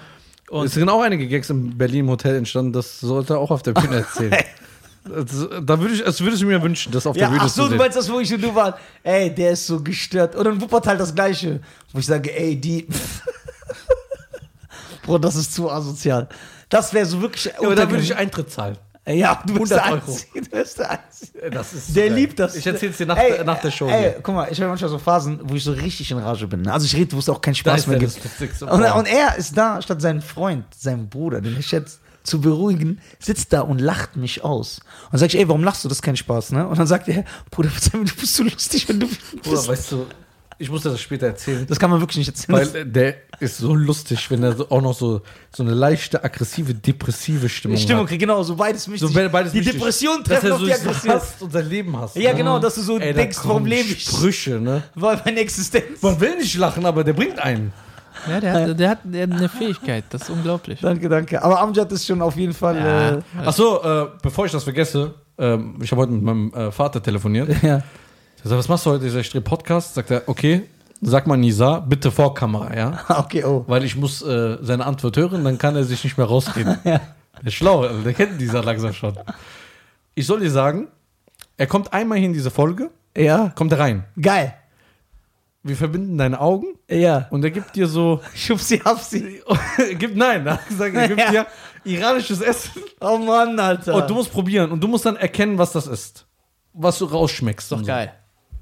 [0.53, 3.49] Und es sind auch einige Gags im Berlin im Hotel entstanden, das sollte er auch
[3.49, 4.31] auf der Bühne erzählen.
[5.03, 7.49] das, da würde ich, das würde ich mir wünschen, das auf Ja, der Bühne ach
[7.49, 7.77] so, zu du sehen.
[7.79, 8.75] meinst das, wo ich und du waren.
[9.01, 10.35] Ey, der ist so gestört.
[10.35, 11.59] Und in Wuppertal das Gleiche.
[11.91, 12.87] Wo ich sage, ey, die.
[15.05, 16.29] Bro, das ist zu asozial.
[16.69, 17.45] Das wäre so wirklich.
[17.45, 18.77] Ja, aber da würde ich Eintritt zahlen.
[19.05, 20.11] Ja, du bist der 100 Euro.
[20.13, 20.41] Einzige.
[20.41, 21.49] Du bist der Einzige.
[21.51, 22.15] Das ist Der geil.
[22.15, 22.55] liebt das.
[22.55, 23.87] Ich erzähl's dir nach, Ey, der, nach der Show.
[23.89, 24.19] Ey, hier.
[24.23, 26.61] guck mal, ich habe manchmal so Phasen, wo ich so richtig in Rage bin.
[26.61, 26.71] ne?
[26.71, 28.17] Also ich rede, wo es auch keinen Spaß mehr gibt.
[28.61, 33.01] Und, und er ist da, statt seinen Freund, seinen Bruder, den ich schätze, zu beruhigen,
[33.19, 34.79] sitzt da und lacht mich aus.
[35.07, 35.89] Und dann sag ich, ey, warum lachst du?
[35.89, 36.65] Das ist kein Spaß, ne?
[36.65, 39.07] Und dann sagt er, Bruder, du bist so lustig, wenn du
[39.41, 39.67] Bruder, bist.
[39.67, 40.05] weißt du,
[40.63, 41.65] ich muss dir das später erzählen.
[41.67, 42.57] Das kann man wirklich nicht erzählen.
[42.73, 45.21] Weil äh, der ist so lustig, wenn er so, auch noch so,
[45.55, 48.09] so eine leichte, aggressive, depressive Stimmung, Die Stimmung hat.
[48.09, 48.99] kriegt genau so beides mich.
[49.01, 49.73] So, beides die wichtig.
[49.73, 51.13] Depression Dass treffen er auf so die Aggression.
[51.13, 52.15] hasst und sein Leben hasst.
[52.15, 54.03] Ja, genau, dass du so Ey, denkst, warum lebe ich?
[54.05, 54.83] Sprüche, ne?
[54.95, 56.01] Weil meine Existenz.
[56.01, 57.71] Man will nicht lachen, aber der bringt einen.
[58.29, 60.79] Ja, der hat, der hat eine Fähigkeit, das ist unglaublich.
[60.79, 61.43] Danke, danke.
[61.43, 62.77] Aber Amjad ist schon auf jeden Fall.
[62.77, 63.11] Ja.
[63.43, 67.01] Äh, Achso, äh, bevor ich das vergesse, ähm, ich habe heute mit meinem äh, Vater
[67.03, 67.49] telefoniert.
[67.63, 67.81] ja.
[68.43, 69.05] Er sagt, was machst du heute?
[69.05, 69.93] Ich sag, ich drehe Podcast.
[69.95, 70.63] Sagt er, okay,
[71.01, 72.99] sag mal Nisa, bitte vor Kamera, ja?
[73.19, 73.63] Okay, oh.
[73.67, 76.77] Weil ich muss äh, seine Antwort hören, dann kann er sich nicht mehr rausreden.
[76.83, 77.01] Der
[77.47, 79.17] ist schlau, also der kennt Nisa langsam schon.
[80.15, 80.87] Ich soll dir sagen,
[81.57, 83.49] er kommt einmal hier in diese Folge, Ja.
[83.55, 84.05] kommt er rein.
[84.21, 84.53] Geil.
[85.63, 87.27] Wir verbinden deine Augen Ja.
[87.31, 89.41] und er gibt dir so, Schubsi, hafsi.
[89.97, 91.31] gibt, nein, er hat gesagt, er gibt Ja.
[91.31, 91.47] dir
[91.85, 93.95] iranisches Essen Oh Mann, Alter.
[93.95, 96.25] und du musst probieren und du musst dann erkennen, was das ist.
[96.73, 97.71] Was du rausschmeckst.
[97.71, 97.85] Doch so.
[97.85, 98.13] geil.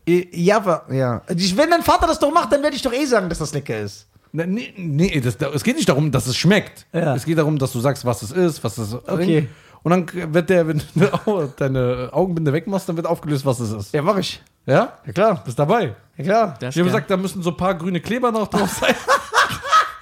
[0.07, 1.21] Äh, Ja, aber, ja.
[1.35, 3.53] Ich- Wenn dein Vater das doch macht, dann werde ich doch eh sagen, dass das
[3.53, 4.07] lecker ist.
[4.33, 6.85] Ne, Nee, nee das, da- es geht nicht darum, dass es schmeckt.
[6.93, 7.15] Ja.
[7.15, 9.47] Es geht darum, dass du sagst, was es ist, was es Okay.
[9.83, 13.93] Und dann wird der, wenn du deine Augenbinde wegmachst, dann wird aufgelöst, was es ist.
[13.93, 14.41] Ja, mach ich.
[14.65, 14.93] Ja?
[15.05, 15.41] Ja, klar.
[15.43, 15.95] Bist dabei?
[16.17, 16.57] Ja, klar.
[16.59, 18.93] Das Ich habe gesagt, da müssen so ein paar grüne Kleber noch drauf sein.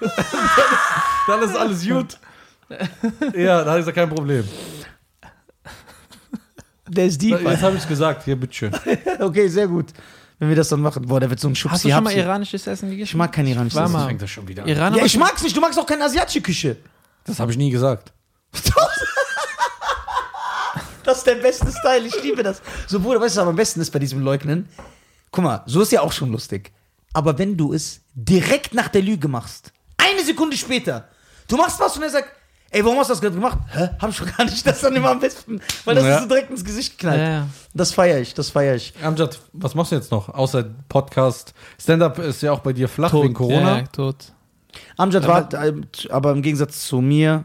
[1.26, 2.18] dann ist alles gut.
[3.34, 4.44] Ja, da ist ja kein Problem.
[6.90, 7.40] Der ist deep.
[7.40, 8.72] Jetzt habe ich gesagt, hier, bitteschön.
[9.20, 9.86] Okay, sehr gut.
[10.38, 11.06] Wenn wir das dann machen.
[11.06, 13.08] Boah, der wird so ein Hast Schubsi, du schon mal iranisches Essen gegessen?
[13.10, 13.92] Ich mag kein iranisches Essen.
[13.92, 14.06] mal.
[14.06, 14.68] fängt das schon wieder an.
[14.68, 15.56] Iraner Ja, ich mag's nicht.
[15.56, 16.76] Du magst auch keine asiatische Küche.
[17.24, 18.12] Das habe ich nie gesagt.
[21.02, 22.06] Das ist der beste Style.
[22.06, 22.60] Ich liebe das.
[22.86, 24.68] So, Bruder, weißt du, was am besten ist bei diesem Leugnen?
[25.32, 26.72] Guck mal, so ist ja auch schon lustig.
[27.12, 31.08] Aber wenn du es direkt nach der Lüge machst, eine Sekunde später,
[31.48, 32.30] du machst was und er sagt,
[32.70, 33.58] ey, warum hast du das gerade gemacht?
[33.72, 33.88] Hä?
[33.98, 34.66] Hab ich schon gar nicht.
[34.66, 35.60] Das dann immer am besten.
[35.84, 36.16] Weil das Ja.
[36.16, 37.20] ist so direkt ins Gesicht geknallt.
[37.20, 37.46] Ja, ja.
[37.74, 38.92] Das feiere ich, das feiere ich.
[39.02, 40.28] Amjad, was machst du jetzt noch?
[40.28, 41.54] Außer Podcast.
[41.80, 43.78] Stand-up ist ja auch bei dir flach wegen Corona.
[43.78, 44.32] Ja, tot.
[44.96, 45.72] Amjad war, äh,
[46.10, 47.44] aber im Gegensatz zu mir,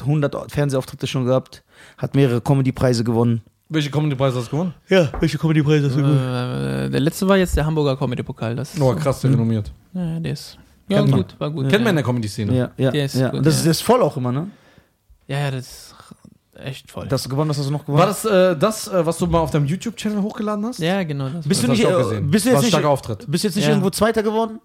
[0.00, 1.62] 100 Fernsehauftritte schon gehabt,
[1.98, 3.42] hat mehrere Comedy-Preise gewonnen.
[3.68, 4.74] Welche Comedy-Preise hast du gewonnen?
[4.88, 8.56] Ja, welche Comedy-Preise hast Äh, der letzte war jetzt der Hamburger Comedy-Pokal.
[8.56, 9.72] Das Oh, krass, sehr renommiert.
[9.92, 10.58] Ja, der ist.
[10.88, 11.20] Ja, Kennt man.
[11.20, 11.68] gut, war gut.
[11.70, 12.54] Kennt man in der Comedy-Szene.
[12.56, 13.30] Ja, ja, Der ist ja.
[13.30, 13.58] gut, das, ja.
[13.60, 14.48] ist- das ist voll auch immer, ne?
[15.26, 15.94] ja, ja, das ist
[16.62, 17.04] echt voll.
[17.08, 17.98] Das hast du gewonnen, das hast du noch gewonnen.
[18.00, 20.78] War das äh, das, äh, was du mal auf deinem YouTube-Channel hochgeladen hast?
[20.80, 21.28] ja, genau.
[21.30, 22.30] Das Bist Das du nicht, äh, gesehen.
[22.30, 23.24] bist du War jetzt ein nicht, starker Auftritt.
[23.30, 23.70] bist du jetzt nicht Ja.
[23.70, 24.60] irgendwo Zweiter geworden?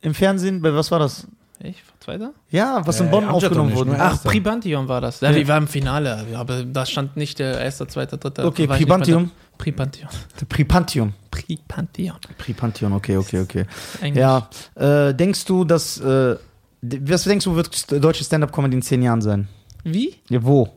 [0.00, 0.60] Im Fernsehen?
[0.62, 1.26] Bei was war das?
[1.62, 2.32] Ich, Zweiter?
[2.50, 3.96] Ja, was in Äh, Bonn doch aufgenommen wurde.
[3.98, 4.22] Ach.
[4.24, 5.20] Pribantium war das.
[5.20, 8.44] Ja, wir waren im Finale, aber da stand nicht der erste, zweite, dritte.
[8.44, 9.26] Okay, Pribantium.
[9.26, 9.30] da.
[9.58, 10.08] Pribantium.
[10.48, 11.12] Pripantium.
[11.30, 12.16] Pribantium.
[12.38, 13.66] Pripantium, okay, okay, okay.
[14.00, 14.20] Englisch.
[14.20, 16.36] Ja, äh, denkst du, dass, äh,
[16.82, 19.48] was denkst du, wird deutsche Stand-Up-Comedy in zehn Jahren sein?
[19.84, 20.14] Wie?
[20.30, 20.68] Ja, wo?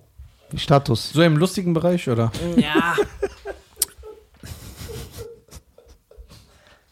[0.56, 1.12] Status.
[1.14, 2.32] So im lustigen Bereich, oder?
[2.58, 2.96] Ja.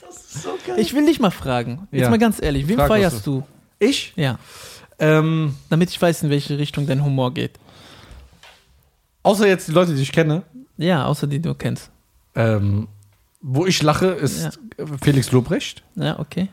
[0.09, 0.79] So geil.
[0.79, 1.87] Ich will dich mal fragen.
[1.91, 2.09] Jetzt Ja.
[2.09, 3.43] mal ganz ehrlich, wen Frag, feierst du?
[3.81, 4.13] Ich?
[4.15, 4.37] Ja.
[4.99, 7.57] Ähm, Damit ich weiß, in welche Richtung dein Humor geht.
[9.23, 10.43] außer jetzt die Leute, die ich kenne,
[10.77, 11.89] Ja, außer die du kennst.
[12.35, 12.87] ähm,
[13.41, 14.59] wo ich lache, ist
[15.01, 15.81] Felix Lobrecht.
[15.95, 16.49] Ja, okay.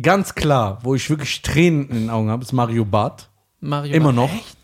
[0.00, 3.28] Ganz klar, wo ich wirklich Tränen in den Augen habe, ist Mario Barth.
[3.60, 4.30] Mario Immer Barth.
[4.30, 4.34] noch.
[4.34, 4.56] Echt?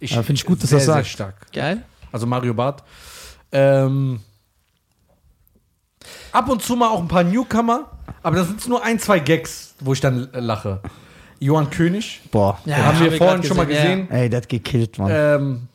[0.00, 1.06] Ich Ja, find ich gut, dass sehr, er sehr sagt.
[1.06, 1.52] stark.
[1.52, 1.82] Geil.
[2.12, 2.84] Also Mario Barth.
[3.50, 4.20] Ähm,
[6.32, 9.74] ab und zu mal auch ein paar Newcomer, aber das sind nur ein, zwei Gags,
[9.80, 10.80] wo ich dann äh, lache.
[11.40, 12.58] Johann König, Boah.
[12.64, 14.10] Ja, haben wir hab ich vorhin schon mal gesehen, gesehen.
[14.10, 15.10] Ey, der hat gekillt, Mann.
[15.12, 15.68] Ähm,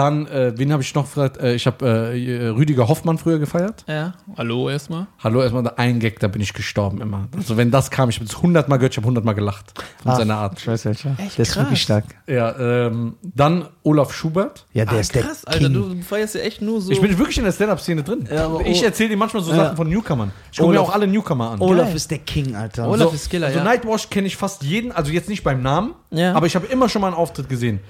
[0.00, 1.36] Dann, äh, wen habe ich noch gefragt?
[1.36, 3.84] Äh, ich habe äh, Rüdiger Hoffmann früher gefeiert.
[3.86, 4.14] Ja.
[4.38, 5.08] Hallo erstmal.
[5.22, 7.28] Hallo, erstmal da ein Gag, da bin ich gestorben immer.
[7.36, 9.74] Also wenn das kam, ich habe es hundertmal gehört, ich habe hundertmal gelacht.
[10.02, 10.58] Von Ah, seiner Art.
[10.58, 11.14] Ich weiß welcher.
[11.18, 11.64] Echt Der ist krass.
[11.64, 12.04] wirklich stark.
[12.26, 14.64] Ja, ähm, dann Olaf Schubert.
[14.72, 15.74] Ja, der Ah, ist der krass, Alter, King.
[15.74, 16.90] du feierst ja echt nur so.
[16.92, 18.26] Ich bin wirklich in der Stand-Up-Szene drin.
[18.32, 19.56] Ja, aber ich erzähle dir manchmal so Ja.
[19.64, 20.32] Sachen von Newcomern.
[20.50, 21.60] Ich gucke mir auch alle Newcomer an.
[21.60, 21.96] Olaf Geil.
[21.96, 22.88] ist der King, Alter.
[22.88, 23.64] Olaf so, ist Killer, also ja.
[23.66, 26.32] Nightwash kenne ich fast jeden, also jetzt nicht beim Namen, Ja.
[26.32, 27.80] aber ich habe immer schon mal einen Auftritt gesehen.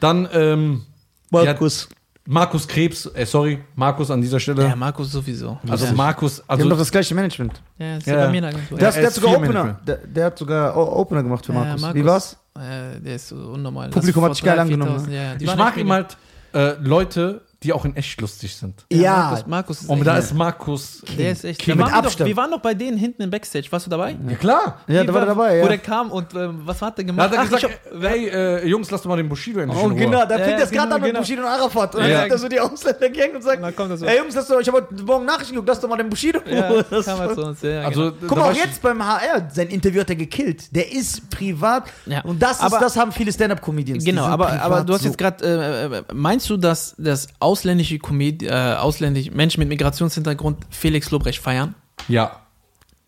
[0.00, 0.86] Dann ähm,
[1.30, 1.88] Markus.
[1.90, 1.96] ja,
[2.30, 4.62] Markus Krebs, äh, sorry, Markus an dieser Stelle.
[4.68, 5.58] ja, Markus sowieso.
[5.68, 5.92] also ja.
[5.92, 7.62] Markus, Die haben doch also das gleiche Management.
[7.78, 8.78] Ja, ist Ja, bei mir in der Agentur.
[8.78, 9.80] Der, Ja, hat- der hat ist sogar Opener.
[9.86, 11.80] Der, der hat sogar Opener gemacht für Ja, Markus.
[11.80, 12.00] Markus.
[12.00, 12.36] Wie war's?
[12.56, 13.88] Äh, der ist so unnormal.
[13.90, 15.36] Publikum Das hat sich geil vor 3.000, angenommen, ne?
[15.40, 16.16] Ich mag ihm halt
[16.52, 18.84] äh, Leute, die auch in echt lustig sind.
[18.92, 21.02] Ja, Markus, Markus ist Und echt da ist Markus.
[21.18, 21.60] Der ist echt.
[21.60, 23.66] King Da mit waren wir, doch, wir waren doch bei denen hinten im Backstage.
[23.70, 24.16] Warst du dabei?
[24.28, 24.80] Ja klar.
[24.86, 25.68] ja, da war er dabei, Wo ja.
[25.68, 27.30] der kam und ähm, was hat der Da gemacht?
[27.30, 29.92] hat er Ach, gesagt, hey, äh, Jungs, lasst doch mal den Bushido endlich Oh, in
[29.92, 30.00] Ruhe.
[30.00, 31.20] genau, da fängt ja, das gerade genau, an mit genau.
[31.20, 31.94] Bushido und Arafat.
[31.96, 32.18] Und dann Ja.
[32.20, 34.06] sagt er so die Ausländer-Gang und sagt, er so.
[34.06, 36.40] ey Jungs, lass doch, ich habe heute Morgen Nachrichten geguckt, lass doch mal den Bushido
[36.48, 36.82] Ja.
[36.88, 37.62] Das kam er voll- zu uns.
[37.62, 38.10] Ja, Also, genau.
[38.20, 40.74] da Guck mal, auch jetzt beim HR, sein Interview hat er gekillt.
[40.76, 41.84] Der ist privat.
[42.06, 42.20] Ja.
[42.22, 44.04] Und das, das haben viele Stand-Up-Comedians.
[44.04, 48.74] Genau, aber, du hast jetzt gerade, äh, äh, meinst du, dass, dass ausländische Comedi äh,
[48.74, 51.74] ausländische Menschen mit Migrationshintergrund Felix Lobrecht feiern?
[52.06, 52.42] Ja.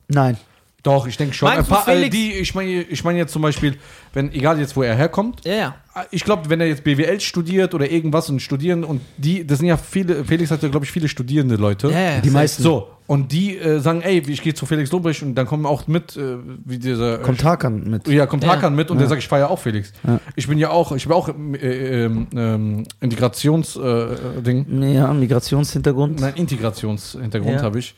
[0.09, 0.39] Nein.
[0.83, 1.49] Doch, ich denke schon.
[1.49, 3.77] Meinst Ein paar, äh, die, ich meine ich mein jetzt zum Beispiel,
[4.15, 5.75] wenn, egal jetzt, wo er herkommt, Ja, ja.
[6.11, 9.69] ich glaube, wenn er jetzt BWL studiert oder irgendwas und studieren und die, das sind
[9.69, 11.91] ja viele, Felix hat ja, glaube ich, viele studierende Leute.
[11.91, 12.63] ja, ja Die meisten.
[12.63, 15.89] So, und die äh, sagen, ey, ich gehe zu Felix Lobrecht und dann kommen auch
[15.89, 17.19] mit, äh, wie dieser.
[17.19, 18.07] Kommt Hakan mit.
[18.07, 18.51] ja, kommt Ja.
[18.51, 19.93] Hakan mit und der sagt, ich feiere auch Felix.
[20.07, 20.21] Ja.
[20.37, 24.83] Ich bin ja auch, ich bin auch äh, ähm, ähm, Integrations-Ding.
[24.83, 24.95] Äh.
[24.95, 26.21] Ja, Migrationshintergrund.
[26.21, 27.63] Nein, Integrationshintergrund Ja.
[27.63, 27.97] habe ich.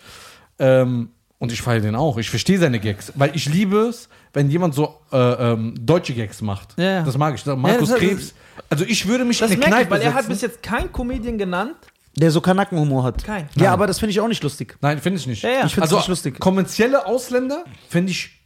[0.59, 2.17] Ähm, und ich feiere den auch.
[2.17, 3.13] Ich verstehe seine Gags.
[3.15, 6.79] Weil ich liebe es, wenn jemand so äh, ähm, deutsche Gags macht.
[6.79, 7.03] Ja, ja.
[7.03, 7.45] Das mag ich.
[7.45, 8.35] Markus das- Krebs.
[8.71, 10.63] Also ich würde mich Das in eine merke ich, Kneipe weil er hat bis jetzt
[10.63, 11.75] kein Comedian genannt.
[12.17, 13.25] Der so Kanackenhumor hat.
[13.25, 13.49] Kein.
[13.55, 13.67] Ja, Nein.
[13.69, 14.77] aber das finde ich auch nicht lustig.
[14.81, 15.43] Nein, finde ich nicht.
[15.43, 15.67] Ja, ja.
[15.67, 16.39] Ich find's also nicht lustig.
[16.39, 18.43] kommerzielle Ausländer finde ich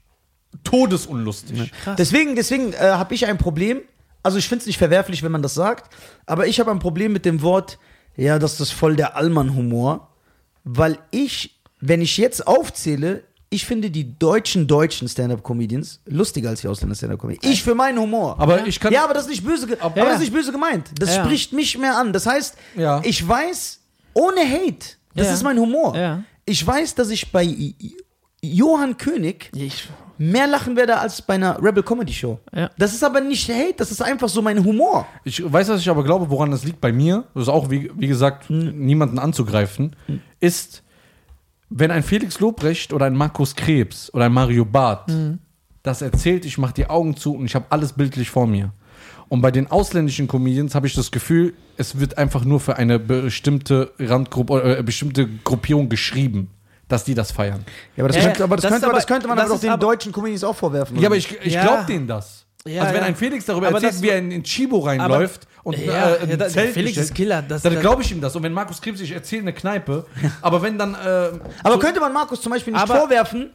[0.64, 1.72] todesunlustig.
[1.82, 1.96] Krass.
[1.96, 3.80] Deswegen, deswegen äh, habe ich ein Problem.
[4.22, 5.92] Also ich finde es nicht verwerflich, wenn man das sagt,
[6.26, 7.78] aber ich habe ein Problem mit dem Wort,
[8.16, 10.08] ja, das ist voll der Allmann-Humor,
[10.64, 13.22] weil ich, wenn ich jetzt aufzähle,
[13.56, 17.52] ich finde die deutschen deutschen Stand-up-Comedians lustiger als die Ausländer Stand-up-Comedians.
[17.52, 18.36] Ich für meinen Humor.
[18.38, 18.92] Aber ich kann.
[18.92, 20.04] ja, aber das ist nicht böse, ge aber Ja.
[20.04, 20.90] das ist nicht böse gemeint.
[20.98, 21.24] Das Ja.
[21.24, 22.12] spricht mich mehr an.
[22.12, 23.00] Das heißt, Ja.
[23.04, 23.80] ich weiß
[24.14, 25.32] ohne Hate, das Ja.
[25.34, 25.96] ist mein Humor.
[25.96, 26.22] Ja.
[26.44, 27.44] Ich weiß, dass ich bei
[28.42, 29.88] Johann König Ich,
[30.18, 32.38] mehr lachen werde als bei einer Rebel Comedy Show.
[32.54, 32.70] Ja.
[32.78, 35.06] Das ist aber nicht Hate, das ist einfach so mein Humor.
[35.24, 37.90] Ich weiß, was ich aber glaube, woran das liegt bei mir, das ist auch, wie,
[37.96, 38.78] wie gesagt, Hm.
[38.86, 39.96] niemanden anzugreifen,
[40.40, 40.82] ist,
[41.78, 45.38] wenn ein Felix Lobrecht oder ein Markus Krebs oder ein Mario Barth Hm.
[45.82, 48.72] das erzählt, ich mache die Augen zu und ich habe alles bildlich vor mir.
[49.28, 52.98] Und bei den ausländischen Comedians habe ich das Gefühl, es wird einfach nur für eine
[52.98, 56.48] bestimmte Randgruppe oder äh, bestimmte Gruppierung geschrieben,
[56.88, 57.64] dass die das feiern.
[57.96, 59.54] Ja, aber das, Ja, könnte, aber das, das könnte, aber, das könnte man das aber
[59.54, 60.96] doch den aber- deutschen Comedians auch vorwerfen.
[60.98, 61.62] Ja, aber ich, ich Ja.
[61.62, 62.45] glaube denen das.
[62.66, 63.06] Ja, also wenn ja.
[63.08, 66.30] ein Felix darüber Aber erzählt, wie er in, in Chibo reinläuft und Ja, äh, ein
[66.30, 68.34] ja, Zelt Felix bestellt, ist Killer, das- dann glaube ich ihm das.
[68.36, 70.06] Und wenn Markus Krebs sich erzählt in der Kneipe,
[70.42, 70.98] aber wenn dann äh,
[71.62, 73.50] aber so- könnte man Markus zum Beispiel nicht vorwerfen,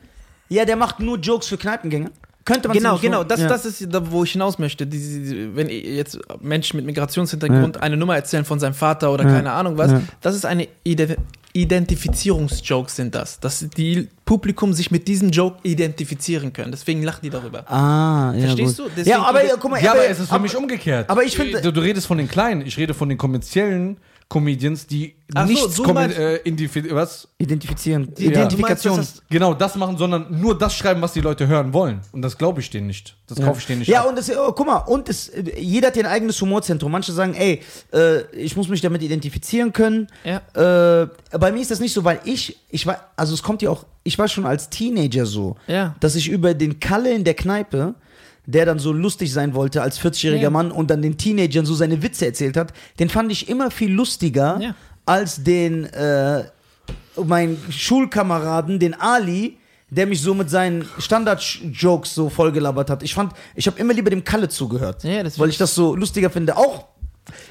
[0.49, 2.09] ja, der macht nur Jokes für Kneipengänger?
[2.43, 3.47] Könnte man Genau, genau, das, ja.
[3.47, 4.87] das ist da, wo ich hinaus möchte.
[4.87, 9.29] Diese, diese, wenn jetzt Menschen mit Migrationshintergrund eine Nummer erzählen von seinem Vater oder Ja.
[9.31, 10.01] keine Ahnung was, Ja.
[10.21, 11.17] das ist eine Ident
[11.53, 16.71] Identifizierungsjokes sind das, dass die Publikum sich mit diesem Joke identifizieren können.
[16.71, 17.69] Deswegen lachen die darüber.
[17.69, 18.45] Ah, ja.
[18.45, 18.85] Verstehst gut.
[18.87, 18.91] du?
[18.95, 21.09] Deswegen- ja, aber ja, guck mal, ja, aber es ist für aber- mich umgekehrt.
[21.09, 23.97] aber ich finde- du, du redest von den Kleinen, ich rede von den kommerziellen
[24.31, 28.13] Comedians, die Ach so, nichts kommen, meinst- äh, identifi- was Identifizieren.
[28.17, 28.93] Die- Identifikation.
[28.93, 31.99] du meinst, dass genau das machen, sondern nur das schreiben, was die Leute hören wollen.
[32.13, 33.15] Und das glaube ich denen nicht.
[33.27, 33.89] Das kaufe ich denen nicht.
[33.89, 34.09] Ja, ab.
[34.09, 36.89] und es, oh, guck mal, und äh, jeder hat ja ein eigenes Humorzentrum.
[36.91, 37.61] Manche sagen, ey,
[37.93, 40.07] äh, ich muss mich damit identifizieren können.
[40.23, 40.37] Ja.
[41.03, 43.69] Äh, bei mir ist das nicht so, weil ich, ich war, also es kommt ja
[43.69, 45.95] auch, ich war schon als Teenager so, Ja.
[45.99, 47.95] dass ich über den Kalle in der Kneipe,
[48.45, 50.49] der dann so lustig sein wollte als 40-jähriger Ja.
[50.49, 53.91] Mann und dann den Teenagern so seine Witze erzählt hat, den fand ich immer viel
[53.91, 54.75] lustiger Ja.
[55.05, 56.43] als den, äh,
[57.23, 59.57] meinen Schulkameraden, den Ali,
[59.89, 63.03] der mich so mit seinen Standard-Jokes so vollgelabert hat.
[63.03, 65.95] Ich fand, ich habe immer lieber dem Kalle zugehört, Ja, das weil ich das so
[65.95, 66.55] lustiger finde.
[66.57, 66.85] Auch,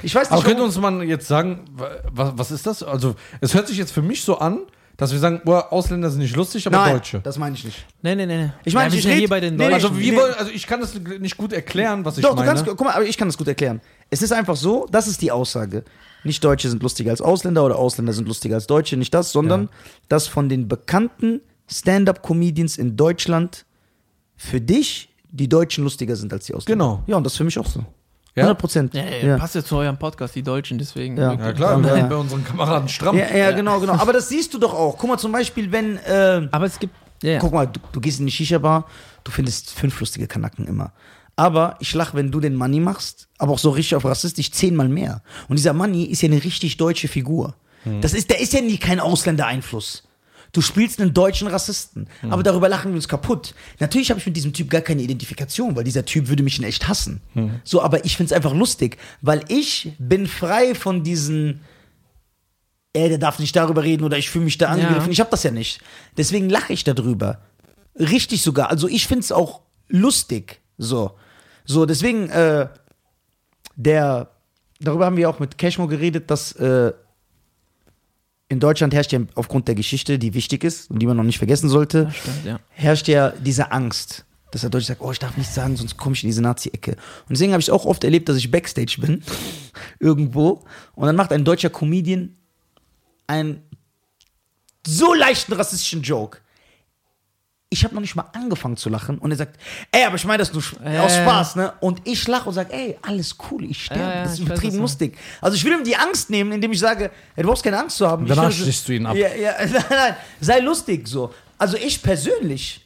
[0.02, 1.64] ich weiß nicht, Aber könnte uns mal jetzt sagen,
[2.10, 2.82] was, was ist das?
[2.82, 4.60] Also, es hört sich jetzt für mich so an,
[5.00, 7.20] dass wir sagen, boah, Ausländer sind nicht lustig, aber Nein, Deutsche.
[7.20, 7.86] das meine ich nicht.
[8.02, 8.44] Nee, nee, nee.
[8.44, 8.52] nee.
[8.64, 9.72] Ich meine, Ja, wir ich sind ja red- hier bei den Deutschen.
[9.74, 12.50] Also, wir wollen, also ich kann das nicht gut erklären, was ich Doch, meine.
[12.50, 13.80] du kannst, guck mal, aber ich kann das gut erklären.
[14.10, 15.84] Es ist einfach so, das ist die Aussage.
[16.22, 19.62] Nicht Deutsche sind lustiger als Ausländer oder Ausländer sind lustiger als Deutsche, nicht das, sondern
[19.62, 19.68] Ja.
[20.10, 23.64] dass von den bekannten Stand-up-Comedians in Deutschland
[24.36, 26.84] für dich die Deutschen lustiger sind als die Ausländer.
[26.84, 27.02] Genau.
[27.06, 27.84] Ja, und das ist für mich auch so.
[28.34, 28.44] Ja?
[28.44, 28.94] 100 Prozent.
[28.94, 29.36] Ja, ja, Ja.
[29.38, 31.16] passt ja zu eurem Podcast, die Deutschen, deswegen.
[31.16, 31.32] Ja.
[31.34, 33.16] Ja klar, wir sind bei unseren Kameraden stramm.
[33.18, 33.94] Ja, ja, genau, genau.
[33.94, 34.96] Aber das siehst du doch auch.
[34.98, 36.94] Guck mal, zum Beispiel, wenn, äh, Aber es gibt.
[37.22, 37.38] Ja, ja.
[37.40, 38.86] guck mal, du, du gehst in die Shisha-Bar,
[39.24, 40.92] du findest fünf lustige Kanacken immer.
[41.36, 44.88] Aber ich lach, wenn du den Money machst, aber auch so richtig auf rassistisch, zehnmal
[44.88, 45.22] mehr.
[45.48, 47.54] Und dieser Money ist ja eine richtig deutsche Figur.
[48.02, 50.02] Das ist, der ist ja nie kein Ausländereinfluss.
[50.52, 52.08] Du spielst einen deutschen Rassisten.
[52.28, 53.54] Aber darüber lachen wir uns kaputt.
[53.78, 56.64] Natürlich habe ich mit diesem Typ gar keine Identifikation, weil dieser Typ würde mich in
[56.64, 57.20] echt hassen.
[57.64, 61.60] So, aber ich find's einfach lustig, weil ich bin frei von diesen
[62.92, 65.06] ey, der darf nicht darüber reden oder ich fühle mich da angegriffen.
[65.06, 65.12] Ja.
[65.12, 65.80] Ich habe das ja nicht.
[66.16, 67.40] Deswegen lache ich darüber.
[67.98, 68.70] Richtig sogar.
[68.70, 70.60] Also ich finde es auch lustig.
[70.78, 71.12] So.
[71.64, 72.68] So, deswegen, äh,
[73.76, 74.30] der,
[74.80, 76.92] darüber haben wir auch mit Cashmo geredet, dass äh,
[78.50, 81.38] in Deutschland herrscht ja aufgrund der Geschichte, die wichtig ist und die man noch nicht
[81.38, 82.60] vergessen sollte, stimmt, ja.
[82.70, 86.16] herrscht ja diese Angst, dass der Deutsche sagt, oh, ich darf nichts sagen, sonst komme
[86.16, 86.90] ich in diese Nazi-Ecke.
[86.90, 89.22] Und deswegen habe ich es auch oft erlebt, dass ich Backstage bin,
[90.00, 90.64] irgendwo,
[90.96, 92.36] und dann macht ein deutscher Comedian
[93.28, 93.62] einen
[94.84, 96.38] so leichten rassistischen Joke.
[97.72, 99.60] Ich habe noch nicht mal angefangen zu lachen und er sagt,
[99.92, 101.22] ey, aber ich meine das nur Ja, aus ja.
[101.22, 101.72] Spaß, ne?
[101.78, 104.78] Und ich lache und sage, ey, alles cool, ich sterbe, Ja, ja, das ist übertrieben
[104.78, 105.16] lustig.
[105.40, 107.96] Also ich will ihm die Angst nehmen, indem ich sage, ey, du brauchst keine Angst
[107.96, 108.24] zu haben.
[108.24, 109.14] Ich Danach will, stichst du ihn ab.
[109.16, 111.32] Ja, ja, nein, nein, sei lustig so.
[111.58, 112.84] Also ich persönlich,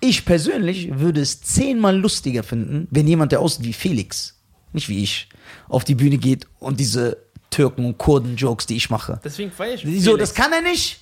[0.00, 4.38] ich persönlich würde es zehnmal lustiger finden, wenn jemand, der aussieht wie Felix,
[4.74, 5.30] nicht wie ich,
[5.68, 7.16] auf die Bühne geht und diese
[7.48, 9.18] Türken- und Kurden-Jokes, die ich mache.
[9.24, 11.00] Deswegen feiere ich So, das kann er nicht.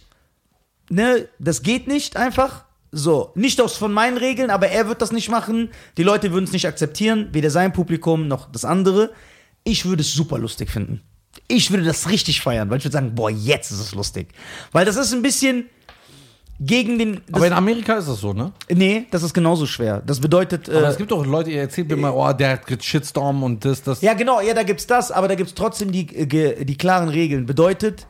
[0.88, 2.64] Ne, das geht nicht einfach.
[2.91, 5.70] So, nicht aus von meinen Regeln, aber er wird das nicht machen.
[5.97, 9.11] Die Leute würden es nicht akzeptieren, weder sein Publikum noch das andere.
[9.64, 11.03] Ich würde es super lustig finden.
[11.49, 14.28] Ich würde das richtig feiern, weil ich würde sagen, boah, jetzt ist es lustig.
[14.72, 15.66] Weil das ist ein bisschen
[16.61, 17.20] gegen den.
[17.30, 18.53] Aber in Amerika ist das so, ne?
[18.74, 20.03] nee, das ist genauso schwer.
[20.05, 20.68] Das bedeutet.
[20.68, 23.64] Aber Äh, es gibt doch Leute, ihr erzählt mir mal, oh, der hat Shitstorm und
[23.64, 24.01] das, das.
[24.01, 27.47] Ja, genau, ja, da gibt's das, aber da gibt's trotzdem die, äh, die klaren Regeln.
[27.47, 28.07] Bedeutet,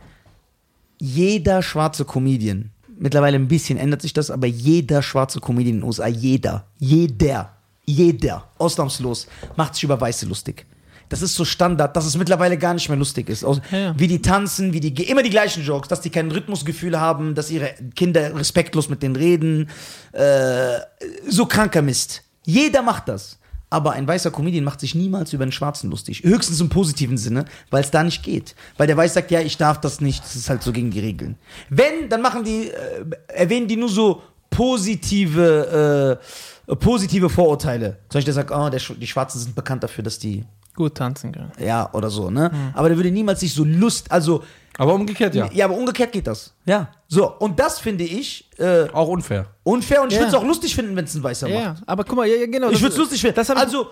[0.98, 5.86] jeder schwarze Comedian, mittlerweile ein bisschen ändert sich das, aber jeder schwarze Comedian in den
[5.86, 9.26] USA, jeder, jeder, jeder, ausnahmslos,
[9.56, 10.66] macht sich über Weiße lustig.
[11.08, 13.44] Das ist so Standard, dass es mittlerweile gar nicht mehr lustig ist.
[13.44, 13.94] Aus, Ja, ja.
[13.98, 17.50] Wie die tanzen, wie die immer die gleichen Jokes, dass die kein Rhythmusgefühl haben, dass
[17.50, 19.70] ihre Kinder respektlos mit denen reden.
[20.12, 20.80] Äh,
[21.26, 22.22] so kranker Mist.
[22.44, 23.38] Jeder macht das.
[23.70, 26.22] Aber ein weißer Comedian macht sich niemals über einen Schwarzen lustig.
[26.22, 28.54] Höchstens im positiven Sinne, weil es da nicht geht.
[28.78, 31.00] Weil der Weiß sagt, ja, ich darf das nicht, das ist halt so gegen die
[31.00, 31.36] Regeln.
[31.68, 36.18] Wenn, dann machen die, äh, erwähnen die nur so positive,
[36.66, 37.98] äh, positive Vorurteile.
[38.08, 40.44] Zum Beispiel, der sagt, oh, der, die Schwarzen sind bekannt dafür, dass die,
[40.74, 41.50] Gut tanzen können.
[41.58, 42.52] ja, oder so, ne?
[42.72, 44.44] Aber der würde niemals sich so Lust, also,
[44.78, 45.50] Aber umgekehrt, ja.
[45.52, 46.54] ja, aber umgekehrt geht das.
[46.64, 46.88] Ja.
[47.08, 49.46] So, und das finde ich äh, Auch unfair.
[49.64, 50.20] unfair und ich Ja.
[50.20, 51.78] würde es auch lustig finden, wenn es ein Weißer Ja, macht.
[51.80, 52.70] ja, aber guck mal, ja, ja genau.
[52.70, 53.38] Ich würde es lustig finden.
[53.58, 53.90] Also,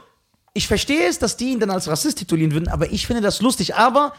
[0.55, 3.43] ich verstehe es, dass die ihn dann als Rassist titulieren würden, aber ich finde das
[3.43, 3.75] lustig.
[3.75, 4.15] Aber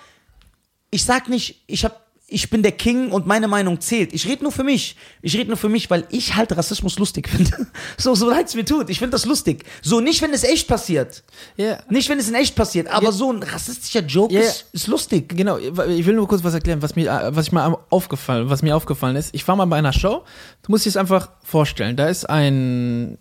[0.92, 4.12] ich sag nicht, ich hab, ich bin der King und meine Meinung zählt.
[4.14, 4.98] Ich rede nur für mich.
[5.22, 7.52] Ich rede nur für mich, weil ich halt Rassismus lustig finde.
[7.98, 8.90] So, so leid es mir tut.
[8.90, 9.64] Ich finde das lustig.
[9.82, 11.24] So, nicht, wenn es echt passiert.
[11.56, 13.12] Ja, Nicht, wenn es in echt passiert, aber Ja.
[13.14, 14.42] so ein rassistischer Joke Ja.
[14.42, 15.30] ist, ist lustig.
[15.38, 18.76] Genau, ich will nur kurz was erklären, was mir, was ich mal aufgefallen, was mir
[18.76, 19.34] aufgefallen ist.
[19.34, 20.24] Ich war mal bei einer Show.
[20.64, 21.96] Du musst dir es einfach vorstellen.
[21.96, 23.18] Da ist ein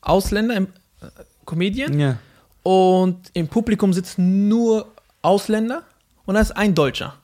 [0.00, 0.64] Ausländer, ein
[1.00, 1.06] äh,
[1.46, 2.18] Comedian, Ja.
[2.64, 5.84] und im Publikum sitzen nur Ausländer
[6.26, 7.14] und da ist ein Deutscher.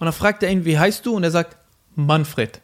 [0.00, 1.14] Und dann fragt er ihn, wie heißt du?
[1.14, 1.56] Und er sagt,
[1.94, 2.60] Manfred.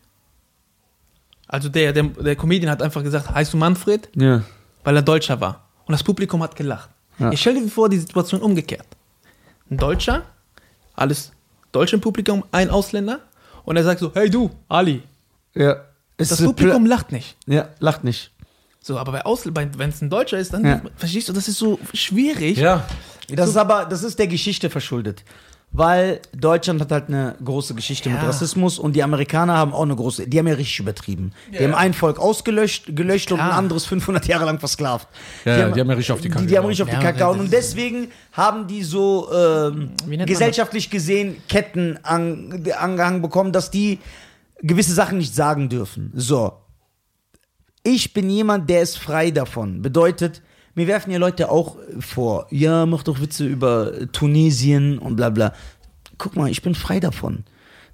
[1.46, 4.08] Also der, der, der Comedian hat einfach gesagt, heißt du Manfred?
[4.16, 4.42] Ja.
[4.82, 5.68] weil er Deutscher war.
[5.86, 6.90] Und das Publikum hat gelacht.
[7.18, 7.30] Ja.
[7.30, 8.86] Ich stelle dir vor, die Situation umgekehrt.
[9.70, 10.22] Ein Deutscher,
[10.94, 11.32] alles
[11.72, 13.20] Deutsche im Publikum, ein Ausländer,
[13.64, 15.02] und er sagt so, hey du, Ali.
[15.54, 15.76] Ja.
[16.16, 17.36] Es Das ist Publikum lacht nicht.
[17.46, 18.32] Ja, lacht nicht.
[18.80, 20.80] So, aber bei Ausl bei, wenn es ein Deutscher ist, dann, Ja.
[20.96, 22.56] verstehst du, das ist so schwierig.
[22.58, 22.84] Ja.
[23.28, 25.24] Das ist aber, das ist der Geschichte verschuldet.
[25.76, 28.26] Weil Deutschland hat halt eine große Geschichte mit Ja.
[28.28, 31.32] Rassismus und die Amerikaner haben auch eine große, die haben ja richtig übertrieben.
[31.52, 35.06] Die haben ein Volk ausgelöscht gelöscht und ein anderes 500 Jahre lang versklavt.
[35.44, 36.94] Ja, ja, die haben ja richtig auf die Kacke Die, die haben richtig auf die
[36.94, 39.90] Ja, Kacke gehauen und deswegen haben die so ähm,
[40.24, 43.98] gesellschaftlich gesehen Ketten an, angehangen bekommen, dass die
[44.62, 46.10] gewisse Sachen nicht sagen dürfen.
[46.14, 46.54] So,
[47.82, 49.82] ich bin jemand, der ist frei davon.
[49.82, 50.40] Bedeutet,
[50.76, 55.52] mir werfen ja Leute auch vor, ja, mach doch Witze über Tunesien und bla bla.
[56.18, 57.44] Guck mal, ich bin frei davon.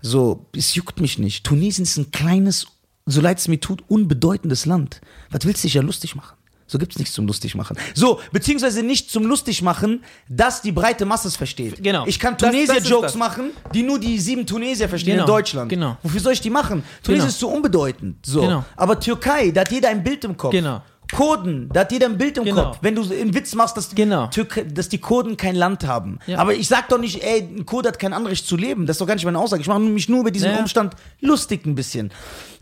[0.00, 1.44] So, es juckt mich nicht.
[1.44, 2.66] Tunesien ist ein kleines,
[3.06, 5.00] so leid es mir tut, unbedeutendes Land.
[5.30, 6.36] Was willst du dich ja lustig machen?
[6.66, 7.76] So gibt's nichts zum lustig machen.
[7.94, 11.82] So, beziehungsweise nicht zum lustig machen, dass die breite Masse es versteht.
[11.84, 12.06] Genau.
[12.06, 15.68] Ich kann Tunesier-Jokes machen, die nur die sieben Tunesier verstehen Genau, in Deutschland.
[15.68, 15.98] genau.
[16.02, 16.82] Wofür soll ich die machen?
[17.02, 17.28] Tunesien Genau.
[17.28, 18.24] ist so unbedeutend.
[18.24, 18.40] So.
[18.40, 18.64] Genau.
[18.74, 20.52] Aber Türkei, da hat jeder ein Bild im Kopf.
[20.52, 20.82] Genau.
[21.12, 22.64] Kurden, da hat jeder ein Bild im Genau.
[22.64, 22.78] Kopf.
[22.80, 24.26] Wenn du einen Witz machst, dass, Genau.
[24.28, 26.18] Türkei, dass die Kurden kein Land haben.
[26.26, 26.38] Ja.
[26.38, 28.86] Aber ich sag doch nicht, ey, ein Kurde hat kein Anrecht zu leben.
[28.86, 29.62] Das ist doch gar nicht meine Aussage.
[29.62, 30.58] Ich mache mich nur über diesen Ja.
[30.58, 32.10] Umstand lustig ein bisschen.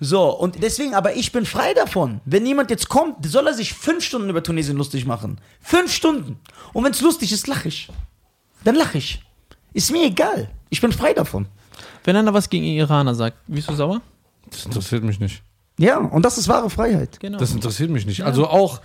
[0.01, 2.21] So, und deswegen, aber ich bin frei davon.
[2.25, 5.39] Wenn jemand jetzt kommt, soll er sich fünf Stunden über Tunesien lustig machen.
[5.61, 6.39] Fünf Stunden.
[6.73, 7.89] Und wenn es lustig ist, lache ich.
[8.65, 9.23] Dann lache ich.
[9.73, 10.51] Ist mir egal.
[10.69, 11.47] Ich bin frei davon.
[12.05, 14.01] Wenn einer was gegen Iraner sagt, bist du sauer?
[14.51, 15.43] Das interessiert mich nicht.
[15.81, 17.19] Ja, und das ist wahre Freiheit.
[17.21, 17.39] Genau.
[17.39, 18.23] Das interessiert mich nicht.
[18.23, 18.83] Also auch,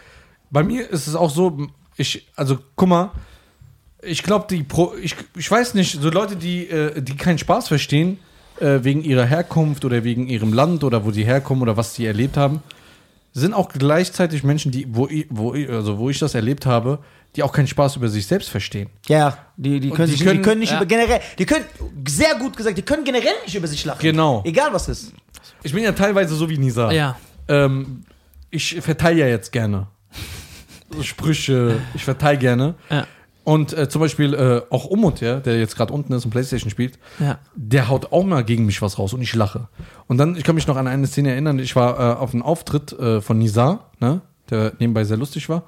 [0.50, 1.68] bei mir ist es auch so,
[1.98, 3.12] ich, also guck mal,
[4.02, 7.68] ich glaube, die Pro, ich, ich weiß nicht, so Leute, die, äh, die keinen Spaß
[7.68, 8.20] verstehen,
[8.62, 12.06] äh, wegen ihrer Herkunft oder wegen ihrem Land oder wo sie herkommen oder was sie
[12.06, 12.64] erlebt haben,
[13.38, 17.00] sind auch gleichzeitig Menschen, die, wo ich, wo ich, also wo ich das erlebt habe,
[17.36, 18.90] die auch keinen Spaß über sich selbst verstehen.
[19.08, 20.78] Ja, die, die, können, die sich, können- die können nicht ja.
[20.78, 21.66] über generell, die können,
[22.08, 24.00] sehr gut gesagt, die können generell nicht über sich lachen.
[24.02, 24.42] Genau.
[24.46, 25.12] Egal was ist.
[25.64, 26.92] Ich bin ja teilweise so wie Nisa.
[26.92, 27.18] ja.
[27.48, 28.04] Ähm,
[28.50, 29.88] ich verteile ja jetzt gerne.
[31.02, 32.76] Sprüche, ich verteile gerne.
[32.90, 33.06] Ja.
[33.46, 36.70] Und äh, zum Beispiel äh, auch Umut, ja, der jetzt gerade unten ist und Playstation
[36.70, 37.40] spielt, Ja.
[37.56, 39.68] der haut auch mal gegen mich was raus und ich lache.
[40.08, 42.42] Und dann, ich kann mich noch an eine Szene erinnern, ich war äh, auf einem
[42.42, 45.64] Auftritt äh, von Nizar, ne, der nebenbei sehr lustig war,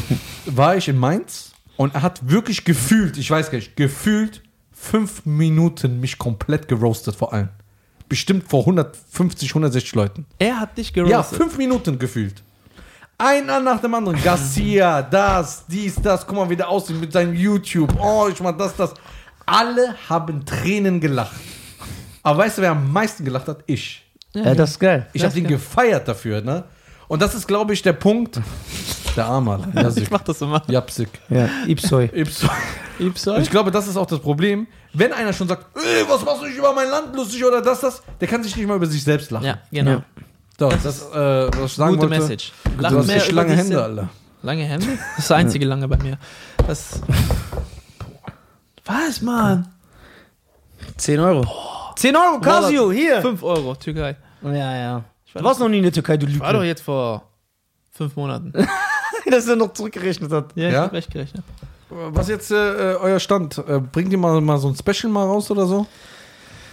[0.46, 5.24] war ich in Mainz und er hat wirklich gefühlt, ich weiß gar nicht, gefühlt fünf
[5.24, 7.48] Minuten mich komplett geroastet vor allem.
[8.08, 10.26] Bestimmt vor 150, 160 Leuten.
[10.40, 11.38] Er hat dich Ja, gerostet.
[11.38, 12.42] fünf Minuten gefühlt.
[13.20, 14.20] Einer nach dem anderen.
[14.22, 16.26] Garcia, das, dies, das.
[16.26, 17.92] Guck mal, wie der aussieht mit seinem YouTube.
[18.00, 18.94] Oh, ich mach das, das.
[19.44, 21.36] Alle haben Tränen gelacht.
[22.22, 23.62] Aber weißt du, wer am meisten gelacht hat?
[23.66, 24.04] Ich.
[24.34, 25.06] Ja, das ist geil.
[25.12, 26.64] Ich habe ihn gefeiert dafür, ne?
[27.08, 28.40] Und das ist, glaube ich, der Punkt.
[29.16, 29.68] Der Arme, Alter.
[29.74, 30.10] Ich Jasik.
[30.10, 30.62] mach das immer.
[30.68, 31.08] Japsik.
[31.28, 32.04] Ja, Ipsoi.
[32.14, 32.48] Ipso.
[32.98, 33.40] Ipsoi?
[33.40, 34.66] Ich glaube, das ist auch das Problem.
[34.94, 37.80] Wenn einer schon sagt, ey, was machst du nicht über mein Land lustig oder das,
[37.80, 39.44] das, der kann sich nicht mal über sich selbst lachen.
[39.44, 39.90] Ja, genau.
[39.90, 40.04] Ja.
[40.60, 42.22] So, das, äh, was ich sagen Gute wollte.
[42.22, 42.52] Message.
[42.76, 43.82] Du Lach hast mehr echt lange Hände.
[43.82, 44.08] Alter.
[44.42, 44.86] Lange Hände?
[44.88, 46.18] Das ist das einzige lange bei mir.
[46.66, 47.00] Das.
[48.84, 49.68] Was, Mann?
[50.98, 51.46] 10 Euro.
[51.96, 53.22] 10 Euro, Casio, hier.
[53.22, 54.16] 5 Euro, Türkei.
[54.42, 54.92] Ja, ja.
[54.92, 56.68] war Du warst noch nie in der Türkei, du War doch Lüge.
[56.68, 57.22] jetzt vor
[57.92, 58.52] fünf Monaten.
[59.30, 60.52] Dass er noch zurückgerechnet hat.
[60.56, 60.82] Ja, ich Ja?
[60.82, 61.42] hab recht gerechnet.
[61.88, 62.54] Was jetzt äh,
[63.00, 63.56] euer Stand?
[63.66, 65.86] Äh, bringt ihr mal, mal so ein Special mal raus oder so?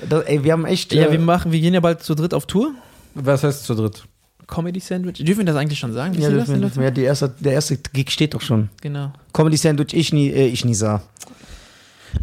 [0.09, 0.91] Das, ey, wir haben echt.
[0.91, 2.73] Ja, äh, wir machen, wir gehen ja bald zu dritt auf Tour.
[3.17, 4.03] Was heißt zu dritt?
[4.47, 5.17] Comedy Sandwich.
[5.23, 6.13] Dürfen wir das eigentlich schon sagen?
[6.19, 8.69] ja, dürfen dürfen ja, die erste, der erste Gig steht doch schon.
[8.81, 9.11] Genau.
[9.33, 11.03] Comedy Sandwich, ich, nie, äh, ich Nisa.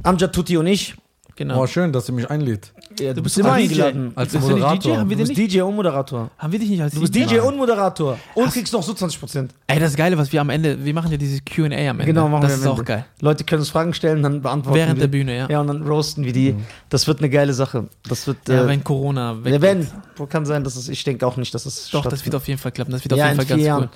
[0.02, 0.94] Amjad Tutti und ich.
[1.36, 1.62] Genau.
[1.62, 2.72] Oh, schön, dass ihr mich einlädt.
[3.00, 3.62] Ja, du, bist bist immer DJ.
[3.62, 4.12] eingeladen.
[4.14, 4.92] Als Bist du Moderator.
[4.92, 4.98] DJ?
[4.98, 5.52] Haben wir Du bist nicht?
[5.52, 6.30] DJ und Moderator.
[6.38, 8.18] Haben wir dich nicht als Du bist DJ und Moderator.
[8.34, 9.48] Und kriegst noch so 20%.
[9.66, 12.04] Ey, das Geile, was wir am Ende, wir machen ja dieses Q&A am Ende.
[12.04, 13.04] Genau, machen das wir ist am auch geil.
[13.20, 15.00] Leute können uns Fragen stellen, dann beantworten Während wir.
[15.02, 15.48] der Bühne, ja.
[15.50, 16.54] Ja, und dann roasten wir die.
[16.88, 17.88] Das wird eine geile Sache.
[18.08, 18.36] Das wird.
[18.48, 19.88] Ja, äh, wenn Corona weg ja, wenn.
[20.28, 20.88] Kann sein, dass es.
[20.88, 21.90] Ich denke auch nicht, dass es.
[21.90, 22.92] Doch, das wird auf jeden Fall klappen.
[22.92, 23.88] Das wird auf ja, jeden Fall ganz Jahren.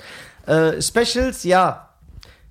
[0.49, 0.55] cool.
[0.55, 1.88] Äh, Specials, ja.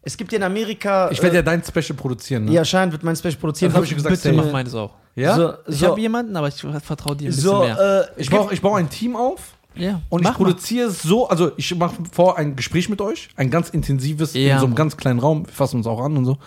[0.02, 1.10] Es gibt ja in Amerika.
[1.12, 2.52] Ich werde ja äh, dein Special produzieren, ne?
[2.54, 3.72] ja, Schein wird mein Special produzieren.
[3.72, 4.94] Das hab ich gesagt, Bitte mach meines auch.
[5.16, 5.36] Ja?
[5.36, 8.08] So, Ich so, habe jemanden, aber ich vertraue dir ein bisschen so mehr.
[8.18, 10.02] äh, ich baue ich baue ein Team auf ja.
[10.10, 13.50] und Mach ich produziere es so, also ich mache vor ein Gespräch mit euch, ein
[13.50, 16.26] ganz intensives, Ja, in so einem ganz kleinen Raum, wir fassen uns auch an und
[16.26, 16.38] so.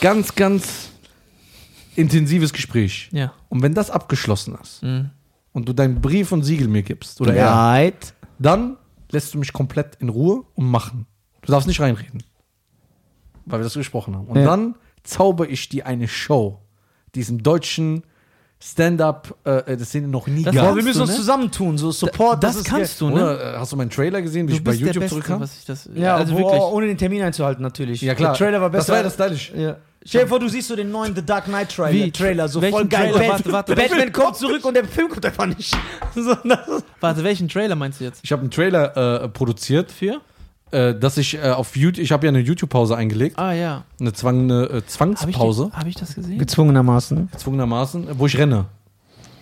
[0.00, 0.90] Ganz, ganz
[1.96, 3.08] intensives Gespräch.
[3.12, 3.32] Ja.
[3.48, 5.10] Und wenn das abgeschlossen ist Mhm.
[5.52, 8.14] und du deinen Brief und Siegel mir gibst, oder er, Right.
[8.38, 8.76] dann
[9.10, 11.06] lässt du mich komplett in Ruhe und machen.
[11.42, 12.22] Du darfst nicht reinreden.
[13.48, 14.26] Weil wir das gesprochen haben.
[14.26, 14.44] Und Ja.
[14.44, 16.58] dann zauber ich dir eine Show,
[17.14, 18.02] die es im deutschen
[18.60, 20.70] Stand-up, äh, das sind noch nie Das gab.
[20.70, 21.16] Boah, wir müssen du, uns ne?
[21.16, 22.42] zusammen so Support.
[22.42, 23.10] Das ist kannst geil.
[23.10, 23.22] du, ne?
[23.22, 25.40] Oder, äh, hast du meinen Trailer gesehen, wie Du ich bei YouTube zurückkam?
[25.40, 25.88] was ich das...
[25.94, 26.60] Ja, also wo, wirklich.
[26.62, 28.02] ohne den Termin einzuhalten natürlich.
[28.02, 28.32] Ja, klar.
[28.32, 28.80] Der Trailer war besser.
[28.80, 29.52] Das war ja das Stylisch.
[29.56, 29.76] Ja.
[30.04, 32.10] Stell dir vor, du siehst so den neuen The Dark Knight Trailer, Wie?
[32.10, 33.12] Trailer so Welchen voll geil.
[33.12, 33.32] Trailer?
[33.32, 35.76] Warte, warte, Batman kommt zurück und der Film kommt einfach nicht.
[36.14, 38.20] So, das Warte, welchen Trailer meinst du jetzt?
[38.24, 40.20] Ich habe einen Trailer äh, produziert, Für?
[40.70, 43.84] Äh, dass ich äh, auf YouTube, ich habe ja eine YouTube-Pause eingelegt, Ah, ja.
[44.00, 46.38] eine, Zwang, eine äh, Habe ich, Zwangspause, hab ich das gesehen?
[46.38, 47.30] Gezwungenermaßen.
[47.32, 48.66] gezwungenermaßen, wo ich renne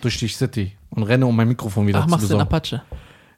[0.01, 2.41] durch die City und renne, um mein Mikrofon wieder Ach, zu machst du den.
[2.41, 2.81] Apache?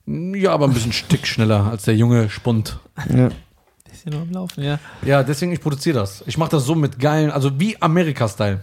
[0.05, 2.79] Ja, aber ein bisschen Stück schneller als der junge Spund.
[3.15, 3.29] Ja.
[3.91, 4.77] Ist hier nur am Laufen, ja.
[5.03, 6.23] Ja, deswegen ich produziere das.
[6.27, 8.59] Ich mache das so mit geilen, also wie Amerika-Style.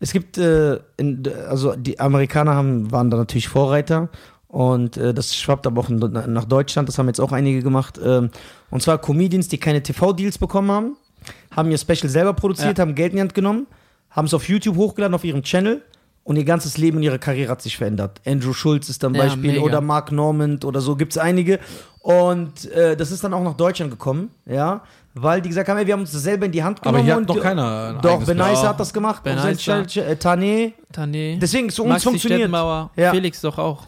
[0.00, 4.08] Es gibt, äh, in, also die Amerikaner haben, waren da natürlich Vorreiter
[4.52, 7.98] und äh, das schwappt aber auch in, nach Deutschland, das haben jetzt auch einige gemacht.
[8.04, 8.30] Ähm,
[8.70, 10.96] und zwar Comedians, die keine TV-Deals bekommen haben,
[11.56, 12.82] haben ihr Special selber produziert, Ja.
[12.82, 13.66] haben Geld in die Hand genommen,
[14.10, 15.80] haben es auf YouTube hochgeladen, auf ihrem Channel
[16.24, 18.20] und ihr ganzes Leben und ihre Karriere hat sich verändert.
[18.26, 19.62] Andrew Schulz ist dann Ja, Beispiel mega.
[19.62, 21.58] oder Mark Normand oder so, gibt es einige.
[22.00, 24.82] Und äh, das ist dann auch nach Deutschland gekommen, ja,
[25.14, 27.04] weil die gesagt haben, ey, wir haben uns das selber in die Hand Aber genommen.
[27.04, 28.48] hier hat doch keiner ein Doch, eigenes Ben Bild.
[28.50, 29.22] Nice hat das gemacht.
[29.22, 29.84] Ben auf sein Nice, ja.
[29.86, 30.72] Channel, äh, Tane.
[30.92, 31.38] Tané.
[31.38, 32.50] Deswegen, so uns Maxi funktioniert.
[32.50, 33.10] Ja.
[33.12, 33.86] Felix doch auch.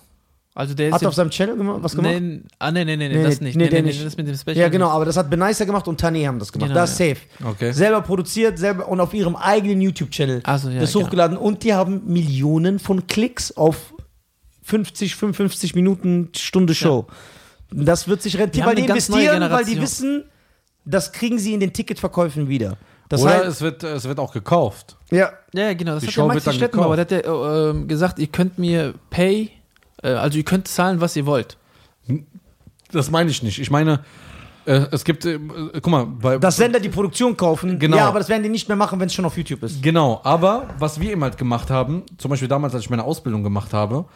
[0.57, 2.15] Also der ist Hat er auf seinem Channel was gemacht?
[2.21, 3.57] nee, ah, nee, nee, nee, nee, das nicht.
[3.57, 3.99] nee, Nee, der nee, nicht.
[3.99, 4.57] nee, das mit dem Special.
[4.57, 4.95] Ja, genau, nicht.
[4.95, 6.69] aber das hat Benicer gemacht und Tani haben das gemacht.
[6.69, 7.17] Genau, das ist safe.
[7.45, 7.73] Okay.
[7.73, 11.07] Selber produziert, selber und auf ihrem eigenen YouTube-Channel Ach so, ja, das genau.
[11.07, 11.37] hochgeladen.
[11.37, 13.95] Und die haben Millionen von Klicks auf
[14.63, 17.07] 50, 55 Minuten Stunde Show.
[17.73, 20.25] Das wird sich rentieren, weil die investieren, weil die wissen,
[20.85, 22.77] das kriegen sie in den Ticketverkäufen wieder.
[23.09, 24.97] Das Oder heißt, es wird, es wird auch gekauft.
[25.11, 25.95] ja, Ja, ja, genau.
[25.95, 27.11] Das Die hat Show der wird Maxi Stettenbauer, gekauft.
[27.11, 29.51] der hat ja, äh, ähm, gesagt, ihr könnt mir pay,
[30.09, 31.57] also ihr könnt zahlen, was ihr wollt.
[32.93, 33.59] Das meine ich nicht.
[33.59, 34.05] Ich meine,
[34.67, 35.41] äh, es gibt, äh, äh,
[35.75, 37.79] guck mal, bei, dass Sender die Produktion kaufen.
[37.79, 37.97] Genau.
[37.97, 39.83] Ja, aber das werden die nicht mehr machen, wenn es schon auf YouTube ist.
[39.83, 43.43] Genau, aber was wir eben halt gemacht haben, zum Beispiel damals, als ich meine Ausbildung
[43.43, 44.07] gemacht habe,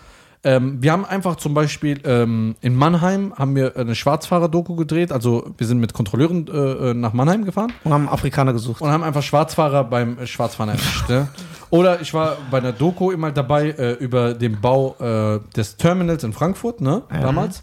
[0.44, 5.10] ähm, wir haben einfach zum Beispiel ähm, in Mannheim haben wir eine Schwarzfahrer-Doku gedreht.
[5.12, 8.80] Also wir sind mit Kontrolleuren äh, äh, nach Mannheim gefahren Und haben Afrikaner gesucht.
[8.80, 11.08] und haben einfach Schwarzfahrer beim äh, Schwarzfahren erwischt.
[11.08, 11.28] ne?
[11.70, 16.24] Oder ich war bei einer Doku immer dabei äh, über den Bau äh, des Terminals
[16.24, 17.02] in Frankfurt, ne?
[17.10, 17.62] Damals.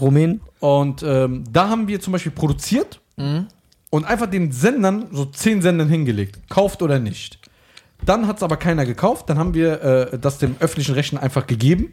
[0.00, 0.40] Rumänen.
[0.60, 3.00] Und ähm, da haben wir zum Beispiel produziert
[3.90, 6.40] und einfach den Sendern, so zehn Sendern hingelegt.
[6.48, 7.38] Kauft oder nicht.
[8.04, 9.28] Dann hat es aber keiner gekauft.
[9.28, 11.92] Dann haben wir äh, das dem öffentlichen Rechten einfach gegeben.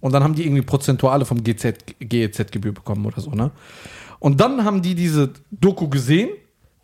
[0.00, 3.52] Und dann haben die irgendwie Prozentuale vom GEZ-Gebühr bekommen oder so, ne?
[4.18, 6.30] Und dann haben die diese Doku gesehen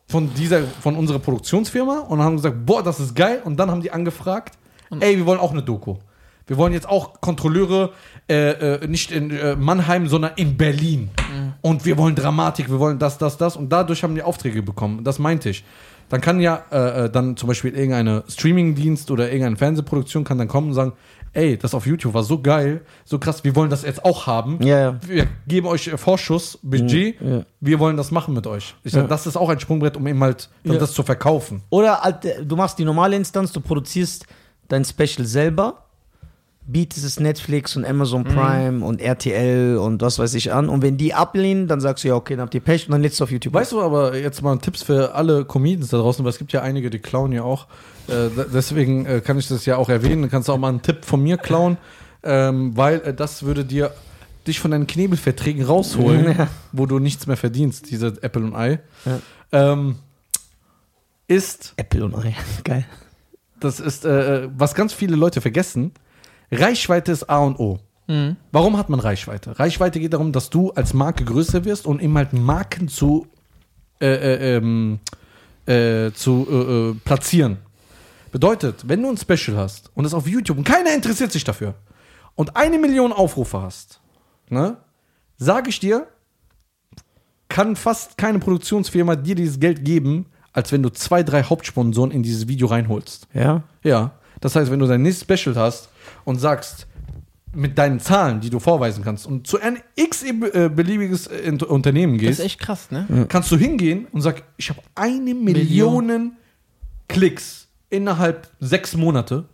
[0.09, 3.43] von dieser, von unserer Produktionsfirma und haben gesagt, boah, das ist geil.
[3.45, 4.59] Und dann haben die angefragt,
[4.99, 5.97] ey, wir wollen auch eine Doku.
[6.49, 7.93] Wir wollen jetzt auch Kontrolleure
[8.29, 11.11] äh, äh, nicht in äh, Mannheim, sondern in Berlin.
[11.61, 13.55] Und wir wollen Dramatik, wir wollen das, das, das.
[13.55, 15.05] Und dadurch haben die Aufträge bekommen.
[15.05, 15.65] Das meinte ich.
[16.09, 20.49] Dann kann ja äh, äh, dann zum Beispiel irgendeine Streamingdienst oder irgendeine Fernsehproduktion kann dann
[20.49, 20.93] kommen und sagen,
[21.33, 24.63] ey, das auf YouTube war so geil, so krass, wir wollen das jetzt auch haben.
[24.63, 25.01] Ja, ja.
[25.07, 27.45] Wir geben euch äh, Vorschuss, Budget, Ja, ja.
[27.61, 28.75] wir wollen das machen mit euch.
[28.85, 31.63] Ich sag, das ist auch ein Sprungbrett, um eben halt das zu verkaufen.
[31.71, 34.27] Oder äh, du machst die normale Instanz, du produzierst
[34.69, 35.88] dein Special selber,
[36.71, 40.69] bietest es Netflix und Amazon Prime und RTL und was weiß ich an.
[40.69, 43.01] Und wenn die ablehnen, dann sagst du ja, okay, dann habt ihr Pech und dann
[43.03, 43.55] lädst du auf YouTube.
[43.55, 46.61] Weißt du aber jetzt mal Tipps für alle Comedians da draußen, weil es gibt ja
[46.63, 47.67] einige, die klauen ja auch.
[48.07, 50.23] Äh, deswegen äh, kann ich das ja auch erwähnen.
[50.23, 51.79] Du kannst auch mal einen Tipp von mir klauen,
[52.23, 53.93] ähm, weil äh, das würde dir
[54.47, 56.49] dich von deinen Knebelverträgen rausholen, Ja.
[56.73, 58.81] wo du nichts mehr verdienst, diese Apple und Ei.
[59.07, 59.21] Ja.
[59.73, 59.97] Ähm,
[61.27, 62.35] ist, Apple und Ei.
[62.65, 62.85] Geil.
[63.61, 65.93] das ist, äh, was ganz viele Leute vergessen,
[66.51, 67.79] Reichweite ist A und O.
[68.53, 69.59] Warum hat man Reichweite?
[69.59, 73.27] Reichweite geht darum, dass du als Marke größer wirst und eben halt Marken zu,
[74.01, 74.99] äh, äh, ähm,
[75.67, 77.59] äh, zu äh, äh, platzieren.
[78.33, 81.75] Bedeutet, wenn du ein Special hast und es auf YouTube und keiner interessiert sich dafür
[82.35, 84.01] und eine Million Aufrufe hast,
[84.49, 84.79] ne,
[85.37, 86.07] sage ich dir,
[87.51, 92.23] kann fast keine Produktionsfirma dir dieses Geld geben, als wenn du zwei, drei Hauptsponsoren in
[92.23, 93.29] dieses Video reinholst.
[93.35, 93.65] Ja.
[93.83, 95.91] Ja, das heißt, wenn du dein nächstes Special hast
[96.25, 96.87] und sagst,
[97.55, 101.63] mit deinen Zahlen, die du vorweisen kannst, und zu ein x äh, beliebiges äh, Int-
[101.65, 103.27] Unternehmen Das gehst, ist echt krass, ne?
[103.29, 106.33] kannst du hingehen und sag, ich habe eine Million
[107.09, 109.45] Klicks innerhalb sechs Monate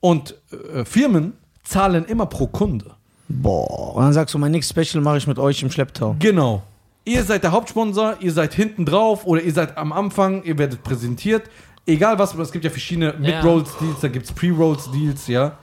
[0.00, 0.34] und
[0.74, 1.32] äh, Firmen
[1.64, 2.94] zahlen immer pro Kunde.
[3.28, 3.96] Boah.
[3.96, 6.14] Und dann sagst du, mein nächstes Special mache ich mit euch im Schlepptau.
[6.18, 6.62] Genau.
[7.04, 10.82] Ihr seid der Hauptsponsor, ihr seid hinten drauf oder ihr seid am Anfang, ihr werdet
[10.82, 11.48] präsentiert.
[11.86, 15.58] Egal was, es gibt ja verschiedene Mid-Rolls-Deals, da gibt es Pre-Rolls-Deals, ja.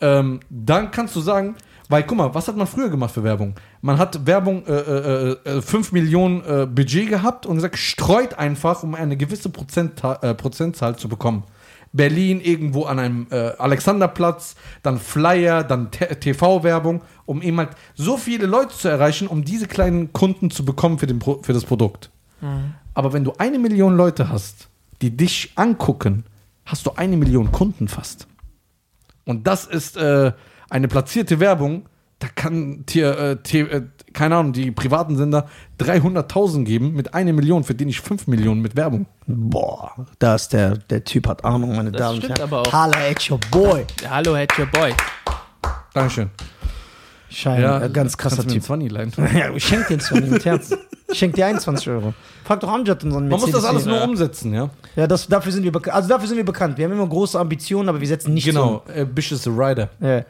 [0.00, 1.56] Ähm, dann kannst du sagen,
[1.88, 3.54] weil guck mal, was hat man früher gemacht für Werbung?
[3.80, 8.82] Man hat Werbung äh, äh, äh, 5 Millionen äh, Budget gehabt und gesagt, streut einfach,
[8.82, 11.44] um eine gewisse Prozentta äh, Prozentzahl zu bekommen.
[11.92, 18.46] Berlin irgendwo an einem äh, Alexanderplatz, dann Flyer, dann TV-Werbung, um eben halt so viele
[18.46, 22.10] Leute zu erreichen, um diese kleinen Kunden zu bekommen für, den Pro für das Produkt.
[22.92, 24.68] Aber wenn du eine Million Leute hast,
[25.02, 26.24] die dich angucken,
[26.64, 28.26] hast du eine Million Kunden fast.
[29.24, 30.32] Und das ist äh,
[30.70, 31.86] eine platzierte Werbung.
[32.18, 33.82] Da kann dir, äh, äh,
[34.14, 35.48] keine Ahnung, die privaten Sender
[35.80, 39.06] 300.000 geben mit einer Million, verdiene ich 5 Millionen mit Werbung.
[39.26, 40.06] Boah.
[40.18, 42.48] Da ist der, der Typ hat Ahnung, meine Das Damen und stimmt Herren.
[42.52, 42.72] aber auch.
[42.72, 43.84] Holla at your boy.
[44.08, 44.94] Hallo, head your boy.
[45.92, 46.30] Dankeschön.
[47.28, 48.52] Schein, äh, ganz krasser Typ.
[48.52, 49.12] einen 20 leihen?
[49.36, 50.70] Ja, ich schenk dir einen 20 mit Herz.
[51.08, 52.14] Ich schenk dir 21 Euro.
[52.44, 54.04] Frag doch Amjad unseren Man muss das alles nur Ja.
[54.04, 54.70] umsetzen, ja?
[54.94, 55.94] Ja, das, dafür sind wir bekannt.
[55.96, 56.78] Also dafür sind wir bekannt.
[56.78, 59.88] Wir haben immer große Ambitionen, aber wir setzen nicht Genau, äh, Ambitious the Rider.
[60.00, 60.06] um.
[60.06, 60.24] Ja.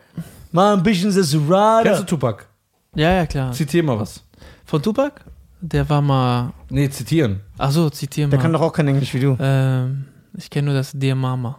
[0.52, 2.06] My ambitions is Kennst du rider.
[2.06, 2.46] Tupac?
[2.94, 3.52] Ja, ja, klar.
[3.52, 4.22] Zitier mal was.
[4.64, 5.20] Von Tupac?
[5.60, 6.52] Der war mal.
[6.70, 7.40] Nee, zitieren.
[7.58, 8.42] Ach so, zitier Der mal.
[8.42, 9.36] kann doch auch kein Englisch wie du.
[9.40, 10.06] ähm,
[10.36, 11.58] ich kenne nur das Dear Mama.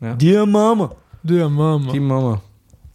[0.00, 0.90] Dear Mama.
[1.22, 1.90] Dear Mama.
[1.90, 2.40] Team Mama.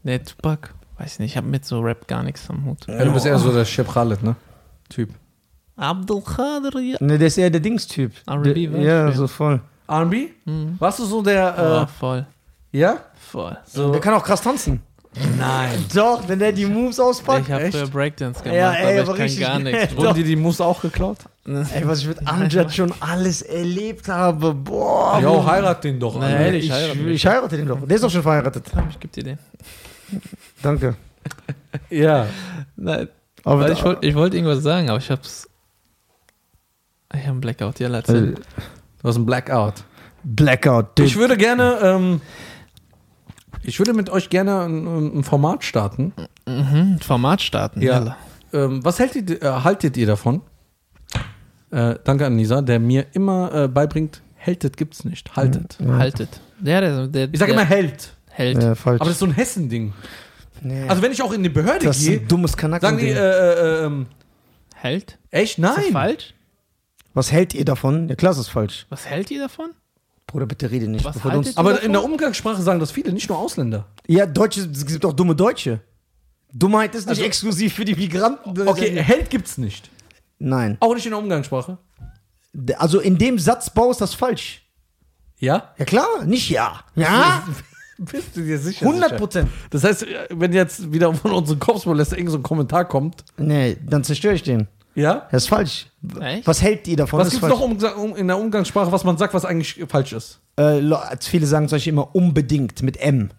[0.04, 0.70] Nee, Tupac.
[0.98, 2.86] Weiß nicht, ich habe mit so Rap gar nichts am Hut.
[2.88, 4.36] Ja, du bist eher so der Shep Khaled, ne?
[4.90, 5.10] Typ.
[5.76, 6.98] Abdul Khadir, ja.
[7.00, 8.12] Ne, der ist eher der Dings-Typ.
[8.28, 8.68] R&B?
[8.68, 9.12] Ja, Ja.
[9.12, 9.60] so voll.
[9.88, 10.28] R&B?
[10.46, 10.76] Mhm.
[10.80, 12.26] Warst du so der, äh, voll.
[12.72, 12.98] ja?
[13.32, 13.58] Voll.
[13.66, 14.82] So, Der kann auch krass tanzen.
[15.38, 15.84] Nein.
[15.96, 17.48] Doch, wenn der die Moves auspackt.
[17.48, 19.96] Ich habe früher Breakdance gemacht, Ja, ey, aber aber ich kann richtig- gar nichts.
[19.98, 21.18] Wurden dir die Mus auch geklaut?
[21.46, 24.54] Ey, was ich mit Amjad schon alles erlebt habe.
[24.54, 25.20] Boah.
[25.22, 26.18] Jo, heirat den doch.
[26.20, 27.80] Nee, ehrlich, ich, heirate ich, heirate den doch.
[27.86, 28.66] Der ist doch schon verheiratet.
[28.90, 29.40] Ich geb dir den.
[30.62, 30.96] Danke.
[31.90, 32.28] Ja.
[32.76, 33.08] Nein,
[33.44, 35.50] Aber ich wollte ich wollt irgendwas sagen, aber ich hab's.
[37.14, 38.34] Ich hab einen Blackout, ja, erzähl.
[38.34, 38.36] äh,
[39.02, 39.84] Du hast ein Blackout.
[40.24, 41.00] Blackout.
[41.00, 42.22] Ich würde gerne, ähm,
[43.64, 46.14] ich würde mit euch gerne ein, ein Format starten.
[46.48, 47.82] Mhm, Format starten.
[47.82, 48.18] Ja.
[48.54, 50.42] Ähm, was haltet, ihr- äh, haltet ihr davon?
[51.72, 55.78] Äh, danke an Nisa, der mir immer äh, beibringt, hältet gibt's nicht, haltet.
[55.88, 56.40] Haltet.
[56.60, 58.62] Der, der, der, Ich sage immer hält, hält.
[58.62, 59.00] Ja, falsch.
[59.02, 59.94] aber das ist so ein Hessen-Ding.
[60.62, 60.88] nee.
[60.88, 62.82] Also wenn ich auch in die Behörde das ist gehe, ein dummes Kanaken.
[62.88, 63.14] sagen die, äh,
[63.82, 64.08] äh, ähm,
[64.76, 65.18] Hält?
[65.32, 65.58] echt?
[65.60, 65.92] Ist das Nein.
[65.92, 66.34] falsch?
[67.14, 68.10] Was hält ihr davon?
[68.10, 68.86] Ja, klar, das ist falsch.
[68.90, 69.70] Was hält ihr davon?
[70.28, 71.06] Bruder, bitte rede nicht.
[71.06, 71.86] Was bevor uns Aber davon?
[71.86, 73.86] in der Umgangssprache sagen das viele, nicht nur Ausländer.
[74.08, 75.80] ja, Deutsche, es gibt auch dumme Deutsche.
[76.52, 78.68] Dummheit ist nicht exklusiv für die Migranten.
[78.68, 79.90] Okay, hält gibt's nicht.
[80.40, 80.78] Nein.
[80.80, 81.78] Auch nicht in der Umgangssprache.
[82.78, 84.62] Also in dem Satzbau ist das falsch.
[85.40, 85.74] Ja?
[85.78, 86.82] Ja klar, nicht ja.
[86.96, 87.44] Ja?
[87.98, 88.86] Bist du dir sicher?
[88.86, 89.50] 100 Prozent.
[89.70, 94.04] Das heißt, wenn jetzt wieder von unseren Kopfsmolester irgendein so ein Kommentar kommt, Nee, dann
[94.04, 94.68] zerstöre ich den.
[94.96, 95.28] ja?
[95.32, 95.88] Das ist falsch.
[96.20, 96.48] Echt?
[96.48, 97.20] Was hält ihr davon?
[97.20, 99.84] Was Das ist gibt's noch um, um, in der Umgangssprache, was man sagt, was eigentlich
[99.88, 100.40] falsch ist?
[100.56, 100.82] Äh,
[101.22, 103.30] viele sagen zum Beispiel immer unbedingt mit M.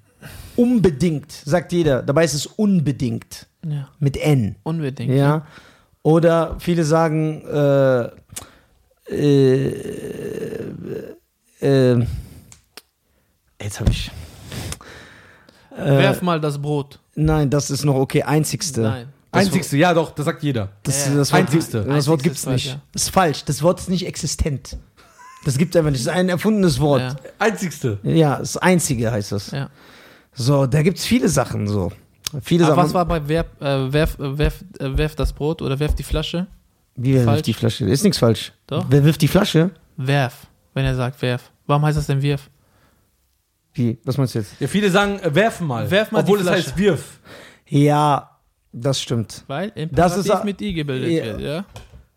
[0.56, 2.02] Unbedingt, sagt jeder.
[2.02, 3.88] Dabei ist es unbedingt Ja.
[3.98, 4.54] mit N.
[4.62, 5.12] Unbedingt.
[5.12, 5.46] Ja.
[6.02, 8.08] Oder viele sagen, äh,
[9.10, 9.74] äh,
[11.60, 12.06] äh,
[13.60, 14.10] jetzt habe ich.
[15.76, 17.00] Äh, Werf mal das Brot.
[17.14, 18.22] nein, das ist noch okay.
[18.22, 18.80] Einzigste.
[18.82, 19.08] Nein.
[19.32, 20.68] Das Einzigste, ja doch, das sagt jeder.
[20.84, 21.82] Das, Ja, das Wort, Einzigste.
[21.82, 22.74] das Wort gibt's ist falsch, nicht.
[22.74, 22.80] ja.
[22.92, 23.44] Das ist falsch.
[23.44, 24.76] Das Wort ist nicht existent.
[25.44, 26.06] Das gibt einfach nicht.
[26.06, 27.00] Das ist ein erfundenes Wort.
[27.02, 27.16] Ja.
[27.40, 27.98] Einzigste.
[28.04, 29.50] Ja, das Einzige heißt das.
[29.50, 29.68] Ja.
[30.34, 31.90] So, da gibt's viele Sachen so.
[32.42, 32.84] Viele Aber Sachen.
[32.86, 36.02] was war bei werf, äh, werf, äh, werf, äh, werf das Brot oder werf die
[36.04, 36.46] Flasche?
[36.96, 37.26] Wie falsch?
[37.26, 37.84] wirft die Flasche?
[37.86, 38.52] Ist nichts falsch.
[38.68, 38.86] Doch.
[38.88, 39.70] Wer wirft die Flasche?
[39.96, 41.50] Werf, wenn er sagt werf.
[41.66, 42.48] Warum heißt das denn wirf?
[43.74, 43.98] Wie?
[44.04, 44.52] Was meinst du jetzt?
[44.60, 45.90] Ja, viele sagen, äh, werf mal.
[45.90, 46.66] Werf mal Obwohl die es Flasche.
[46.68, 47.20] heißt wirf.
[47.66, 48.30] Ja,
[48.72, 49.44] das stimmt.
[49.46, 51.24] Weil Das ist Imperativ mit I gebildet Ja.
[51.24, 51.64] wird, ja?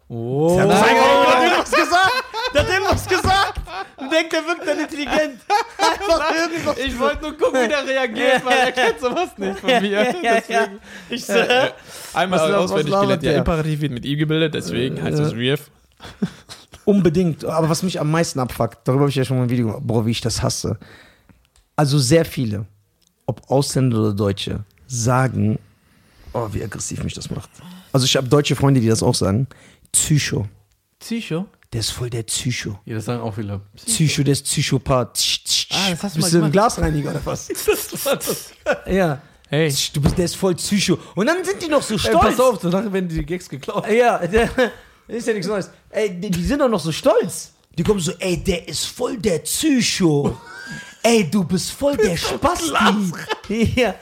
[0.10, 0.56] Oh.
[0.56, 2.24] Der hat irgendwas gesagt.
[2.54, 3.54] Der hat irgendwas gesagt.
[3.98, 5.40] Und denkt, er wirkt dann intelligent.
[5.78, 6.78] Einfach irgendwas.
[6.78, 10.16] Ich wollte nur gucken, wie der reagiert, weil er kennt sowas nicht von mir.
[10.48, 10.68] Ja.
[11.10, 11.72] Ich so, hä?
[12.14, 13.24] Einmal Was- was auswendig labert gelernt.
[13.24, 13.40] Ja, der?
[13.40, 15.70] Imperativ wird mit I gebildet, deswegen heißt es wirf.
[16.86, 17.44] Unbedingt.
[17.44, 19.82] Aber was mich am meisten abfuckt, darüber habe ich ja schon mal ein Video gemacht,
[19.86, 20.78] boah, wie ich das hasse.
[21.78, 22.66] Also sehr viele,
[23.28, 25.60] ob Ausländer oder Deutsche, sagen,
[26.34, 27.50] oh, wie aggressiv mich das macht.
[27.94, 29.48] Also ich habe deutsche Freunde, die das auch sagen.
[29.92, 30.48] Psycho.
[31.00, 31.46] Psycho?
[31.72, 32.80] Der ist voll der Psycho.
[32.86, 33.62] Ja, das sagen auch viele.
[33.76, 35.14] Psycho, der ist Psychopath.
[35.14, 35.68] Tsch.
[35.72, 36.52] Ah, das hast du Bist du ein.
[36.52, 37.50] Glasreiniger oder was?
[38.88, 39.22] ja.
[39.50, 39.74] Hey.
[39.94, 40.98] Du bist, der ist voll Psycho.
[41.14, 42.20] Und dann sind die noch so Ey, stolz.
[42.20, 43.88] pass auf, danach werden die Gags geklaut.
[43.90, 44.50] Ja, der,
[45.08, 45.70] ist ja nichts Neues.
[45.90, 47.54] Ey, die, die sind doch noch so stolz.
[47.78, 50.36] Die kommen so, ey, der ist voll der Psycho.
[51.04, 52.74] Ey, du bist voll der Spasti.
[53.76, 53.96] Ja,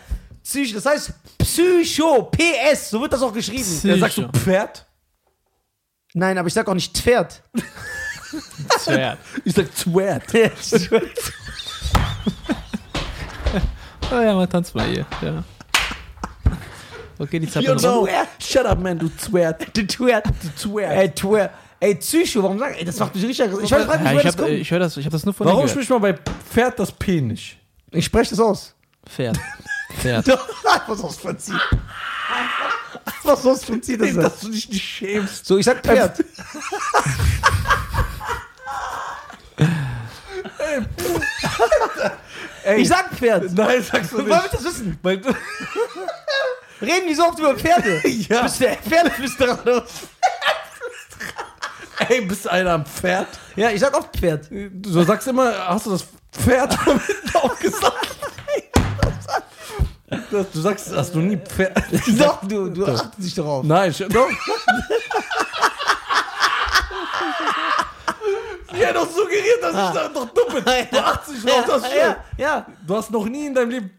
[0.43, 3.63] Psycho, das heißt Psycho, PS, so wird das auch geschrieben.
[3.63, 3.87] Psycho.
[3.87, 4.85] Ja, sagst du Pferd?
[6.13, 7.41] Nein, aber ich sag auch nicht Pferd.
[8.83, 9.17] Schwer.
[9.43, 10.23] Ich sag Zwert.
[14.11, 15.05] Oh ja, mal tanz mal hier.
[15.21, 15.43] Ja.
[17.17, 17.81] Okay, die Zappe You noch.
[17.81, 18.07] know.
[18.39, 19.65] Shut up, man, du Zwert.
[19.75, 20.25] Du Twerk.
[20.41, 20.91] Du Zwert.
[20.97, 21.51] Ey, Twerk.
[21.79, 23.51] Ey, Psycho, warum sag ich, das macht mich richtig.
[23.63, 24.49] Ich weiß frag mich, Ja, ich das hab, kommt.
[24.51, 26.13] ich höre das, ich hab das nur von Warum spricht man bei
[26.53, 27.57] Pferd das P nicht?
[27.91, 28.73] Ich spreche das aus.
[29.07, 29.37] Pferd.
[29.99, 30.27] Pferd.
[30.27, 30.47] Doch,
[30.87, 31.55] was aus Prinzip.
[33.23, 34.13] Was aus Prinzip das.
[34.15, 35.45] Dass du dich nicht schämst.
[35.45, 36.23] So, ich sag Pferd.
[42.63, 43.51] Ey, Ich sag Pferd.
[43.53, 44.53] Nein, sagst du Wollen wir nicht.
[44.53, 44.99] das wissen?
[46.81, 48.01] Reden die so oft über Pferde?
[48.29, 48.43] Ja.
[48.43, 49.91] Bist du der Pferdeflüsterer oder was?
[52.09, 53.27] Ey, bist du einer am Pferd?
[53.55, 54.47] Ja, ich sag oft Pferd.
[54.51, 57.01] Du sagst immer, hast du das Pferd damit
[57.35, 58.07] auch gesagt?
[60.31, 61.77] Das- Du sagst, hast du nie Pferd.
[62.19, 63.63] Doch, du, du achtest dich darauf.
[63.65, 64.27] Nein, ich, doch.
[68.73, 70.63] Sie hat doch suggeriert, dass ich da doch dumm bin.
[70.91, 72.65] Du achtest dich drauf, das ist ja, ja.
[72.85, 73.91] Du hast noch nie in deinem Leben.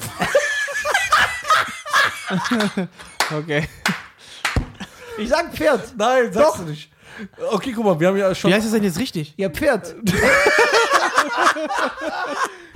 [3.39, 3.69] Okay.
[5.19, 5.95] Ich sag Pferd.
[5.97, 6.57] Nein, sagst Doch.
[6.59, 6.91] du nicht.
[7.53, 8.51] Okay, guck mal, wir haben ja schon.
[8.51, 9.35] Wie heißt das denn jetzt richtig?
[9.37, 9.95] Ja, Pferd.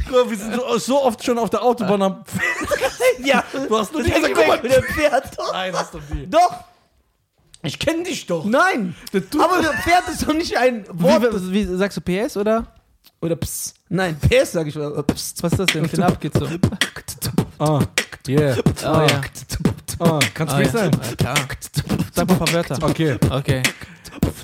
[0.09, 2.25] Guck mal, wir sind so, so oft schon auf der Autobahn am.
[3.25, 3.45] ja.
[3.53, 4.59] Du hast nur ist gesagt, guck mal.
[4.59, 5.37] der Pferd.
[5.53, 6.27] Nein, hast du nie.
[6.27, 6.65] Doch.
[7.63, 8.45] Ich kenne dich doch.
[8.45, 8.95] Nein.
[9.39, 11.23] Aber der Pferd ist doch nicht ein Wort.
[11.53, 12.67] Wie, wie, sagst du PS oder?
[13.21, 13.75] Oder Pss.
[13.91, 14.77] Nein, PS sag ich.
[14.77, 15.35] Oder Pss.
[15.43, 16.59] Was ist das denn für eine Abkürzung?
[17.59, 17.81] Ah.
[18.27, 18.57] Yeah.
[18.59, 19.21] Oh ja.
[19.99, 20.81] Ah, kannst du Ah, nicht ja.
[20.81, 20.91] sein?
[21.03, 21.35] Ja, klar.
[22.13, 22.79] Sag mal ein paar Wörter.
[22.83, 23.17] Okay.
[23.31, 23.63] Okay.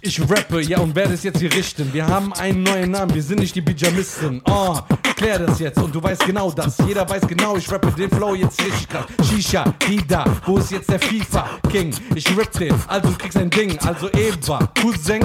[0.03, 1.93] Ich rappe, ja, und werde es jetzt hier richten.
[1.93, 4.41] Wir haben einen neuen Namen, wir sind nicht die Pyjamisten.
[4.49, 4.79] Oh,
[5.17, 6.77] klär das jetzt und du weißt genau das.
[6.87, 9.05] Jeder weiß genau, ich rappe den Flow jetzt richtig krass.
[9.29, 11.95] Shisha, Hida, wo ist jetzt der FIFA-King?
[12.15, 13.77] Ich rapp den, also du kriegst ein Ding.
[13.81, 15.25] Also Eva, Cousin.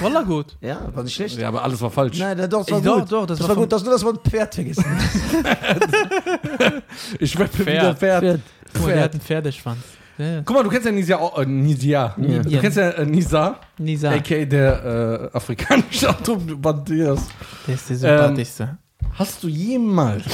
[0.00, 0.56] Wallah gut.
[0.60, 1.36] Ja, war nicht schlecht.
[1.38, 2.18] Ja, aber alles war falsch.
[2.18, 3.12] Nein, doch, das war Ey, doch, gut.
[3.12, 3.72] doch, das das war war gut.
[3.72, 4.84] Das nur das Wort Pferd vergessen.
[7.18, 7.66] Ich rappe Pferd.
[7.66, 8.20] wieder Pferd.
[8.22, 8.40] Pferd.
[8.72, 9.78] Guck mal, der hat einen Pferdeschwanz.
[10.20, 10.42] Ja.
[10.44, 12.14] Guck mal, du kennst ja Nisa, auch- äh, Nisia.
[12.16, 12.60] Du Ja.
[12.60, 14.10] kennst ja äh, Nisa, Nisa.
[14.10, 14.44] a.k.a.
[14.44, 16.14] der äh, afrikanische
[16.56, 17.28] Bandiers.
[17.66, 18.78] Der ist der sympathischste.
[19.14, 20.24] Hast du jemals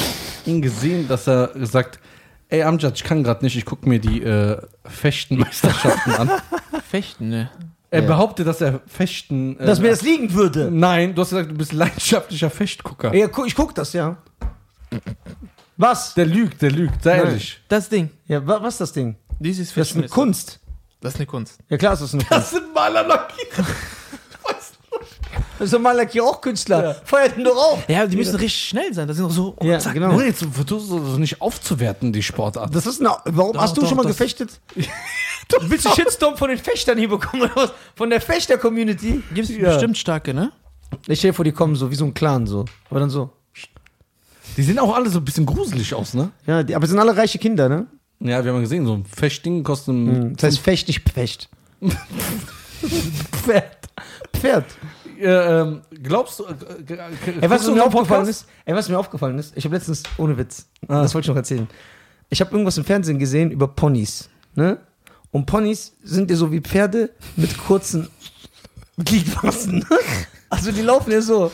[0.44, 2.00] ihn gesehen, dass er sagt,
[2.48, 6.30] ey Amjad, ich kann gerade nicht, ich gucke mir die äh, Fechtenmeisterschaften an.
[6.90, 7.50] Fechten, ne?
[7.90, 8.08] Er Ja.
[8.08, 9.58] behauptet, dass er Fechten...
[9.60, 10.68] Äh, Dass mir das liegen würde.
[10.72, 13.14] Nein, du hast gesagt, du bist leidenschaftlicher Fechtgucker.
[13.14, 14.16] Ja, gu- ich guck das, ja.
[15.76, 16.14] Was?
[16.14, 17.26] Der lügt, der lügt, sei Nein.
[17.26, 17.60] ehrlich.
[17.68, 18.10] Das Ding.
[18.26, 19.14] Ja, wa- was ist das Ding?
[19.38, 20.60] Dieses Das ist eine Kunst.
[21.00, 21.58] Das ist eine Kunst.
[21.68, 22.32] Ja klar ist das eine Kunst.
[22.42, 23.46] Das sind Malerlackier.
[25.58, 26.84] Das ist doch mal hier auch Künstler.
[26.84, 26.94] Ja.
[27.04, 27.88] Feuert ihn doch auf.
[27.88, 29.08] Ja, die müssen richtig schnell sein.
[29.08, 29.56] Das sind doch so.
[29.62, 29.94] Ja, zack.
[29.94, 30.20] genau.
[30.20, 32.74] Jetzt versuchst du das nicht aufzuwerten, die Sportart.
[32.74, 34.60] Das ist eine, warum Doch, hast du doch, schon mal das- gefechtet?
[35.62, 37.72] Willst du Shitstorm von den Fechtern hier bekommen oder was?
[37.94, 39.22] Von der Fechter-Community?
[39.32, 39.70] Gibt es Ja.
[39.70, 40.52] bestimmt starke, ne?
[41.06, 42.64] Ich stell dir vor, die kommen so wie so ein Clan so.
[42.90, 43.30] Aber dann so.
[44.56, 46.30] Die sehen auch alle so ein bisschen gruselig aus, ne?
[46.46, 47.86] Ja, die, aber es sind alle reiche Kinder, ne?
[48.20, 51.48] Ja, wir haben ja gesehen, so ein Fechtding kostet ein Das heißt Fecht, nicht Pfecht.
[53.44, 53.88] Pferd.
[54.34, 54.64] Pferd.
[55.18, 56.44] Äh, ähm, glaubst du...
[56.44, 60.02] Äh, äh, Ey, was mir aufgefallen ist, ey, was mir aufgefallen ist, ich habe letztens,
[60.18, 61.02] ohne Witz, Ah.
[61.02, 61.66] das wollte ich noch erzählen.
[62.28, 64.78] Ich habe irgendwas im Fernsehen gesehen über Ponys, ne?
[65.30, 68.08] Und Ponys sind ja so wie Pferde mit kurzen
[68.98, 69.78] Gliedmaßen.
[69.78, 69.86] ne?
[70.48, 71.50] Also die laufen ja so,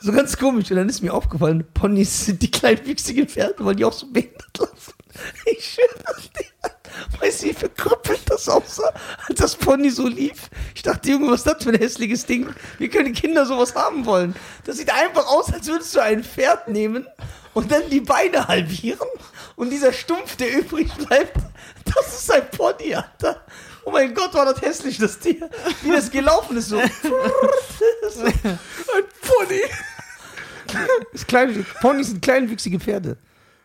[0.00, 0.70] so ganz komisch.
[0.70, 4.58] Und dann ist mir aufgefallen, Ponys sind die kleinwüchsigen Pferde, weil die auch so behindert
[4.58, 4.92] laufen.
[5.46, 7.20] Ich schwöre dir.
[7.20, 8.92] Weißt du, wie verkrüppelt das aussah,
[9.28, 10.48] als das Pony so lief?
[10.74, 12.48] Ich dachte, Junge, was ist das für ein hässliches Ding?
[12.78, 14.34] Wie können Kinder sowas haben wollen?
[14.64, 17.06] Das sieht einfach aus, als würdest du ein Pferd nehmen
[17.54, 19.08] und dann die Beine halbieren
[19.56, 21.36] und dieser Stumpf, der übrig bleibt,
[21.84, 23.42] das ist ein Pony, Alter.
[23.84, 25.48] Oh mein Gott, war das hässlich, das Tier.
[25.82, 26.78] Wie das gelaufen ist, so.
[26.80, 26.88] Ein
[29.22, 29.62] Pony.
[31.12, 33.16] Ist klein, Ponys sind kleinwüchsige Pferde.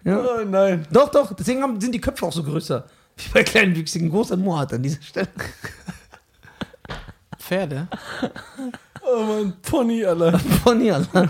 [0.04, 0.20] Ja.
[0.20, 0.86] Oh nein.
[0.92, 2.86] Doch, doch, deswegen haben, sind die Köpfe auch so größer.
[3.18, 5.28] Wie bei kleinwüchsigen großer Moat an dieser Stelle.
[7.38, 7.88] Pferde.
[9.04, 10.40] Oh mein Pony, Alter.
[10.64, 11.30] Pony, Alter.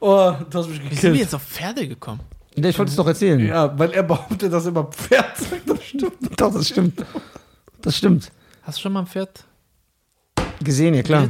[0.00, 1.16] Oh, du hast mich Wie sind wir gekillt.
[1.16, 2.20] jetzt auf Pferde gekommen?
[2.54, 3.40] Ja, Ich wollte es doch erzählen.
[3.44, 5.68] Ja, weil er behauptet, dass er immer Pferd sagt.
[5.68, 6.12] Das stimmt.
[6.40, 7.04] Doch, das stimmt.
[7.82, 8.32] Das stimmt.
[8.62, 9.44] Hast du schon mal ein Pferd?
[10.60, 11.28] Gesehen, ja klar.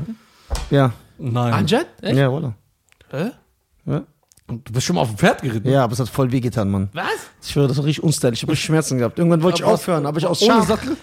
[0.70, 0.92] Ja.
[1.18, 1.52] Nein.
[1.52, 1.86] Anjet?
[2.00, 2.16] Echt?
[2.16, 2.52] Ja, voilà.
[3.10, 3.30] Hä?
[3.86, 4.02] Ja.
[4.48, 5.68] Du bist schon mal auf dem Pferd geritten?
[5.68, 6.88] ja, aber es hat voll wehgetan, Mann.
[6.94, 7.04] Was?
[7.42, 8.38] Ich schwöre, das war richtig unstylisch.
[8.38, 9.18] Ich habe Schmerzen gehabt.
[9.18, 10.66] Irgendwann wollte ich Aber aufhören, aber ich aus Ohne Scham.
[10.66, 10.96] Sattel?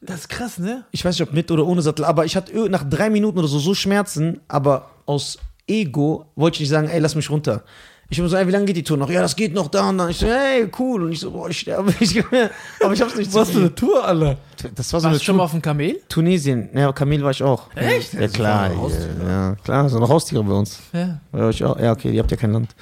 [0.00, 0.84] Das ist krass, ne?
[0.90, 3.48] Ich weiß nicht, ob mit oder ohne Sattel, aber ich hatte nach drei Minuten oder
[3.48, 7.62] so so Schmerzen, aber aus Ego wollte ich nicht sagen, ey, lass mich runter.
[8.10, 9.10] Ich habe so, ey, wie lange geht die Tour noch?
[9.10, 10.08] Ja, das geht noch da und dann.
[10.08, 11.02] Ich so, ey, cool.
[11.02, 11.92] Und ich so, boah, ich sterbe.
[12.00, 14.38] Ich, aber ich hab's nicht Was für eine Tour, Alter?
[14.74, 16.00] Das war so Warst eine du schon mal auf dem Kamel?
[16.08, 16.70] Tunesien.
[16.74, 17.68] Ja, Kamel war ich auch.
[17.74, 18.14] Echt?
[18.14, 18.70] Ja, klar.
[18.72, 20.78] Ja, ja, klar, so noch Haustiere bei uns.
[20.94, 21.20] Ja.
[21.34, 21.78] Ja, ich auch.
[21.78, 22.74] ja, okay, ihr habt ja kein Land.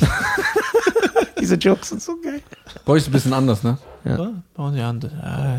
[1.40, 2.40] Diese Jokes sind so geil.
[2.84, 3.76] Bei euch ist es ein bisschen anders, ne?
[4.04, 4.18] Ja.
[4.18, 4.32] Ja.
[4.54, 4.76] Bei uns,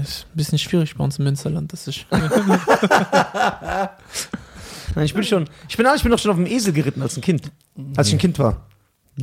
[0.08, 1.74] ist ein bisschen schwierig bei uns im Münsterland.
[1.74, 2.06] Das ist
[4.96, 7.18] Nein, ich bin schon, ich bin, ich bin doch schon auf dem Esel geritten als
[7.18, 7.52] ein Kind.
[7.98, 8.68] Als ich ein Kind war.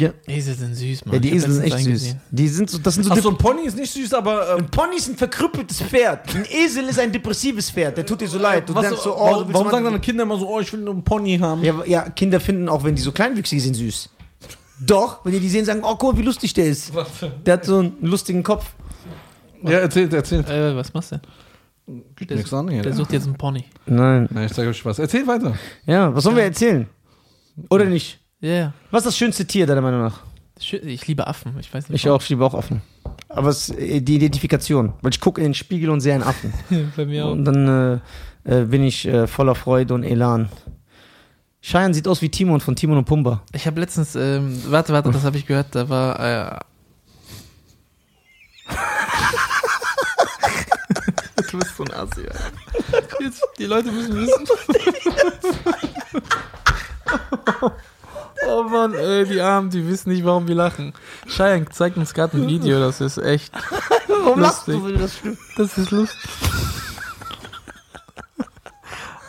[0.01, 1.15] Ja, Esel sind süß, Mann.
[1.15, 2.17] ja die Esel sind echt süß.
[2.31, 4.51] Die sind so, das sind so Achso, ein Pony ist nicht süß, aber.
[4.51, 6.33] Ähm, Ein Pony ist ein verkrüppeltes Pferd.
[6.37, 7.97] Ein Esel ist ein depressives Pferd.
[7.97, 8.69] Der tut dir so leid.
[8.69, 10.81] Du was, denkst so, oh, warum warum sagen deine Kinder immer so, oh, ich will
[10.81, 11.65] nur einen Pony haben?
[11.65, 14.11] ja, ja, Kinder finden auch, wenn die so kleinwüchsig sind, süß.
[14.81, 16.93] Doch, wenn die die sehen, sagen, oh, guck mal, wie lustig der ist.
[17.45, 18.67] Der hat so einen lustigen Kopf.
[19.65, 20.49] Ja, erzählt, erzählt.
[20.49, 21.21] Äh, was machst du?
[22.15, 22.83] Geht nichts an hier.
[22.83, 22.97] Der ja.
[22.97, 23.65] sucht jetzt einen Pony.
[23.87, 24.29] Nein.
[24.31, 25.01] Na, ich sage euch was.
[25.01, 25.57] Erzählt weiter.
[25.87, 26.87] Ja, was sollen wir erzählen?
[27.71, 28.21] Oder nicht?
[28.41, 28.73] Ja, yeah.
[28.93, 30.21] Was ist das schönste Tier, deiner Meinung nach?
[30.61, 31.57] Ich liebe Affen.
[31.59, 32.05] Ich weiß nicht.
[32.05, 32.83] Ich auch, ich liebe auch Affen.
[33.29, 34.93] Aber es ist äh, die Identifikation.
[35.03, 36.53] Weil ich gucke in den Spiegel und sehe einen Affen.
[36.97, 37.33] Bei mir auch.
[37.33, 38.01] Und dann
[38.45, 40.49] äh, äh, bin ich äh, voller Freude und Elan.
[41.61, 43.43] Cheyenne sieht aus wie Timon von Timon und Pumba.
[43.53, 46.61] Ich habe letztens, ähm, warte, warte, das habe ich gehört, da war, äh,
[51.51, 52.23] Du bist so ein Assi.
[53.21, 54.47] Jetzt, die Leute müssen wissen.
[58.47, 60.93] oh Mann, ey, die Armen, die wissen nicht, warum wir lachen.
[61.27, 63.53] Cheyenne zeigt uns gerade ein Video, das ist echt,
[64.09, 65.39] Warum lachst du, wenn das stimmt?
[65.57, 66.31] das ist lustig.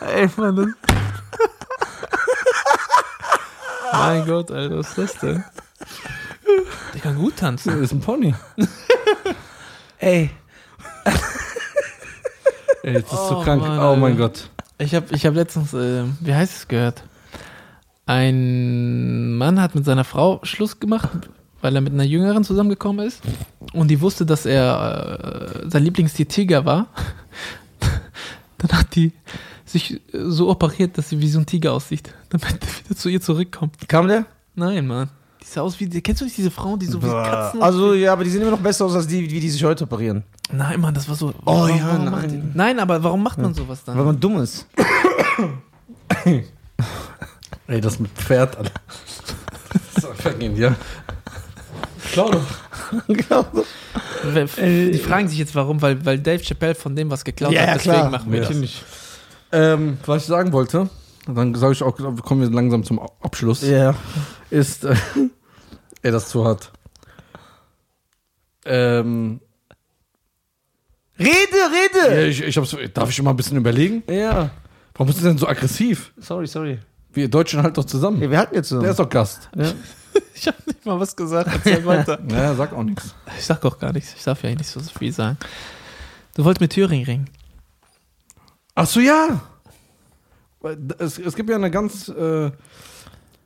[0.00, 0.66] ey, Mann, das...
[3.92, 5.44] mein Gott, Alter, was ist das denn?
[6.94, 7.72] Der kann gut tanzen.
[7.72, 8.34] Das ist ein Pony.
[9.98, 10.30] Ey,
[12.82, 13.62] Ey, das ist so Oh, krank.
[13.62, 14.16] Mann, oh mein.
[14.16, 14.48] Gott.
[14.78, 17.02] Ich habe ich hab letztens, äh, wie heißt es gehört?
[18.10, 21.10] Ein Mann hat mit seiner Frau Schluss gemacht,
[21.60, 23.22] weil er mit einer Jüngeren zusammengekommen ist.
[23.72, 26.88] Und die wusste, dass er äh, sein Lieblingstier Tiger war.
[28.58, 29.12] Dann hat die
[29.64, 33.08] sich äh, so operiert, dass sie wie so ein Tiger aussieht, damit er wieder zu
[33.08, 33.76] ihr zurückkommt.
[33.88, 34.26] kam der?
[34.56, 35.08] Nein, Mann.
[35.40, 38.12] Die sah aus wie, kennst du nicht diese Frauen, die so wie Katzen Also, ja,
[38.12, 40.24] aber die sehen immer noch besser aus als die, wie die sich heute operieren.
[40.52, 41.32] Nein, Mann, das war so.
[41.46, 42.28] Oh ja, nein.
[42.28, 43.96] die- Nein, aber warum macht man sowas dann?
[43.96, 44.66] Weil man dumm ist.
[47.70, 48.72] Ey, das mit Pferd, Alter.
[50.00, 50.74] So, vergehen, ja.
[52.12, 52.46] Klar doch.
[54.58, 57.68] Die fragen sich jetzt warum, weil, weil Dave Chappelle von dem was geklaut Ja, hat,
[57.68, 58.10] ja, deswegen klar.
[58.10, 58.48] machen wir das.
[58.50, 58.82] Natürlich.
[59.52, 60.88] Ähm, was ich sagen wollte,
[61.26, 63.94] dann sage ich auch, kommen wir langsam zum Abschluss, Ja.
[64.48, 64.94] ist, äh,
[66.02, 66.72] ey, das ist zu hart.
[68.64, 69.40] Ähm,
[71.18, 72.26] Rede, ja, rede!
[72.26, 74.02] ich, ich hab's, darf ich mal ein bisschen überlegen?
[74.08, 74.50] Ja.
[74.94, 76.12] Warum bist du denn so aggressiv?
[76.18, 76.78] Sorry, sorry.
[77.12, 78.20] Wir Deutschen halt doch zusammen.
[78.22, 78.80] Ja, wir hatten jetzt so.
[78.80, 79.48] Der ist doch Gast.
[79.56, 79.72] ja.
[80.34, 81.48] Ich habe nicht mal was gesagt.
[81.52, 82.18] Erzähl weiter.
[82.30, 83.14] Ja, sag auch nichts.
[83.38, 84.12] Ich sag auch gar nichts.
[84.16, 85.36] Ich darf ja eigentlich nicht so viel sagen.
[86.34, 87.30] Du wolltest mit Thüringen ringen.
[88.74, 89.40] Ach so, ja.
[90.98, 92.50] Es, es gibt ja eine ganz, äh,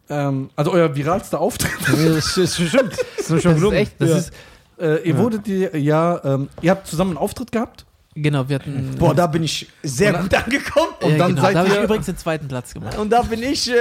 [0.08, 1.70] ähm, also euer viralster Auftritt.
[1.86, 2.96] das ist stimmt.
[3.18, 3.76] Das ist schon Das ist gelungen.
[3.76, 4.16] echt, das Ja.
[4.18, 4.32] ist,
[4.78, 7.84] Äh, ihr wurdet ihr, ja, ähm, ihr habt zusammen einen Auftritt gehabt?
[8.14, 8.94] Genau, wir hatten.
[8.98, 10.88] Boah, da bin ich sehr Und dann- gut angekommen.
[11.00, 12.98] ja, und dann genau, seid da habe ich ihr- übrigens den zweiten Platz gemacht.
[12.98, 13.74] Und da bin ich äh,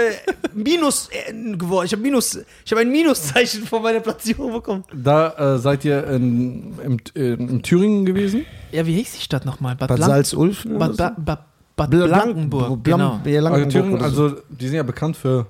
[0.53, 1.85] Minus äh, geworden.
[1.85, 4.83] Ich habe Minus, ich habe ein Minuszeichen von meiner Platzierung bekommen.
[4.93, 8.45] Da äh, seid ihr in, im, äh, in Thüringen gewesen?
[8.71, 9.75] Ja, wie hieß die Stadt nochmal?
[9.75, 10.63] Bad, Bad Blank Salzulf.
[10.67, 11.39] Bad, Bad, Bad,
[11.75, 12.83] Bad Bl- Blankenburg.
[12.83, 13.19] Blam- Genau.
[13.25, 15.47] Ja, Also, Thüringen, also die sind ja bekannt für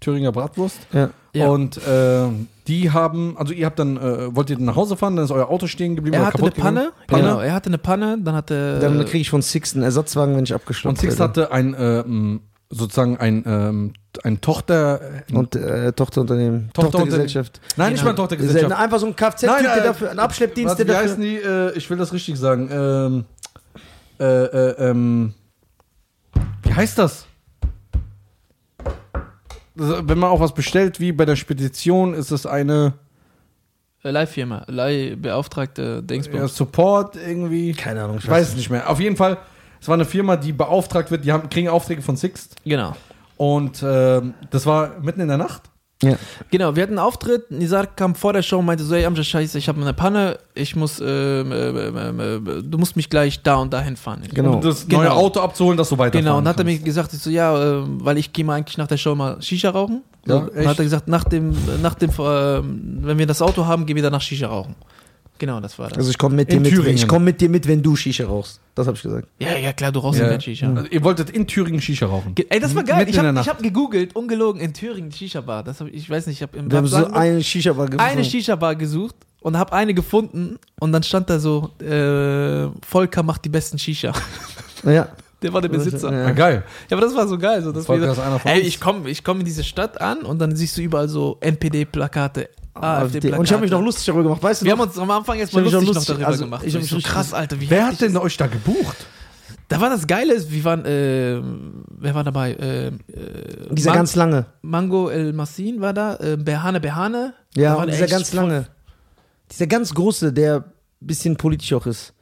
[0.00, 0.78] Thüringer Bratwurst.
[0.92, 1.10] Ja.
[1.34, 1.48] Ja.
[1.48, 2.28] Und äh,
[2.68, 5.48] die haben, also ihr habt dann, äh, wollt ihr nach Hause fahren, dann ist euer
[5.48, 6.92] Auto stehen geblieben Er oder hatte eine kaputt Panne.
[7.06, 7.22] Panne.
[7.22, 8.18] Genau, er hatte eine Panne.
[8.20, 8.78] Dann hatte.
[8.80, 12.40] Dann kriege ich von Six einen Ersatzwagen, wenn ich abgeschlossen Und Six hatte ein, ähm,
[12.68, 13.92] sozusagen ein, ähm,
[14.24, 15.00] ein Tochter,
[15.32, 16.70] Und äh, Tochterunternehmen.
[16.72, 17.60] Tochter- Tochtergesellschaft.
[17.76, 18.10] nein, nicht Genau.
[18.12, 18.72] mal Tochtergesellschaft.
[18.74, 21.04] Einfach so ein Kfz-Typ, der äh, dafür, ein Abschleppdienst, Was, der wie dafür.
[21.10, 21.36] heißen die?
[21.36, 22.68] Äh, ich will das richtig sagen.
[22.72, 23.24] Ähm,
[24.18, 25.34] äh, äh, ähm,
[26.62, 27.26] wie heißt das?
[29.76, 32.94] Wenn man auch was bestellt, wie bei der Spedition, ist es eine
[34.02, 36.40] Äh, Leihfirma, Leihbeauftragte Dingsbums.
[36.40, 37.72] ja, Support irgendwie.
[37.72, 38.88] Keine Ahnung, Ich weiß es nicht mehr.
[38.88, 39.38] Auf jeden Fall,
[39.80, 42.56] es war eine Firma, die beauftragt wird, die haben, kriegen Aufträge von Sixt.
[42.64, 42.96] Genau.
[43.36, 45.62] Und ähm, das war mitten in der Nacht.
[46.02, 46.16] Ja.
[46.50, 47.50] Genau, wir hatten einen Auftritt.
[47.50, 50.38] Nizar kam vor der Show und meinte so: Ey, Amjad, Scheiße, ich habe eine Panne.
[50.54, 54.22] Ich muss, ähm, ähm, ähm, äh, du musst mich gleich da und dahin fahren.
[54.34, 54.56] Genau.
[54.56, 55.00] Um das Genau.
[55.00, 56.18] neue Auto abzuholen, das so weiter.
[56.18, 58.76] Genau, und hat er mir gesagt, ich so, ja, äh, weil ich gehe mal eigentlich
[58.76, 60.02] nach der Show mal Shisha rauchen.
[60.26, 60.68] Ja, und echt?
[60.68, 62.14] hat er gesagt, nach dem, nach dem, äh,
[63.06, 64.74] wenn wir das Auto haben, gehen wir danach Shisha rauchen.
[65.38, 65.98] Genau, das war das.
[65.98, 66.72] Also ich komme mit dir In mit.
[66.72, 66.94] Thüringen.
[66.96, 68.60] Ich komme mit dir mit, wenn du Shisha rauchst.
[68.74, 69.28] Das habe ich gesagt.
[69.38, 70.72] ja, ja, klar, du rauchst ja kein Shisha.
[70.72, 72.34] Also, ihr wolltet in Thüringen Shisha rauchen.
[72.34, 72.98] Ge- Ey, das war geil.
[73.04, 75.62] Mitten Ich habe hab gegoogelt, ungelogen, in Thüringen Shisha-Bar.
[75.64, 78.00] Das hab, ich ich weiß nicht, ich habe im Wir haben so eine Shisha-Bar gefunden.
[78.10, 83.44] eine Shisha-Bar gesucht und habe eine gefunden und dann stand da so, äh, Volker macht
[83.44, 84.12] die besten Shisha.
[84.84, 85.08] Ja.
[85.42, 86.12] Der war der Besitzer.
[86.12, 86.26] Ja.
[86.26, 86.62] Ah, geil.
[86.88, 87.62] Ja, aber das war so geil.
[87.62, 88.68] So, dass Volker wir, ist einer von ey, uns.
[88.68, 92.48] ich komme ich komm in diese Stadt an und dann siehst du überall so NPD-Plakate,
[92.82, 93.38] AfD-Plakate.
[93.38, 94.42] Und ich habe mich noch lustig darüber gemacht.
[94.42, 94.80] Weißt du Wir noch?
[94.82, 96.62] haben uns am Anfang jetzt mal mich lustig, noch lustig- darüber also, gemacht.
[96.64, 97.60] ich hab ich so mich krass, Alter.
[97.60, 98.96] Wie Wer hat denn ist- euch da gebucht?
[99.68, 101.40] Da war das Geile, wir waren, äh,
[101.98, 102.52] wer war dabei?
[102.52, 102.92] Äh, äh,
[103.72, 104.46] Dieser Man- ganz lange.
[104.62, 107.34] Mango El Massin war da, äh, Behane Behane.
[107.56, 108.66] Ja, und dieser ganz lange.
[109.50, 110.64] Dieser ganz große, der ein
[111.06, 112.12] bisschen politisch auch ist.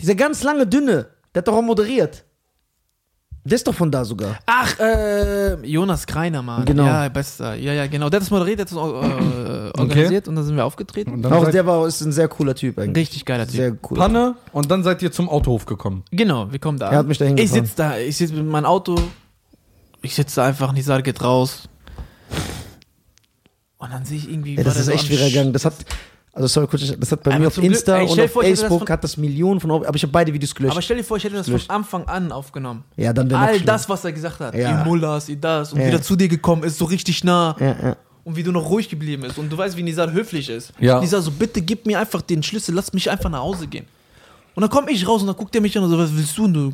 [0.00, 2.24] Dieser ganz lange, dünne, der hat doch auch moderiert.
[3.46, 4.40] Der ist doch von da sogar.
[4.44, 6.64] Ach, äh, Jonas Kreiner, Mann.
[6.64, 6.84] Genau.
[6.84, 7.54] Ja, bester.
[7.54, 8.10] Ja, ja, genau.
[8.10, 11.12] Der hat das moderiert, der hat das äh, organisiert und dann sind wir aufgetreten.
[11.12, 13.06] Und dann Auch der war, ist ein sehr cooler Typ eigentlich.
[13.06, 13.54] Richtig geiler Typ.
[13.54, 13.98] Sehr cool.
[13.98, 16.02] Panne und dann seid ihr zum Autohof gekommen.
[16.10, 16.90] Genau, wir kommen da.
[16.90, 18.96] Er hat mich dahin Ich sitze da, ich sitze mit meinem Auto,
[20.02, 21.68] ich sitze da einfach, Nizar geht raus.
[23.78, 24.56] Und dann sehe ich irgendwie.
[24.56, 25.52] Ja, das ist so echt wieder gegangen.
[25.52, 25.74] Das hat,
[26.36, 28.30] also sorry, kurz, das hat bei Aber mir auf zum Glück- Insta ey, und auf
[28.30, 30.72] vor, das Facebook von- hat das Millionen von Euro, aber ich habe beide Videos gelöscht.
[30.72, 31.66] Aber stell dir vor, ich hätte das Löscht.
[31.66, 32.84] von Anfang an aufgenommen.
[32.96, 34.54] ja, dann wäre All das, was er gesagt hat.
[34.54, 34.78] Ja.
[34.78, 35.72] Ihr Mullahs, ihr das.
[35.72, 35.86] Und Ja.
[35.88, 37.56] wieder zu dir gekommen ist, so richtig nah.
[37.58, 37.96] Ja, ja.
[38.24, 39.38] Und wie du noch ruhig geblieben bist.
[39.38, 40.72] Und du weißt, wie Nizar höflich ist.
[40.80, 41.00] Ja.
[41.00, 43.86] Nizar so, bitte gib mir einfach den Schlüssel, lass mich einfach nach Hause gehen.
[44.54, 46.36] Und dann komme ich raus und dann guckt er mich an und so, was willst
[46.36, 46.72] du, du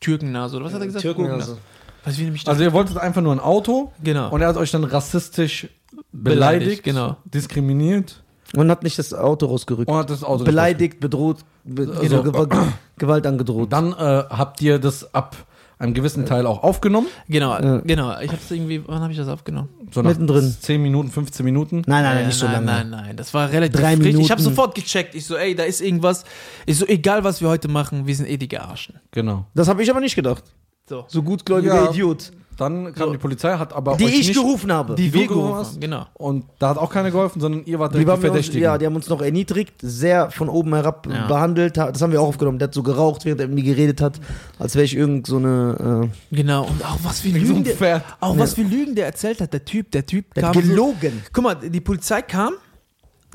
[0.00, 0.56] Türkennase?
[0.56, 1.02] Oder was hat er gesagt?
[1.02, 1.58] Türkennase.
[2.04, 4.30] Weißt du, wie nämlich Also ihr wolltet einfach nur ein Auto Genau.
[4.30, 5.68] und er hat euch dann rassistisch
[6.12, 7.16] Beleidigt, beleidigt, genau.
[7.24, 8.22] diskriminiert
[8.56, 9.90] Und hat nicht das Auto rausgerückt.
[9.90, 12.50] und hat das Auto Beleidigt, bedroht, be Also- Gewalt,
[12.98, 13.72] Gewalt angedroht.
[13.72, 13.94] Dann äh,
[14.30, 15.36] habt ihr das ab,
[15.78, 17.08] einen gewissen Teil auch aufgenommen.
[17.28, 18.18] Genau, genau.
[18.20, 19.68] Ich hab's irgendwie, wann habe ich das aufgenommen?
[19.90, 20.54] So nach Mittendrin.
[20.60, 21.82] 10 Minuten, 15 Minuten.
[21.86, 22.66] Nein, nein, Äh, nicht so nein, lange.
[22.66, 24.06] Nein, nein, das war relativ Drei frisch.
[24.06, 24.42] Ich habe Minuten.
[24.56, 25.14] sofort gecheckt.
[25.16, 26.24] Ich so, ey, da ist irgendwas.
[26.64, 29.00] Ich so, egal was wir heute machen, wir sind eh die Gearschen.
[29.10, 29.46] Genau.
[29.54, 30.44] Das habe ich aber nicht gedacht.
[30.88, 31.04] So.
[31.08, 31.90] So gutgläubiger Ja.
[31.90, 32.30] Idiot.
[32.56, 34.94] Dann kam die Polizei, hat aber Die euch ich nicht, gerufen habe.
[34.94, 35.72] Die du wir gerufen gerufen hast?
[35.72, 36.06] haben, genau.
[36.14, 38.62] Und da hat auch keiner geholfen, sondern ihr wart Die, die uns, Verdächtigen.
[38.62, 41.26] ja, die haben uns noch erniedrigt, sehr von oben herab Ja.
[41.26, 41.76] behandelt.
[41.76, 42.58] Das haben wir auch aufgenommen.
[42.58, 44.20] Der hat so geraucht, während er mit mir geredet hat,
[44.58, 46.10] als wäre ich irgend so eine.
[46.30, 46.62] Genau.
[46.64, 49.40] Und auch was für Wie so Lügen, ein der, auch was für Lügen der erzählt
[49.40, 49.52] hat.
[49.52, 50.54] Der Typ, der Typ Äh, der kam.
[50.54, 51.12] hat gelogen.
[51.24, 52.52] So, guck mal, die Polizei kam,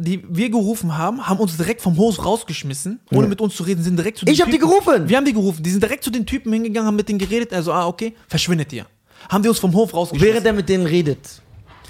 [0.01, 3.83] die wir gerufen haben, haben uns direkt vom Haus rausgeschmissen, ohne mit uns zu reden,
[3.83, 5.09] sind direkt zu den Ich hab die gerufen.
[5.09, 5.61] Wir haben die gerufen.
[5.61, 7.51] Die sind direkt zu den Typen hingegangen, haben mit denen geredet.
[7.53, 8.85] Also, ah, okay, verschwindet ihr.
[9.27, 10.33] Haben die uns vom Hof rausgeschmissen.
[10.33, 11.41] Während er mit denen redet.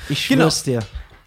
[0.09, 0.43] Ich Genau.
[0.45, 0.79] schwör's dir.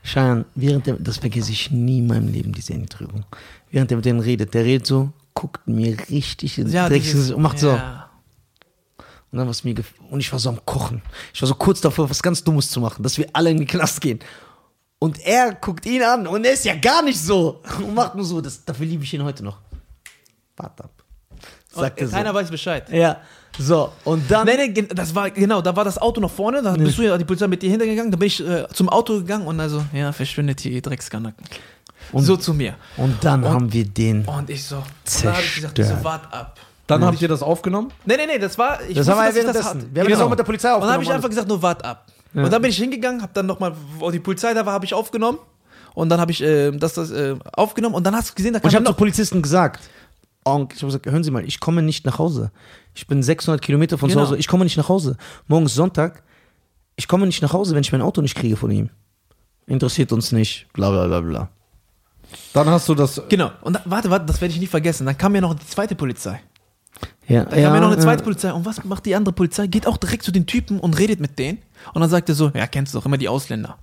[0.02, 3.24] Schein, während der, das vergesse ich nie in meinem Leben, diese Erniedrigung.
[3.70, 7.40] Während er mit denen redet, der redet so, guckt mir richtig ins ja, dieses- und
[7.42, 7.68] macht so.
[7.68, 8.08] ja.
[9.30, 9.74] Und dann was mir
[10.10, 11.00] und ich war so am Kochen.
[11.32, 13.66] Ich war so kurz davor, was ganz Dummes zu machen, dass wir alle in den
[13.66, 14.18] Knast gehen.
[14.98, 18.24] Und er guckt ihn an und er ist ja gar nicht so und macht nur
[18.26, 18.40] so.
[18.42, 19.58] Das, dafür liebe ich ihn heute noch.
[20.56, 21.01] Warte ab.
[21.74, 22.16] Sagt Und so.
[22.16, 22.88] keiner weiß Bescheid.
[22.90, 23.16] Ja,
[23.58, 24.46] so und dann.
[24.46, 27.16] Nee, nee, das war, genau, da war das Auto noch vorne, da bist du ja
[27.18, 30.12] die Polizei mit dir hintergegangen, da bin ich äh, zum Auto gegangen und also, ja,
[30.12, 31.44] verschwindet hier, ihr Dreckskanacken.
[32.12, 32.74] Und- so zu mir.
[32.96, 34.24] Und dann haben wir den.
[34.26, 34.82] Und ich so,
[35.22, 36.04] da habe ich gesagt, ich so, Zerstört.
[36.04, 36.58] wart ab.
[36.86, 37.90] Dann habt ihr das aufgenommen.
[38.04, 39.64] Nee, nee, nee, das war, ich Das wusste, haben wir ich währenddessen.
[39.64, 39.74] das.
[39.74, 40.24] Wir haben das Genau.
[40.26, 41.10] auch mit der Polizei Und dann habe aufgenommen.
[41.10, 42.06] ich einfach gesagt, nur wart ab.
[42.34, 44.92] Und dann bin ich hingegangen, habe dann nochmal, wo die Polizei da war, habe ich
[44.94, 45.38] aufgenommen.
[45.94, 48.58] Und dann habe ich äh, das, das äh, aufgenommen und dann hast du gesehen, da
[48.58, 48.96] Und ich kam habe noch.
[48.96, 49.80] Polizisten gesagt,
[50.44, 52.50] Onk, ich habe gesagt, hören Sie mal, ich komme nicht nach Hause.
[52.94, 54.22] Ich bin 600 Kilometer von Genau.
[54.22, 54.38] zu Hause.
[54.38, 55.16] Ich komme nicht nach Hause.
[55.46, 56.22] Morgen ist Sonntag.
[56.96, 58.90] Ich komme nicht nach Hause, wenn ich mein Auto nicht kriege von ihm.
[59.66, 60.66] Interessiert uns nicht.
[60.72, 61.48] Bla bla bla bla.
[62.52, 63.20] Dann hast du das.
[63.28, 63.50] Genau.
[63.62, 65.06] Und da, warte, warte, das werde ich nie vergessen.
[65.06, 66.40] Dann kam ja noch die zweite Polizei.
[67.28, 68.52] Ja, Da kam ja noch eine zweite Polizei.
[68.52, 69.66] Und was macht die andere Polizei?
[69.68, 71.58] Geht auch direkt zu den Typen und redet mit denen.
[71.94, 73.78] Und dann sagt er so, ja, kennst du doch immer die Ausländer.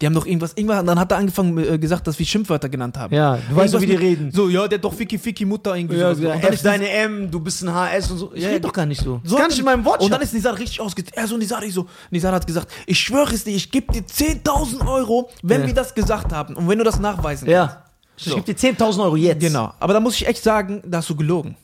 [0.00, 2.98] Die haben doch irgendwas, irgendwann, dann hat er angefangen äh, gesagt, dass wir Schimpfwörter genannt
[2.98, 3.14] haben.
[3.14, 4.32] Ja, du weißt doch, wie die Irgendwas reden.
[4.32, 5.96] So, ja, der hat doch Ficky Ficky Mutter irgendwie.
[5.96, 6.28] Ja, sowas.
[6.28, 8.32] ja, Und F ist deine M, du bist ein HS und so.
[8.34, 9.20] Ich Ja, rede doch gar nicht so.
[9.24, 10.02] So gar nicht in meinem Wort.
[10.02, 11.04] Und dann ist Nizar richtig ausge...
[11.12, 11.86] Er so, Nizar, ich so...
[12.10, 15.66] Nizar hat gesagt, ich schwöre es dir, ich gebe dir 10.000 Euro, wenn Ja.
[15.68, 17.84] wir das gesagt haben und wenn du das nachweisen Ja.
[18.16, 18.36] Ich So.
[18.36, 19.40] gebe dir 10.000 Euro jetzt.
[19.40, 19.46] kannst.
[19.46, 19.72] Genau.
[19.80, 21.56] Aber da muss ich echt sagen, da hast du gelogen.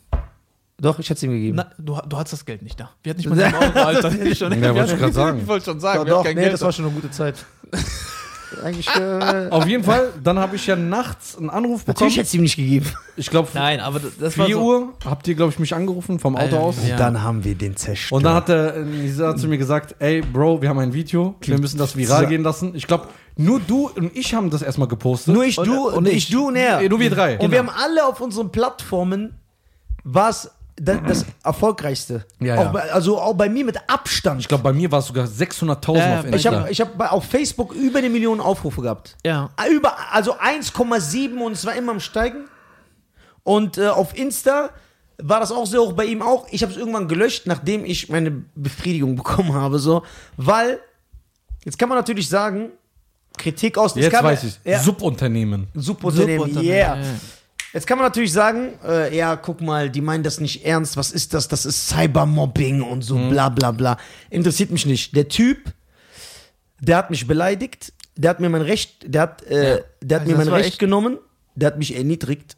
[0.80, 1.56] Doch, ich hätte es ihm gegeben.
[1.58, 2.90] Na, du, du hattest das Geld nicht da.
[3.02, 4.22] Wir hatten nicht mal 7 Euro, Alter.
[4.22, 5.38] Ich schon, Ja, wollte ich grad sagen.
[5.42, 6.66] Ich wollte schon sagen, doch, doch, nee, das da.
[6.66, 7.34] war schon eine gute Zeit.
[8.64, 11.94] Eigentlich, äh, Auf jeden Fall, dann habe ich ja nachts einen Anruf bekommen.
[11.94, 12.86] natürlich hätte es ihm nicht gegeben.
[13.16, 14.62] Ich glaube, Nein, aber das, das war 4 so...
[14.62, 16.76] Uhr habt ihr, glaube ich, mich angerufen vom Auto Äh, aus.
[16.86, 16.96] Ja.
[16.96, 18.12] Dann haben wir den zerstört.
[18.16, 21.58] Und dann hat der äh, zu mir gesagt, ey Bro, wir haben ein Video, wir
[21.58, 22.74] müssen das viral gehen lassen.
[22.74, 25.32] Ich glaube, nur du und ich haben das erstmal gepostet.
[25.34, 26.30] Nur ich, Und- du und und ich, ich.
[26.30, 26.80] du und er.
[26.80, 27.38] Äh, nur wir drei.
[27.38, 29.34] Und wir haben alle auf unseren Plattformen
[30.04, 30.50] was
[30.82, 32.24] das, das erfolgreichste.
[32.40, 32.72] Ja, auch ja.
[32.72, 34.40] Bei, also auch bei mir mit Abstand.
[34.40, 37.12] ich glaube, bei mir war es sogar 600.000 Ja, auf ich ich habe ich hab
[37.12, 39.16] auf Facebook über eine Million Aufrufe gehabt.
[39.24, 39.50] Ja.
[39.70, 42.46] Über, also 1,7 und es war immer am Steigen.
[43.42, 44.70] Und äh, auf Insta
[45.18, 46.46] war das auch sehr hoch, bei ihm auch.
[46.50, 49.78] Ich habe es irgendwann gelöscht, nachdem ich meine Befriedigung bekommen habe.
[49.78, 50.02] So,
[50.36, 50.80] weil,
[51.64, 52.70] jetzt kann man natürlich sagen,
[53.36, 55.68] Kritik aus Jetzt kann, weiß ich Ja, Subunternehmen.
[55.74, 56.96] Subunternehmen, Subunternehmen, yeah.
[56.96, 57.04] ja.
[57.72, 61.12] Jetzt kann man natürlich sagen, äh, ja, guck mal, die meinen das nicht ernst, was
[61.12, 61.46] ist das?
[61.48, 63.96] Das ist Cybermobbing und so, bla bla bla.
[64.28, 65.14] Interessiert mich nicht.
[65.14, 65.72] Der Typ,
[66.80, 69.84] der hat mich beleidigt, der hat mir mein Recht, der hat, äh, Ja.
[70.02, 71.18] der hat Also mir mein Recht echt- genommen,
[71.54, 72.56] der hat mich erniedrigt,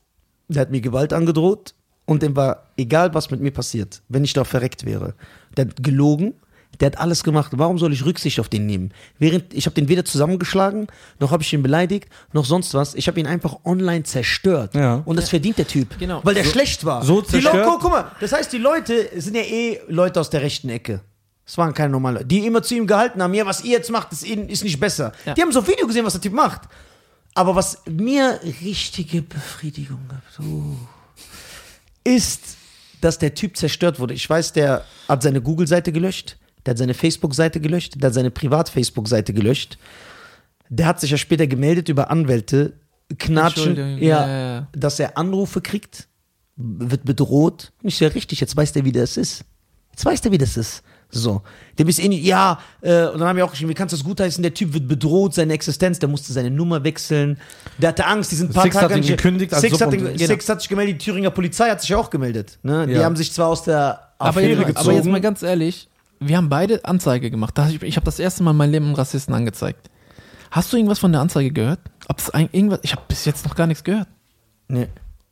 [0.48, 1.74] der hat mir Gewalt angedroht
[2.06, 5.14] und dem war egal, was mit mir passiert, wenn ich da verreckt wäre.
[5.56, 6.34] Der hat gelogen,
[6.82, 7.52] der hat alles gemacht.
[7.54, 8.92] Warum soll ich Rücksicht auf den nehmen?
[9.18, 10.88] Während ich habe den weder zusammengeschlagen,
[11.20, 12.94] noch habe ich ihn beleidigt, noch sonst was.
[12.96, 14.74] Ich habe ihn einfach online zerstört.
[14.74, 14.96] Ja.
[15.04, 16.20] Und das verdient der Typ, Genau.
[16.24, 17.04] weil der schlecht war.
[17.04, 20.28] so die zerstört- Leute, guck mal, das heißt, die Leute sind ja eh Leute aus
[20.28, 21.00] der rechten Ecke.
[21.46, 23.90] Das waren keine normalen Leute, die immer zu ihm gehalten haben, ja, was ihr jetzt
[23.90, 25.12] macht, ist, ihnen- ist nicht besser.
[25.24, 25.34] Ja.
[25.34, 26.62] Die haben so ein Video gesehen, was der Typ macht.
[27.34, 30.76] Aber was mir richtige Befriedigung gab, so,
[32.04, 32.40] ist,
[33.00, 34.14] dass der Typ zerstört wurde.
[34.14, 36.36] Ich weiß, der hat seine Google-Seite gelöscht,
[36.66, 39.78] der hat seine Facebook-Seite gelöscht, der hat seine Privat-Facebook-Seite gelöcht.
[40.68, 42.74] Der hat sich ja später gemeldet über Anwälte,
[43.18, 44.68] knatschen, ja, ja, ja.
[44.72, 46.09] dass er Anrufe kriegt,
[46.56, 47.72] wird bedroht.
[47.82, 49.44] Nicht sehr richtig, jetzt weiß der, wie das ist.
[49.90, 50.82] Jetzt weiß der, wie das ist.
[51.14, 51.43] So.
[51.76, 53.98] Der bist eh nicht, ja, äh, und dann haben wir auch geschrieben, wie kannst du
[53.98, 54.43] das gutheißen?
[54.43, 57.39] Der Typ wird bedroht, seine Existenz, der musste seine Nummer wechseln.
[57.76, 59.93] Der hatte Angst, die sind ein paar Six hat Tage ihn nicht- gekündigt Six hat,
[59.93, 62.59] ihn, Subunter- Six hat sich gemeldet, die Thüringer Polizei hat sich ja auch gemeldet.
[62.62, 62.86] Ne?
[62.86, 63.05] Die Ja.
[63.05, 64.78] haben sich zwar aus der Aber Affäre jetzt, gezogen.
[64.89, 65.90] aber jetzt mal ganz ehrlich,
[66.28, 67.55] wir haben beide Anzeige gemacht.
[67.70, 69.90] Ich, ich habe das erste Mal mein Leben einem Rassisten angezeigt.
[70.51, 71.81] Hast du irgendwas von der Anzeige gehört?
[72.09, 72.81] Ob es irgendwas?
[72.82, 74.09] Ich habe bis jetzt noch gar nichts gehört.
[74.69, 74.89] nee.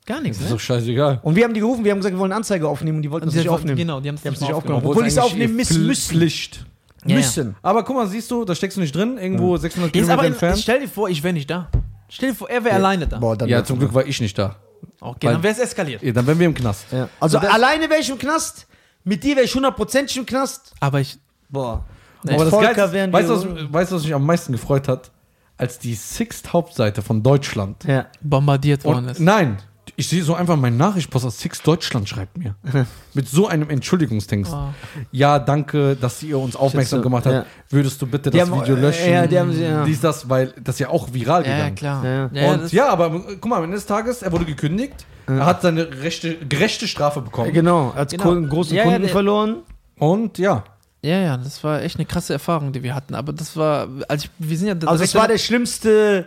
[0.07, 0.57] Gar nichts, Das ist ne?
[0.57, 1.21] doch scheißegal.
[1.23, 3.25] Und wir haben die gerufen, wir haben gesagt, wir wollen Anzeige aufnehmen und die wollten
[3.25, 3.77] Und es nicht aufnehmen.
[3.77, 4.79] Genau, die haben es nicht nicht aufgenommen.
[4.79, 4.87] aufgenommen.
[4.91, 6.09] Obwohl es die es aufnehmen ihr müssen, Pfl- müssen.
[6.11, 6.67] Pflicht.
[7.05, 7.17] Ja, ja.
[7.17, 7.55] Müssen.
[7.63, 10.27] Aber guck mal, siehst du, da steckst du nicht drin, irgendwo 600 Jetzt Kilometer aber
[10.27, 10.59] in, entfernt.
[10.59, 11.69] stell dir vor, ich wäre nicht da.
[12.09, 13.19] Stell dir vor, er wäre alleine da.
[13.19, 14.57] Boah, dann Ja, zum Glück war ich nicht da.
[15.01, 16.03] Okay, Weil- dann wäre es eskaliert.
[16.03, 16.87] Ja, Dann wären wir im Knast.
[16.91, 17.09] Ja.
[17.21, 18.67] Also alleine wäre ich im Knast,
[19.05, 20.75] mit dir wäre ich hundertprozentig im Knast.
[20.81, 21.19] Aber ich.
[21.49, 21.85] Boah.
[22.23, 22.35] Nee.
[22.35, 25.11] Aber das Volker Geilste, wären weißt was, weißt du, was mich am meisten gefreut hat?
[25.57, 27.85] Als die Sixt Hauptseite von Deutschland.
[27.85, 28.07] Ja.
[28.23, 29.21] bombardiert worden Und, ist.
[29.21, 29.59] nein,
[29.97, 32.55] ich sehe so einfach meinen Nachrichtpost aus Six Deutschland schreibt mir.
[33.15, 34.53] Mit so einem Entschuldigungstext.
[34.53, 34.69] Oh.
[35.13, 37.35] Ja, danke, dass ihr uns aufmerksam so, gemacht habt.
[37.35, 37.47] ja.
[37.71, 39.11] Würdest du bitte Die das haben- Video äh, löschen?
[39.13, 39.85] ja, die haben sie- ja.
[39.85, 41.75] Dies, das, weil das ist ja auch viral Ja, ja, gegangen.
[41.75, 42.05] klar.
[42.05, 42.31] Ja.
[42.33, 45.07] Ja, Und das- ja, aber äh, guck mal, am Ende des Tages, er wurde gekündigt,
[45.27, 47.53] er hat seine rechte, gerechte Strafe bekommen.
[47.53, 48.25] Genau, er hat Genau.
[48.25, 49.57] Kunden- großen Kunden verloren.
[49.99, 50.65] Und ja,
[51.03, 53.15] ja, ja, das war echt eine krasse Erfahrung, die wir hatten.
[53.15, 54.89] Aber das war, also ich, wir sind ja.
[54.89, 56.27] Also es war der schlimmste,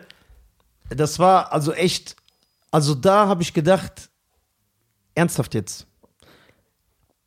[0.89, 2.15] das war also echt,
[2.73, 4.09] also da habe ich gedacht,
[5.15, 5.85] ernsthaft jetzt.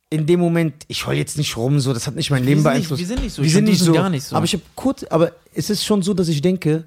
[0.09, 2.61] In dem Moment, ich heul jetzt nicht rum, so, das hat nicht mein Wir Leben
[2.61, 2.99] sind nicht- beeinflusst.
[2.99, 3.43] wir sind nicht so.
[3.43, 3.93] Wir sind nicht die so.
[3.93, 4.35] gar nicht so.
[4.35, 6.85] Aber ich habe kurz, aber es ist schon so, dass ich denke,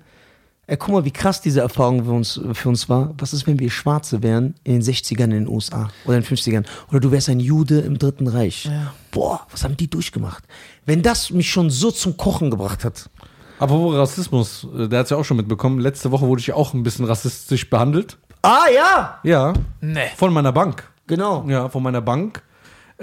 [0.66, 3.15] ey, guck mal, wie krass diese Erfahrung für uns, für uns war.
[3.19, 6.37] Was ist, wenn wir Schwarze wären in den 60ern in den USA oder in den
[6.37, 6.65] 50ern?
[6.91, 8.65] Oder du wärst ein Jude im Dritten Reich.
[8.66, 8.95] Ja.
[9.11, 10.45] Boah, was haben die durchgemacht?
[10.87, 13.11] Wenn das mich schon so zum Kochen gebracht hat.
[13.59, 15.78] apropos Rassismus, äh, der hat es ja auch schon mitbekommen.
[15.81, 18.16] Letzte Woche wurde ich auch ein bisschen rassistisch behandelt.
[18.43, 20.09] Ah ja, Ja, Nee.
[20.17, 20.89] von meiner Bank.
[21.07, 21.45] genau.
[21.49, 22.43] Ja, von meiner Bank.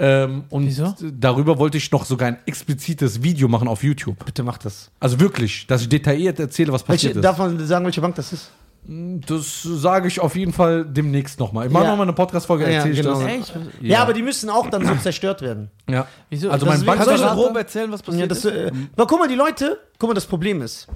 [0.00, 0.94] Ähm, und Wieso?
[1.12, 4.24] darüber wollte ich noch sogar ein explizites Video machen auf YouTube.
[4.24, 4.90] Bitte mach das.
[5.00, 7.24] Also wirklich, dass ich detailliert erzähle, was passiert Welche, ist.
[7.24, 8.50] darf man sagen, welche Bank das ist?
[8.90, 11.66] Das sage ich auf jeden Fall demnächst nochmal.
[11.66, 11.90] Ich mache Ja.
[11.90, 13.20] nochmal eine Podcast-Folge, Ja, erzähle ich genau.
[13.20, 13.28] das.
[13.28, 13.52] Echt?
[13.82, 14.00] Ja.
[14.02, 15.70] aber die müssen auch dann so zerstört werden.
[15.88, 16.06] Ja.
[16.30, 16.48] Wieso?
[16.50, 18.44] Also Das mein ist- Kannst du grob erzählen, was Ja, passiert das, ist?
[18.46, 20.86] äh, aber guck mal, die Leute, guck mal, das Problem ist.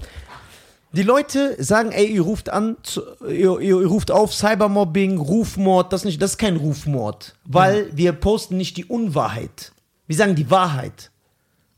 [0.95, 2.77] Die Leute sagen, ey, ihr ruft an,
[3.21, 8.13] ihr, ihr, ihr ruft auf, Cybermobbing, Rufmord, das nicht, das ist kein Rufmord, weil wir
[8.13, 9.71] posten nicht die Unwahrheit.
[10.05, 11.09] Wir sagen die Wahrheit.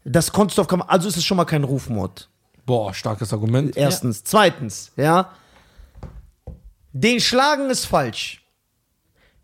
[0.03, 2.29] Das konntest du auf Kamera, also ist es schon mal kein Rufmord.
[2.65, 3.77] Boah, starkes Argument.
[3.77, 4.23] Erstens.
[4.23, 5.31] Zweitens, ja.
[6.91, 8.41] Den schlagen ist falsch.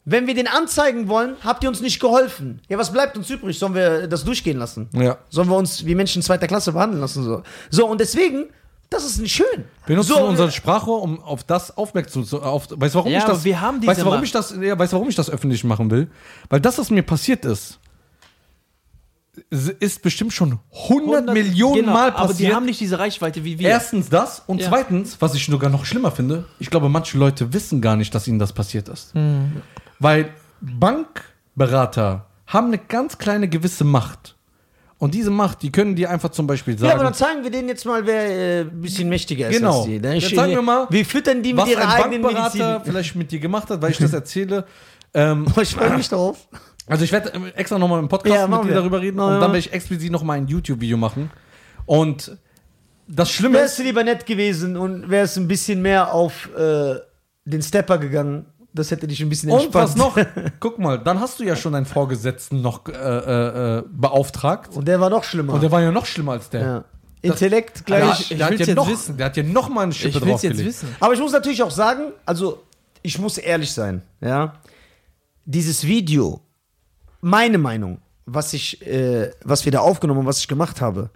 [0.04, 2.60] Wenn wir den anzeigen wollen, habt ihr uns nicht geholfen.
[2.68, 3.58] Ja, was bleibt uns übrig?
[3.58, 4.90] Sollen wir das durchgehen lassen?
[4.94, 5.18] Ja.
[5.30, 7.24] Sollen wir uns wie Menschen zweiter Klasse behandeln lassen?
[7.24, 8.50] So, so und deswegen,
[8.92, 9.66] das ist nicht schön.
[9.88, 13.20] Wir nutzen so, unser Sprachrohr, um auf das aufmerksam zu auf, Weißt du, warum Ja,
[13.20, 13.44] ich das.
[13.44, 14.24] wir haben diese weißt warum Macht.
[14.26, 16.12] ich das, ja, weißt du, warum ich das öffentlich machen will?
[16.50, 17.80] Weil das, was mir passiert ist,
[19.50, 20.60] ist bestimmt schon
[20.90, 22.54] 100, Millionen genau, Mal Aber die passiert.
[22.54, 23.70] haben nicht diese Reichweite wie wir.
[23.70, 24.68] Erstens das und Ja.
[24.68, 28.28] zweitens, was ich sogar noch schlimmer finde, ich glaube, manche Leute wissen gar nicht, dass
[28.28, 29.14] ihnen das passiert ist.
[29.14, 29.62] Hm.
[30.00, 34.36] Weil Bankberater haben eine ganz kleine gewisse Macht.
[35.02, 37.50] Und diese Macht, die können dir einfach zum Beispiel ja, aber sagen, dann zeigen wir
[37.50, 39.80] denen jetzt mal, wer äh, ein bisschen mächtiger ist Genau.
[39.80, 40.00] als die.
[40.00, 42.22] Dann Jetzt stehen sagen die- wir mal, wir füttern die mit was ihrer ein eigenen
[42.22, 42.92] Bankberater Medizin.
[42.94, 44.64] vielleicht mit dir gemacht hat, weil ich das erzähle.
[45.16, 46.48] Ähm, ich freue mich drauf.
[46.86, 48.76] also ich werde extra nochmal im Podcast Ja, mit dir wir.
[48.76, 49.40] darüber reden Ja, und ja.
[49.40, 51.32] dann werde ich explizit nochmal ein YouTube-Video machen.
[51.88, 52.38] Und
[53.08, 56.94] das Schlimme Wärst ist, du lieber nett gewesen und wärst ein bisschen mehr auf äh,
[57.46, 60.36] den Stepper gegangen, das hätte dich ein bisschen Und was entspannt.
[60.36, 60.52] noch?
[60.60, 64.76] Guck mal, dann hast du ja schon deinen Vorgesetzten noch äh, äh, äh, beauftragt.
[64.76, 65.54] Und der war noch schlimmer.
[65.54, 66.62] Und der war ja noch schlimmer als der.
[66.62, 66.84] ja.
[67.24, 68.30] Intellekt gleich.
[68.30, 69.16] der, hat will's ja jetzt noch, wissen.
[69.18, 70.68] der hat ja noch mal eine Schippe ich will es jetzt draufgelegt.
[70.68, 70.96] wissen.
[71.00, 72.64] Aber ich muss natürlich auch sagen, also
[73.04, 74.56] ich muss ehrlich sein, ja.
[75.46, 76.42] Dieses Video,
[77.20, 81.10] meine Meinung, was ich, äh, was wir da aufgenommen was ich gemacht habe,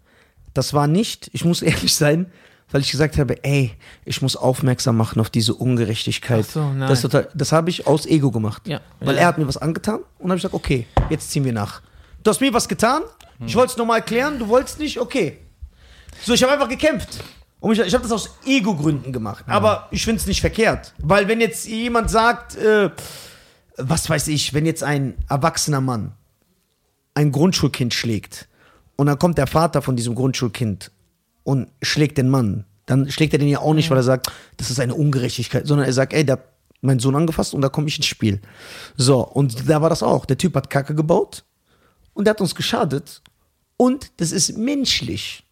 [0.53, 2.31] das war nicht, ich muss ehrlich sein,
[2.75, 3.71] weil ich gesagt habe, ey,
[4.03, 6.43] ich muss aufmerksam machen auf diese Ungerechtigkeit.
[6.45, 6.89] Ach so, nein.
[6.89, 8.67] Das, das habe ich aus Ego gemacht.
[8.67, 8.81] Ja.
[8.99, 9.21] Weil Ja.
[9.21, 11.81] er hat mir was angetan und habe ich gesagt, okay, jetzt ziehen wir nach.
[12.21, 13.03] Du hast mir was getan,
[13.37, 13.47] Hm.
[13.47, 15.37] ich wollte es nochmal erklären, du wolltest nicht, okay.
[16.21, 17.23] So, ich habe einfach gekämpft.
[17.61, 19.45] Und ich, ich habe das aus Ego-Gründen gemacht.
[19.47, 20.93] Aber ich finde es nicht verkehrt.
[20.97, 22.89] Weil wenn jetzt jemand sagt, äh,
[23.77, 26.11] was weiß ich, wenn jetzt ein erwachsener Mann
[27.13, 28.49] ein Grundschulkind schlägt
[28.97, 30.91] und dann kommt der Vater von diesem Grundschulkind
[31.45, 34.69] und schlägt den Mann, dann schlägt er den ja auch nicht, weil er sagt, das
[34.69, 36.43] ist eine Ungerechtigkeit, sondern er sagt, ey, der hat
[36.81, 38.41] meinen Sohn angefasst und da komme ich ins Spiel.
[38.97, 40.25] So, und da war das auch.
[40.25, 41.45] Der Typ hat Kacke gebaut
[42.13, 43.21] und der hat uns geschadet
[43.77, 45.43] und das ist menschlich.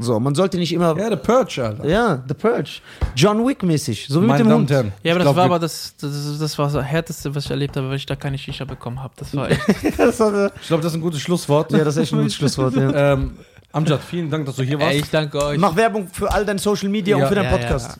[0.00, 0.96] So, man sollte nicht immer.
[0.96, 1.84] Ja, der Purge, Alter.
[1.86, 2.80] Ja, The Purge.
[3.16, 4.06] John Wick-mäßig.
[4.08, 4.94] So wie Meine mit dem Damen Hund.
[5.02, 7.76] Ja, aber das glaub, war aber das, das, das war das härteste, was ich erlebt
[7.76, 9.14] habe, weil ich da keine Shisha bekommen habe.
[9.16, 9.60] Das war echt.
[9.98, 11.72] das war, Ich glaube, das ist ein gutes Schlusswort.
[11.72, 12.76] ja, das ist echt ein gutes Schlusswort.
[12.76, 13.14] Ja.
[13.14, 13.38] ähm,
[13.72, 14.92] Amjad, vielen Dank, dass du hier warst.
[14.92, 15.58] Ey, ich danke euch.
[15.58, 17.22] Mach Werbung für all dein Social Media Ja.
[17.24, 17.56] und für deinen Ja, ja.
[17.58, 17.98] Podcast.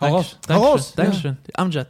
[0.00, 0.38] Hau raus.
[0.46, 0.56] Dankeschön.
[0.56, 0.94] Hau raus.
[0.94, 1.36] Dankeschön.
[1.54, 1.86] Amjad.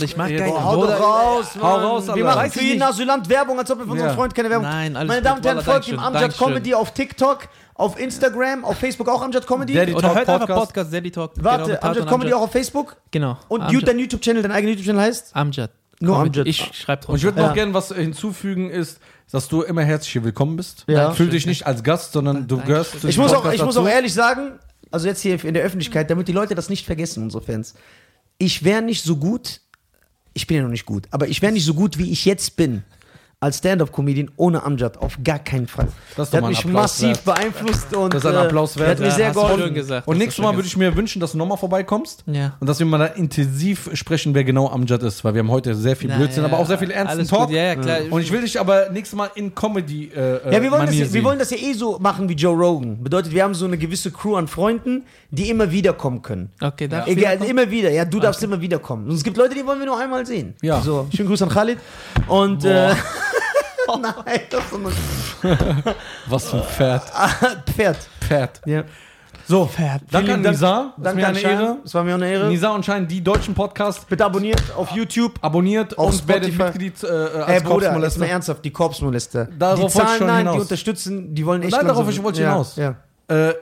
[0.00, 0.48] Ich mag geil.
[0.48, 1.64] Boah, hau doch raus, Mann.
[1.64, 2.80] Hau raus, Wir machen für jeden.
[2.82, 4.14] Asylant Werbung, als ob wir von unserem Ja.
[4.14, 6.46] Freund keine Werbung Nein, alles Meine Damen und Herren, folgt ihm Amjad Dankeschön.
[6.46, 9.74] Comedy auf TikTok, auf Instagram, auf Facebook auch Amjad Comedy.
[9.74, 10.66] Daddy Oder Talk hört einfach Podcast.
[10.68, 11.32] Podcast, Daddy Talk.
[11.40, 12.96] Warte, mit Tat Amjad Comedy auch auf Facebook.
[13.10, 13.36] Genau.
[13.48, 13.88] Und Amjad.
[13.88, 15.34] dein YouTube-Channel, dein eigener YouTube-Channel heißt?
[15.34, 15.70] Amjad.
[16.00, 16.18] Nur.
[16.18, 16.46] Amjad.
[16.46, 17.12] Ich schreibe drunter.
[17.12, 17.54] Und ich würde noch Ja.
[17.54, 19.00] gerne was hinzufügen, ist,
[19.30, 20.84] dass du immer herzlich hier willkommen bist.
[20.86, 21.12] Ja.
[21.12, 22.66] Fühl dich nicht als Gast, sondern du Dankeschön.
[22.66, 23.94] gehörst zu Ich diesem muss, auch, Podcast ich muss auch dazu.
[23.94, 24.52] ehrlich sagen,
[24.90, 27.74] also jetzt hier in der Öffentlichkeit, damit die Leute das nicht vergessen, unsere Fans.
[28.38, 29.60] Ich wäre nicht so gut,
[30.34, 32.56] ich bin ja noch nicht gut, aber ich wäre nicht so gut, wie ich jetzt
[32.56, 32.84] bin.
[33.40, 35.86] Als Stand-Up-Comedian ohne Amjad, auf gar keinen Fall.
[36.16, 38.98] Das der hat mich massiv beeinflusst und Das ist ein Applaus hat wert.
[38.98, 39.74] mir Ja, sehr hast du geholfen.
[39.74, 40.08] gesagt.
[40.08, 42.24] Und nächstes Mal würde ich mir wünschen, dass du nochmal vorbeikommst.
[42.26, 42.56] Ja.
[42.58, 45.22] Und dass wir mal da intensiv sprechen, wer genau Amjad ist.
[45.22, 47.28] Weil wir haben heute sehr viel Na, Blödsinn, ja, aber auch sehr viel ernsten alles
[47.28, 47.46] Talk.
[47.46, 47.54] Gut.
[47.54, 47.98] Ja, ja, klar.
[48.10, 51.22] Und ich will dich aber nächstes Mal in Comedy äh, Ja, wir wollen, das, wir
[51.22, 53.04] wollen das ja eh so machen wie Joe Rogan.
[53.04, 56.50] Bedeutet, wir haben so eine gewisse Crew an Freunden, die immer wieder kommen können.
[56.60, 57.50] Okay, darf Egal, wiederkommen?
[57.50, 57.90] immer wieder.
[57.92, 59.06] Ja, du darfst immer wieder kommen.
[59.08, 60.54] Und es gibt Leute, die wollen wir nur einmal sehen.
[60.60, 60.80] Ja.
[60.80, 61.78] So, schönen Gruß an Khalid.
[62.26, 62.94] Und äh,
[64.02, 64.76] nein, das ist so
[65.48, 65.94] ein
[66.26, 67.02] Was für ein Pferd.
[67.74, 67.96] Pferd.
[68.20, 68.60] Pferd.
[68.66, 68.84] Ja.
[69.46, 70.02] So, Pferd.
[70.10, 70.92] danke an Nisa.
[70.98, 71.58] Danke mir an eine Schein.
[71.58, 71.76] Ehre.
[71.82, 72.48] Es war mir eine Ehre.
[72.48, 75.32] Nisa und Schein, die deutschen Podcasts, Bitte abonniert auf YouTube.
[75.40, 76.78] abonniert Auf und werdet Spotify.
[76.78, 79.48] Mitglied äh, als Ey, Bruder, jetzt mal ernsthaft, die Korpsmolester.
[79.58, 80.54] Darauf die ich zahlen nein, hinaus.
[80.54, 82.76] die unterstützen, die wollen echt Nein, darauf ich wollte ja, hinaus.
[82.76, 82.96] Ja.
[83.28, 83.54] Äh,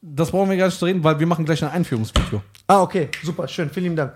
[0.00, 2.42] das brauchen wir gar nicht zu reden, weil wir machen gleich ein Einführungsvideo.
[2.66, 4.14] Ah, okay, super, schön, vielen lieben Dank.